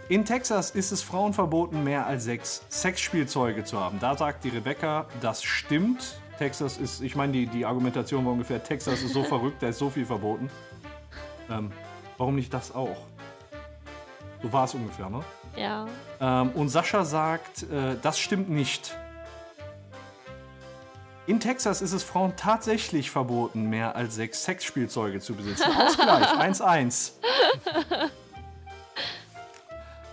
In 0.08 0.24
Texas 0.24 0.70
ist 0.70 0.90
es 0.90 1.02
Frauen 1.02 1.34
verboten, 1.34 1.84
mehr 1.84 2.06
als 2.06 2.24
sechs 2.24 2.62
Sexspielzeuge 2.70 3.64
zu 3.64 3.78
haben. 3.78 3.98
Da 4.00 4.16
sagt 4.16 4.44
die 4.44 4.48
Rebecca, 4.48 5.06
das 5.20 5.42
stimmt. 5.42 6.18
Texas 6.38 6.78
ist, 6.78 7.02
ich 7.02 7.14
meine, 7.14 7.32
die, 7.32 7.46
die 7.46 7.66
Argumentation 7.66 8.24
war 8.24 8.32
ungefähr, 8.32 8.62
Texas 8.62 9.02
ist 9.02 9.12
so 9.12 9.24
verrückt, 9.24 9.62
da 9.62 9.68
ist 9.68 9.78
so 9.78 9.90
viel 9.90 10.06
verboten. 10.06 10.48
Ähm, 11.50 11.70
warum 12.16 12.36
nicht 12.36 12.54
das 12.54 12.74
auch? 12.74 12.96
So 14.42 14.52
war 14.52 14.64
es 14.64 14.74
ungefähr, 14.74 15.10
ne? 15.10 15.20
ja. 15.56 15.86
Ähm, 16.20 16.50
und 16.52 16.68
Sascha 16.68 17.04
sagt, 17.04 17.64
äh, 17.64 17.96
das 18.00 18.18
stimmt 18.18 18.48
nicht. 18.48 18.96
In 21.28 21.40
Texas 21.40 21.82
ist 21.82 21.92
es 21.92 22.04
Frauen 22.04 22.32
tatsächlich 22.36 23.10
verboten, 23.10 23.68
mehr 23.68 23.94
als 23.94 24.14
sechs 24.14 24.44
Sexspielzeuge 24.44 25.20
zu 25.20 25.34
besitzen. 25.34 25.70
Ausgleich, 25.78 26.26
1-1. 26.62 27.12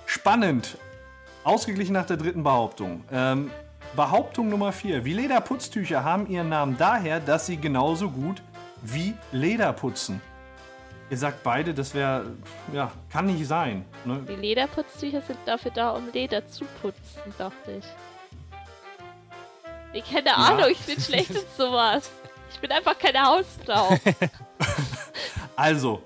Spannend. 0.05 0.77
Ausgeglichen 1.45 1.93
nach 1.93 2.05
der 2.05 2.17
dritten 2.17 2.43
Behauptung. 2.43 3.05
Ähm, 3.09 3.49
Behauptung 3.95 4.49
Nummer 4.49 4.73
4. 4.73 5.05
Wie 5.05 5.13
Lederputztücher 5.13 6.03
haben 6.03 6.27
ihren 6.27 6.49
Namen 6.49 6.75
daher, 6.77 7.21
dass 7.21 7.45
sie 7.45 7.55
genauso 7.55 8.09
gut 8.09 8.41
wie 8.81 9.13
Leder 9.31 9.71
putzen. 9.71 10.21
Ihr 11.09 11.17
sagt 11.17 11.43
beide, 11.43 11.73
das 11.73 11.95
wäre, 11.95 12.25
ja, 12.73 12.91
kann 13.09 13.27
nicht 13.27 13.47
sein. 13.47 13.85
Ne? 14.03 14.21
Die 14.27 14.35
Lederputztücher 14.35 15.21
sind 15.21 15.39
dafür 15.45 15.71
da, 15.71 15.91
um 15.91 16.11
Leder 16.11 16.45
zu 16.45 16.65
putzen, 16.81 17.33
dachte 17.37 17.71
ich. 17.79 17.85
Ich 19.95 20.11
keine 20.11 20.35
Ahnung, 20.35 20.65
ich 20.69 20.79
bin 20.79 20.99
schlecht 20.99 21.29
in 21.29 21.41
sowas. 21.57 22.11
Ich 22.51 22.59
bin 22.59 22.69
einfach 22.69 22.99
keine 22.99 23.23
Hausfrau. 23.23 23.97
Also, 25.57 26.01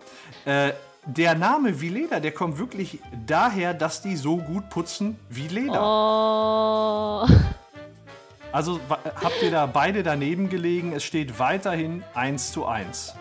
äh, 0.45 0.73
der 1.07 1.33
Name 1.33 1.81
wie 1.81 1.89
Leder, 1.89 2.19
der 2.19 2.31
kommt 2.31 2.59
wirklich 2.59 2.99
daher, 3.25 3.73
dass 3.73 4.03
die 4.03 4.15
so 4.15 4.37
gut 4.37 4.69
putzen 4.69 5.17
wie 5.27 5.47
Leder. 5.47 5.81
Oh. 5.81 7.27
Also 8.51 8.79
habt 8.89 9.41
ihr 9.41 9.49
da 9.49 9.65
beide 9.65 10.03
daneben 10.03 10.49
gelegen. 10.49 10.93
Es 10.93 11.03
steht 11.03 11.39
weiterhin 11.39 12.03
1 12.13 12.51
zu 12.51 12.67
1. 12.67 13.15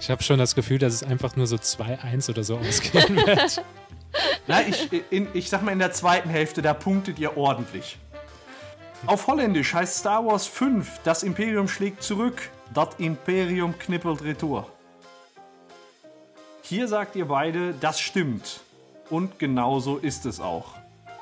Ich 0.00 0.10
habe 0.10 0.22
schon 0.22 0.38
das 0.38 0.54
Gefühl, 0.54 0.78
dass 0.78 0.94
es 0.94 1.02
einfach 1.02 1.36
nur 1.36 1.46
so 1.46 1.56
2-1 1.56 2.30
oder 2.30 2.44
so 2.44 2.56
ausgehen 2.56 3.14
wird. 3.16 3.62
Na, 4.46 4.62
ich, 4.62 4.88
in, 5.10 5.28
ich 5.34 5.50
sag 5.50 5.62
mal, 5.62 5.72
in 5.72 5.80
der 5.80 5.92
zweiten 5.92 6.30
Hälfte, 6.30 6.62
da 6.62 6.72
punktet 6.72 7.18
ihr 7.18 7.36
ordentlich. 7.36 7.98
Auf 9.06 9.26
Holländisch 9.26 9.74
heißt 9.74 9.98
Star 9.98 10.24
Wars 10.24 10.46
5, 10.46 11.00
das 11.02 11.24
Imperium 11.24 11.66
schlägt 11.66 12.04
zurück, 12.04 12.40
das 12.72 12.94
Imperium 12.98 13.76
knippelt 13.76 14.22
retour. 14.22 14.68
Hier 16.62 16.86
sagt 16.86 17.16
ihr 17.16 17.26
beide, 17.26 17.74
das 17.74 17.98
stimmt. 17.98 18.60
Und 19.10 19.40
genauso 19.40 19.98
ist 19.98 20.24
es 20.24 20.38
auch. 20.40 20.76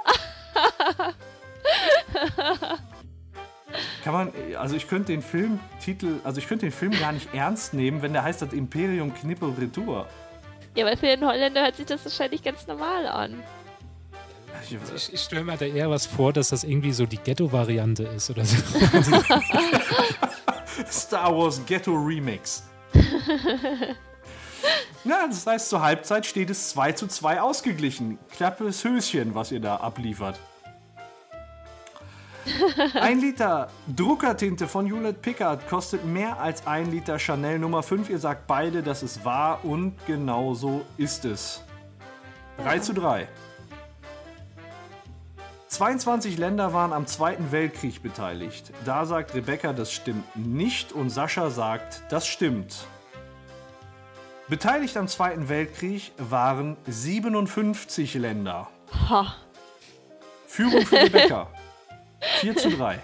Kann 4.05 4.13
man, 4.13 4.33
also 4.59 4.77
ich 4.77 4.87
könnte 4.87 5.13
den 5.13 5.23
Filmtitel, 5.23 6.21
also 6.23 6.39
ich 6.39 6.47
könnte 6.49 6.67
den 6.67 6.73
Film 6.73 6.93
gar 6.93 7.13
nicht 7.13 7.33
ernst 7.35 7.73
nehmen, 7.73 8.03
wenn 8.03 8.13
der 8.13 8.23
heißt 8.23 8.43
das 8.43 8.53
Imperium 8.53 9.15
knippelt 9.15 9.59
retour. 9.59 10.07
Ja, 10.75 10.87
aber 10.87 10.97
für 10.97 11.07
den 11.07 11.25
Holländer 11.27 11.63
hört 11.63 11.77
sich 11.77 11.87
das 11.87 12.05
wahrscheinlich 12.05 12.43
ganz 12.43 12.67
normal 12.67 13.07
an. 13.07 13.43
Ich, 14.69 15.13
ich 15.13 15.21
stelle 15.21 15.45
mir 15.45 15.57
da 15.57 15.65
eher 15.65 15.91
was 15.91 16.07
vor, 16.07 16.33
dass 16.33 16.51
das 16.51 16.65
irgendwie 16.65 16.93
so 16.93 17.07
die 17.07 17.19
Ghetto-Variante 17.19 18.05
ist 18.05 18.31
oder 18.31 18.45
so. 18.45 18.57
Star 20.91 21.37
Wars 21.37 21.61
Ghetto 21.67 21.93
Remix. 21.93 22.65
Na, 25.05 25.27
das 25.27 25.47
heißt, 25.47 25.71
zur 25.71 25.81
Halbzeit 25.81 26.27
steht 26.27 26.51
es 26.51 26.69
2 26.71 26.93
zu 26.93 27.07
2 27.07 27.41
ausgeglichen. 27.41 28.19
Knappes 28.37 28.85
Höschen, 28.85 29.35
was 29.35 29.51
ihr 29.51 29.61
da 29.61 29.77
abliefert. 29.77 30.39
Ein 32.95 33.21
Liter 33.21 33.69
Druckertinte 33.95 34.67
von 34.67 34.87
Hewlett 34.87 35.23
Pickard 35.23 35.69
kostet 35.69 36.05
mehr 36.05 36.41
als 36.41 36.67
ein 36.67 36.91
Liter 36.91 37.19
Chanel 37.19 37.59
Nummer 37.59 37.83
5. 37.83 38.11
Ihr 38.11 38.19
sagt 38.19 38.47
beide, 38.47 38.83
dass 38.83 39.03
es 39.03 39.25
wahr 39.25 39.65
und 39.65 39.95
genauso 40.07 40.85
ist 40.97 41.25
es. 41.25 41.63
3 42.59 42.79
zu 42.81 42.95
3. 42.95 43.29
22 45.71 46.37
Länder 46.37 46.73
waren 46.73 46.93
am 46.93 47.07
Zweiten 47.07 47.53
Weltkrieg 47.53 48.03
beteiligt. 48.03 48.73
Da 48.85 49.07
sagt 49.07 49.35
Rebecca, 49.35 49.73
das 49.73 49.93
stimmt 49.93 50.25
nicht 50.35 50.93
und 50.93 51.11
Sascha 51.11 51.49
sagt, 51.49 52.03
das 52.11 52.27
stimmt. 52.27 52.89
Beteiligt 54.49 54.97
am 54.97 55.07
Zweiten 55.07 55.49
Weltkrieg 55.49 56.11
waren 56.19 56.77
57 56.89 58.15
Länder. 58.15 58.69
Ha. 59.09 59.37
Führung 60.49 60.85
für 60.85 61.03
Rebecca. 61.03 61.47
4 62.41 62.57
zu 62.57 62.71
3. 62.71 62.99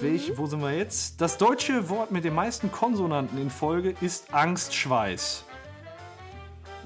Welch, 0.00 0.32
wo 0.38 0.46
sind 0.46 0.62
wir 0.62 0.72
jetzt? 0.72 1.20
Das 1.20 1.36
deutsche 1.36 1.90
Wort 1.90 2.12
mit 2.12 2.24
den 2.24 2.34
meisten 2.34 2.72
Konsonanten 2.72 3.38
in 3.38 3.50
Folge 3.50 3.94
ist 4.00 4.32
Angstschweiß. 4.32 5.44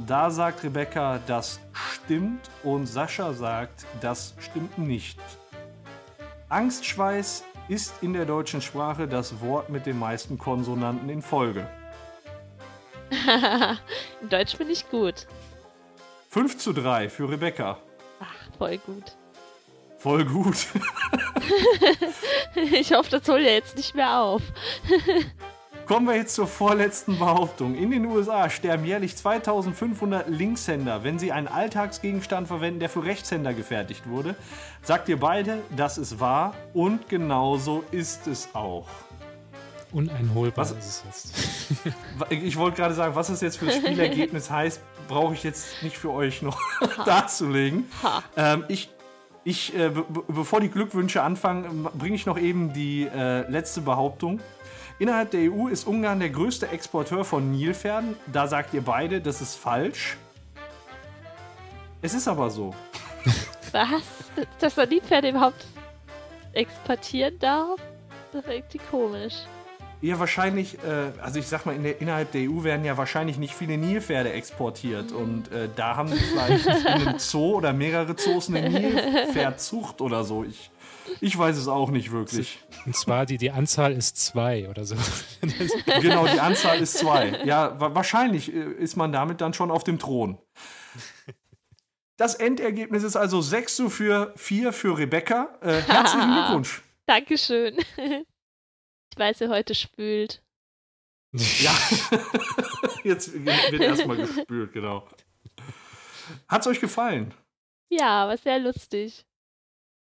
Da 0.07 0.31
sagt 0.31 0.65
Rebecca, 0.65 1.21
das 1.27 1.61
stimmt 1.73 2.51
und 2.63 2.87
Sascha 2.87 3.33
sagt, 3.33 3.87
das 4.01 4.35
stimmt 4.39 4.79
nicht. 4.79 5.19
Angstschweiß 6.49 7.45
ist 7.69 7.95
in 8.03 8.13
der 8.13 8.25
deutschen 8.25 8.61
Sprache 8.61 9.07
das 9.07 9.41
Wort 9.41 9.69
mit 9.69 9.87
den 9.87 9.99
meisten 9.99 10.39
Konsonanten 10.39 11.09
in 11.09 11.23
Folge. 11.23 11.69
In 14.21 14.29
Deutsch 14.29 14.57
bin 14.57 14.71
ich 14.71 14.89
gut. 14.89 15.27
5 16.29 16.59
zu 16.59 16.73
3 16.73 17.09
für 17.09 17.29
Rebecca. 17.29 17.79
Ach, 18.21 18.57
voll 18.57 18.79
gut. 18.79 19.17
Voll 19.99 20.25
gut. 20.25 20.67
Ich 22.55 22.93
hoffe, 22.93 23.11
das 23.11 23.29
holt 23.29 23.45
er 23.45 23.55
jetzt 23.55 23.77
nicht 23.77 23.95
mehr 23.95 24.19
auf. 24.19 24.43
Kommen 25.91 26.07
wir 26.07 26.15
jetzt 26.15 26.37
zur 26.37 26.47
vorletzten 26.47 27.19
Behauptung. 27.19 27.75
In 27.75 27.91
den 27.91 28.07
USA 28.07 28.49
sterben 28.49 28.85
jährlich 28.85 29.17
2500 29.17 30.29
Linkshänder, 30.29 31.03
wenn 31.03 31.19
sie 31.19 31.33
einen 31.33 31.49
Alltagsgegenstand 31.49 32.47
verwenden, 32.47 32.79
der 32.79 32.89
für 32.89 33.03
Rechtshänder 33.03 33.53
gefertigt 33.55 34.09
wurde. 34.09 34.37
Sagt 34.83 35.09
ihr 35.09 35.19
beide, 35.19 35.59
das 35.77 35.99
ist 35.99 36.21
wahr 36.21 36.55
und 36.75 37.09
genauso 37.09 37.83
ist 37.91 38.29
es 38.29 38.51
auch. 38.55 38.87
Uneinholbar 39.91 40.65
Was- 40.65 40.71
ist 40.71 41.03
es 41.11 41.33
jetzt. 41.83 41.97
Ich 42.31 42.57
wollte 42.57 42.77
gerade 42.77 42.95
sagen, 42.95 43.17
was 43.17 43.29
es 43.29 43.41
jetzt 43.41 43.57
für 43.59 43.67
das 43.67 43.75
Spielergebnis 43.75 44.49
heißt, 44.59 44.81
brauche 45.09 45.35
ich 45.35 45.43
jetzt 45.43 45.83
nicht 45.83 45.99
für 45.99 46.13
euch 46.13 46.41
noch 46.41 46.57
darzulegen. 47.05 47.91
Ähm, 48.37 48.63
ich, 48.69 48.91
ich 49.43 49.77
äh, 49.77 49.89
be- 49.89 50.05
bevor 50.29 50.61
die 50.61 50.69
Glückwünsche 50.69 51.21
anfangen, 51.25 51.89
bringe 51.99 52.15
ich 52.15 52.27
noch 52.27 52.39
eben 52.39 52.73
die 52.73 53.09
äh, 53.13 53.41
letzte 53.51 53.81
Behauptung. 53.81 54.39
Innerhalb 55.01 55.31
der 55.31 55.51
EU 55.51 55.69
ist 55.69 55.87
Ungarn 55.87 56.21
der 56.21 56.29
größte 56.29 56.69
Exporteur 56.69 57.25
von 57.25 57.51
Nilpferden. 57.53 58.17
Da 58.31 58.47
sagt 58.47 58.75
ihr 58.75 58.83
beide, 58.83 59.23
das 59.23 59.41
ist 59.41 59.55
falsch. 59.55 60.19
Es 62.03 62.13
ist 62.13 62.29
aber 62.29 62.51
so. 62.51 62.75
Was? 63.73 64.03
Dass 64.59 64.77
man 64.77 64.91
die 64.91 65.01
Pferde 65.01 65.31
überhaupt 65.31 65.65
exportieren 66.53 67.39
darf? 67.39 67.81
Das 68.31 68.45
ist 68.45 68.51
irgendwie 68.51 68.81
komisch. 68.91 69.33
Ja, 70.03 70.19
wahrscheinlich, 70.19 70.77
äh, 70.85 71.19
also 71.23 71.39
ich 71.39 71.47
sag 71.47 71.65
mal, 71.65 71.75
in 71.75 71.83
der, 71.83 71.99
innerhalb 72.03 72.33
der 72.33 72.43
EU 72.43 72.63
werden 72.63 72.85
ja 72.85 72.99
wahrscheinlich 72.99 73.39
nicht 73.39 73.55
viele 73.55 73.79
Nilpferde 73.79 74.35
exportiert. 74.35 75.13
Und 75.13 75.51
äh, 75.51 75.71
da 75.77 75.97
haben 75.97 76.11
die 76.11 76.19
vielleicht 76.19 76.67
in 76.67 76.87
einem 76.87 77.15
Zoo 77.19 77.57
oder 77.57 77.73
mehrere 77.73 78.17
Zoos 78.17 78.51
eine 78.51 78.69
Nilpferdzucht 78.69 80.03
oder 80.03 80.25
so. 80.25 80.45
Ich, 80.45 80.71
ich 81.21 81.37
weiß 81.37 81.57
es 81.57 81.69
auch 81.69 81.91
nicht 81.91 82.13
wirklich. 82.13 82.59
Und 82.87 82.97
zwar 82.97 83.27
die, 83.27 83.39
die 83.39 83.51
Anzahl 83.51 83.93
ist 83.93 84.17
zwei 84.17 84.69
oder 84.69 84.85
so. 84.85 84.97
Genau, 86.01 86.27
die 86.27 86.41
Anzahl 86.41 86.81
ist 86.81 86.99
zwei. 86.99 87.43
Ja, 87.45 87.79
wa 87.81 87.95
wahrscheinlich 87.95 88.53
äh, 88.53 88.73
ist 88.73 88.97
man 88.97 89.13
damit 89.13 89.41
dann 89.41 89.55
schon 89.55 89.71
auf 89.71 89.85
dem 89.85 89.99
Thron. 89.99 90.39
Das 92.17 92.35
Endergebnis 92.35 93.03
ist 93.03 93.17
also 93.17 93.41
6 93.41 93.77
zu 93.77 93.91
für 93.91 94.33
4 94.37 94.73
für 94.73 94.99
Rebecca. 94.99 95.59
Äh, 95.63 95.81
herzlichen 95.87 96.33
Glückwunsch. 96.33 96.83
Dankeschön. 97.07 97.79
Ich 97.79 99.19
weiß, 99.19 99.41
wer 99.41 99.49
heute 99.49 99.75
spült. 99.75 100.43
Ja, 101.33 101.73
jetzt 103.05 103.33
wird 103.33 103.81
erstmal 103.81 104.17
gespült, 104.17 104.73
genau. 104.73 105.09
Hat's 106.49 106.67
euch 106.67 106.81
gefallen? 106.81 107.33
Ja, 107.89 108.29
war 108.29 108.37
sehr 108.37 108.59
lustig. 108.59 109.25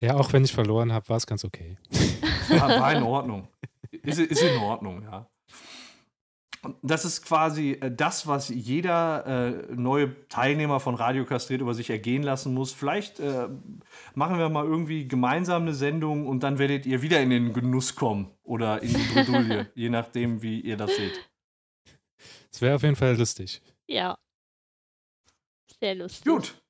Ja, 0.02 0.16
auch 0.16 0.32
wenn 0.32 0.46
ich 0.46 0.54
verloren 0.54 0.94
habe, 0.94 1.10
war 1.10 1.18
es 1.18 1.28
ganz 1.28 1.44
okay. 1.44 1.78
Ja, 2.50 2.68
war 2.68 2.94
in 2.94 3.04
Ordnung. 3.04 3.48
Ist, 3.92 4.18
ist 4.18 4.42
in 4.42 4.58
Ordnung, 4.58 5.04
ja. 5.04 5.30
Das 6.82 7.06
ist 7.06 7.24
quasi 7.24 7.74
äh, 7.74 7.92
das, 7.92 8.28
was 8.28 8.50
jeder 8.50 9.26
äh, 9.26 9.74
neue 9.74 10.28
Teilnehmer 10.28 10.80
von 10.80 10.96
Radio 10.96 11.26
Kastriert 11.26 11.62
über 11.62 11.74
sich 11.74 11.90
ergehen 11.90 12.24
lassen 12.24 12.54
muss. 12.54 12.74
Vielleicht 12.74 13.20
äh, 13.20 13.48
machen 14.16 14.38
wir 14.38 14.50
mal 14.50 14.66
irgendwie 14.66 15.08
gemeinsam 15.08 15.62
eine 15.62 15.74
Sendung 15.74 16.28
und 16.28 16.42
dann 16.42 16.58
werdet 16.60 16.86
ihr 16.86 17.02
wieder 17.02 17.22
in 17.22 17.30
den 17.30 17.54
Genuss 17.54 17.96
kommen 17.96 18.32
oder 18.44 18.82
in 18.82 18.90
die 18.90 19.14
Bredouille, 19.14 19.72
je 19.76 19.90
nachdem, 19.90 20.42
wie 20.42 20.60
ihr 20.60 20.76
das 20.76 20.96
seht. 20.96 21.30
Es 22.52 22.62
wäre 22.62 22.76
auf 22.76 22.84
jeden 22.84 22.96
Fall 22.96 23.16
lustig. 23.16 23.62
Ja. 23.88 24.18
Sehr 25.80 25.96
lustig. 25.96 26.26
Gut. 26.26 26.62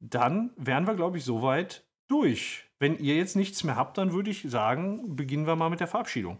Dann 0.00 0.52
wären 0.56 0.86
wir, 0.86 0.94
glaube 0.94 1.18
ich, 1.18 1.24
soweit 1.24 1.83
durch. 2.08 2.64
Wenn 2.78 2.98
ihr 2.98 3.16
jetzt 3.16 3.36
nichts 3.36 3.64
mehr 3.64 3.76
habt, 3.76 3.98
dann 3.98 4.12
würde 4.12 4.30
ich 4.30 4.42
sagen, 4.42 5.16
beginnen 5.16 5.46
wir 5.46 5.56
mal 5.56 5.70
mit 5.70 5.80
der 5.80 5.86
Verabschiedung. 5.86 6.38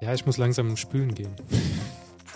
Ja, 0.00 0.12
ich 0.12 0.26
muss 0.26 0.38
langsam 0.38 0.76
spülen 0.76 1.14
gehen. 1.14 1.34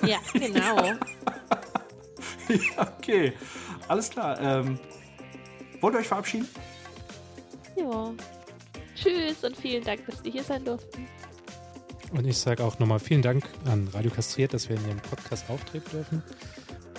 Ja, 0.07 0.18
genau. 0.32 0.76
ja, 2.49 2.92
okay. 2.99 3.32
Alles 3.88 4.11
klar. 4.11 4.40
Ähm, 4.40 4.78
wollt 5.80 5.94
ihr 5.94 6.01
euch 6.01 6.09
verabschieden? 6.09 6.49
ja. 7.76 8.14
Tschüss 8.94 9.44
und 9.44 9.57
vielen 9.57 9.84
Dank, 9.84 10.05
dass 10.07 10.24
wir 10.24 10.32
hier 10.32 10.42
sein 10.42 10.64
durften. 10.64 11.07
Und 12.11 12.26
ich 12.26 12.36
sage 12.38 12.64
auch 12.64 12.78
nochmal 12.78 12.99
vielen 12.99 13.22
Dank 13.22 13.44
an 13.66 13.88
Radio 13.92 14.11
Kastriert, 14.11 14.55
dass 14.55 14.68
wir 14.68 14.76
in 14.76 14.86
Ihrem 14.88 15.01
Podcast 15.01 15.49
auftreten 15.51 15.90
dürfen. 15.90 16.22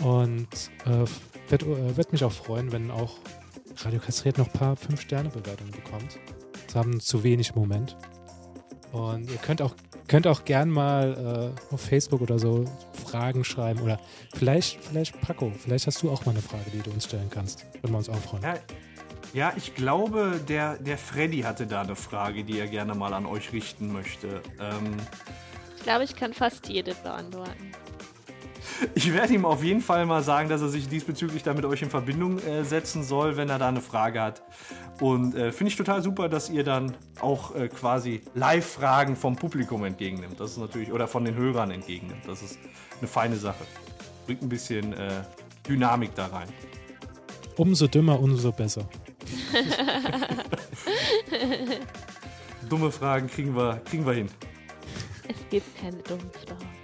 Und 0.01 0.47
äh, 0.85 1.05
wird, 1.49 1.63
äh, 1.63 1.97
wird 1.97 2.11
mich 2.13 2.23
auch 2.23 2.31
freuen, 2.31 2.71
wenn 2.71 2.89
auch 2.89 3.17
Radio 3.81 3.99
Kastriert 3.99 4.37
noch 4.37 4.47
ein 4.47 4.53
paar 4.53 4.75
5-Sterne-Bewertungen 4.75 5.71
bekommt. 5.71 6.19
Das 6.65 6.75
haben 6.75 6.99
zu 6.99 7.23
wenig 7.23 7.51
im 7.55 7.61
Moment. 7.61 7.97
Und 8.91 9.29
ihr 9.29 9.37
könnt 9.37 9.61
auch, 9.61 9.75
könnt 10.07 10.27
auch 10.27 10.43
gern 10.45 10.69
mal 10.69 11.53
äh, 11.71 11.73
auf 11.73 11.81
Facebook 11.81 12.21
oder 12.21 12.39
so 12.39 12.65
Fragen 13.05 13.43
schreiben. 13.43 13.81
Oder 13.81 13.99
vielleicht, 14.33 14.83
vielleicht 14.83 15.19
Paco, 15.21 15.51
vielleicht 15.57 15.87
hast 15.87 16.01
du 16.01 16.09
auch 16.09 16.25
mal 16.25 16.31
eine 16.31 16.41
Frage, 16.41 16.69
die 16.71 16.79
du 16.79 16.91
uns 16.91 17.05
stellen 17.05 17.29
kannst. 17.29 17.65
Würden 17.81 17.93
wir 17.93 17.97
uns 17.99 18.09
auch 18.09 18.15
freuen. 18.15 18.43
Ja, 18.43 18.55
ja 19.33 19.53
ich 19.55 19.75
glaube, 19.75 20.41
der, 20.47 20.77
der 20.77 20.97
Freddy 20.97 21.41
hatte 21.41 21.67
da 21.67 21.81
eine 21.81 21.95
Frage, 21.95 22.43
die 22.43 22.59
er 22.59 22.67
gerne 22.67 22.95
mal 22.95 23.13
an 23.13 23.25
euch 23.25 23.53
richten 23.53 23.93
möchte. 23.93 24.41
Ähm, 24.59 24.97
Ich 25.77 25.83
glaube, 25.83 26.03
ich 26.03 26.15
kann 26.15 26.33
fast 26.33 26.67
jede 26.67 26.95
beantworten. 26.95 27.71
Ich 28.95 29.13
werde 29.13 29.33
ihm 29.33 29.45
auf 29.45 29.63
jeden 29.63 29.81
Fall 29.81 30.05
mal 30.05 30.23
sagen, 30.23 30.49
dass 30.49 30.61
er 30.61 30.69
sich 30.69 30.87
diesbezüglich 30.87 31.43
da 31.43 31.53
mit 31.53 31.65
euch 31.65 31.81
in 31.81 31.89
Verbindung 31.89 32.39
äh, 32.39 32.63
setzen 32.63 33.03
soll, 33.03 33.37
wenn 33.37 33.49
er 33.49 33.59
da 33.59 33.67
eine 33.69 33.81
Frage 33.81 34.21
hat. 34.21 34.41
Und 34.99 35.35
äh, 35.35 35.51
finde 35.51 35.71
ich 35.71 35.77
total 35.77 36.01
super, 36.01 36.29
dass 36.29 36.49
ihr 36.49 36.63
dann 36.63 36.95
auch 37.19 37.55
äh, 37.55 37.67
quasi 37.69 38.21
Live-Fragen 38.33 39.15
vom 39.15 39.35
Publikum 39.35 39.83
entgegennimmt. 39.85 40.39
Das 40.39 40.51
ist 40.51 40.57
natürlich, 40.57 40.91
oder 40.91 41.07
von 41.07 41.25
den 41.25 41.35
Hörern 41.35 41.71
entgegennimmt. 41.71 42.27
Das 42.27 42.41
ist 42.41 42.59
eine 42.99 43.07
feine 43.07 43.35
Sache. 43.35 43.63
Bringt 44.25 44.41
ein 44.41 44.49
bisschen 44.49 44.93
äh, 44.93 45.23
Dynamik 45.67 46.15
da 46.15 46.27
rein. 46.27 46.47
Umso 47.57 47.87
dümmer, 47.87 48.19
umso 48.19 48.51
besser. 48.51 48.87
Dumme 52.69 52.91
Fragen 52.91 53.27
kriegen 53.27 53.55
wir, 53.55 53.81
kriegen 53.85 54.05
wir 54.05 54.13
hin. 54.13 54.29
Es 55.27 55.37
gibt 55.49 55.77
keine 55.79 55.97
dummen 55.97 56.29
Fragen. 56.31 56.78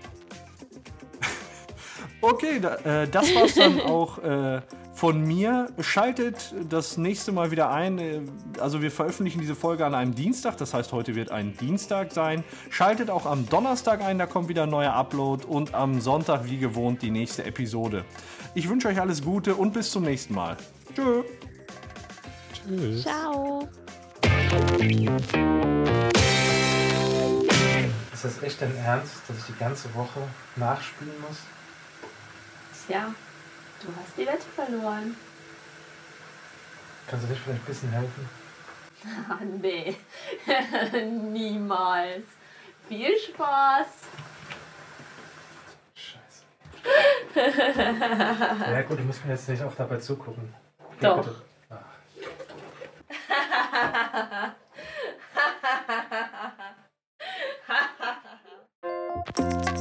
Okay, 2.27 2.59
da, 2.59 2.75
äh, 3.03 3.07
das 3.07 3.35
war's 3.35 3.53
dann 3.53 3.79
auch 3.85 4.17
äh, 4.17 4.61
von 4.93 5.21
mir. 5.23 5.67
Schaltet 5.79 6.55
das 6.69 6.97
nächste 6.97 7.31
Mal 7.31 7.51
wieder 7.51 7.69
ein. 7.69 7.99
Äh, 7.99 8.21
Also 8.59 8.81
wir 8.81 8.89
veröffentlichen 8.89 9.39
diese 9.39 9.53
Folge 9.53 9.85
an 9.85 9.93
einem 9.93 10.15
Dienstag, 10.15 10.57
das 10.57 10.73
heißt 10.73 10.91
heute 10.91 11.13
wird 11.13 11.31
ein 11.31 11.55
Dienstag 11.57 12.11
sein. 12.11 12.43
Schaltet 12.71 13.11
auch 13.11 13.27
am 13.27 13.47
Donnerstag 13.47 14.01
ein, 14.01 14.17
da 14.17 14.25
kommt 14.25 14.47
wieder 14.47 14.63
ein 14.63 14.69
neuer 14.69 14.93
Upload 14.93 15.45
und 15.45 15.75
am 15.75 16.01
Sonntag 16.01 16.45
wie 16.45 16.57
gewohnt 16.57 17.03
die 17.03 17.11
nächste 17.11 17.43
Episode. 17.45 18.05
Ich 18.55 18.67
wünsche 18.69 18.87
euch 18.87 18.99
alles 18.99 19.21
Gute 19.21 19.53
und 19.53 19.73
bis 19.73 19.91
zum 19.91 20.03
nächsten 20.03 20.33
Mal. 20.33 20.57
Tschö. 20.95 21.21
Tschüss. 22.53 23.03
Ciao. 23.03 23.67
Ist 28.13 28.23
das 28.23 28.41
echt 28.41 28.61
dein 28.61 28.75
Ernst, 28.77 29.13
dass 29.27 29.37
ich 29.37 29.43
die 29.45 29.59
ganze 29.59 29.93
Woche 29.93 30.21
nachspielen 30.55 31.13
muss? 31.27 31.37
Tja, 32.85 33.13
du 33.81 33.87
hast 33.99 34.15
die 34.17 34.27
Wette 34.27 34.45
verloren. 34.55 35.15
Kannst 37.07 37.25
du 37.25 37.29
dich 37.29 37.39
vielleicht 37.39 37.61
ein 37.61 37.65
bisschen 37.65 37.91
helfen? 37.91 38.29
Nee, 39.61 39.95
niemals. 41.31 42.25
Viel 42.87 43.15
Spaß. 43.19 43.87
Scheiße. 45.93 46.43
ja 48.71 48.81
gut, 48.81 48.97
du 48.97 49.03
musst 49.03 49.23
mir 49.25 49.33
jetzt 49.33 49.47
nicht 49.49 49.61
auch 49.61 49.75
dabei 49.75 49.97
zugucken. 49.97 50.53
Geh 50.99 51.05
Doch. 51.05 51.17
Bitte. 51.17 51.35
Ach. 51.69 51.75
Ah. 59.33 59.74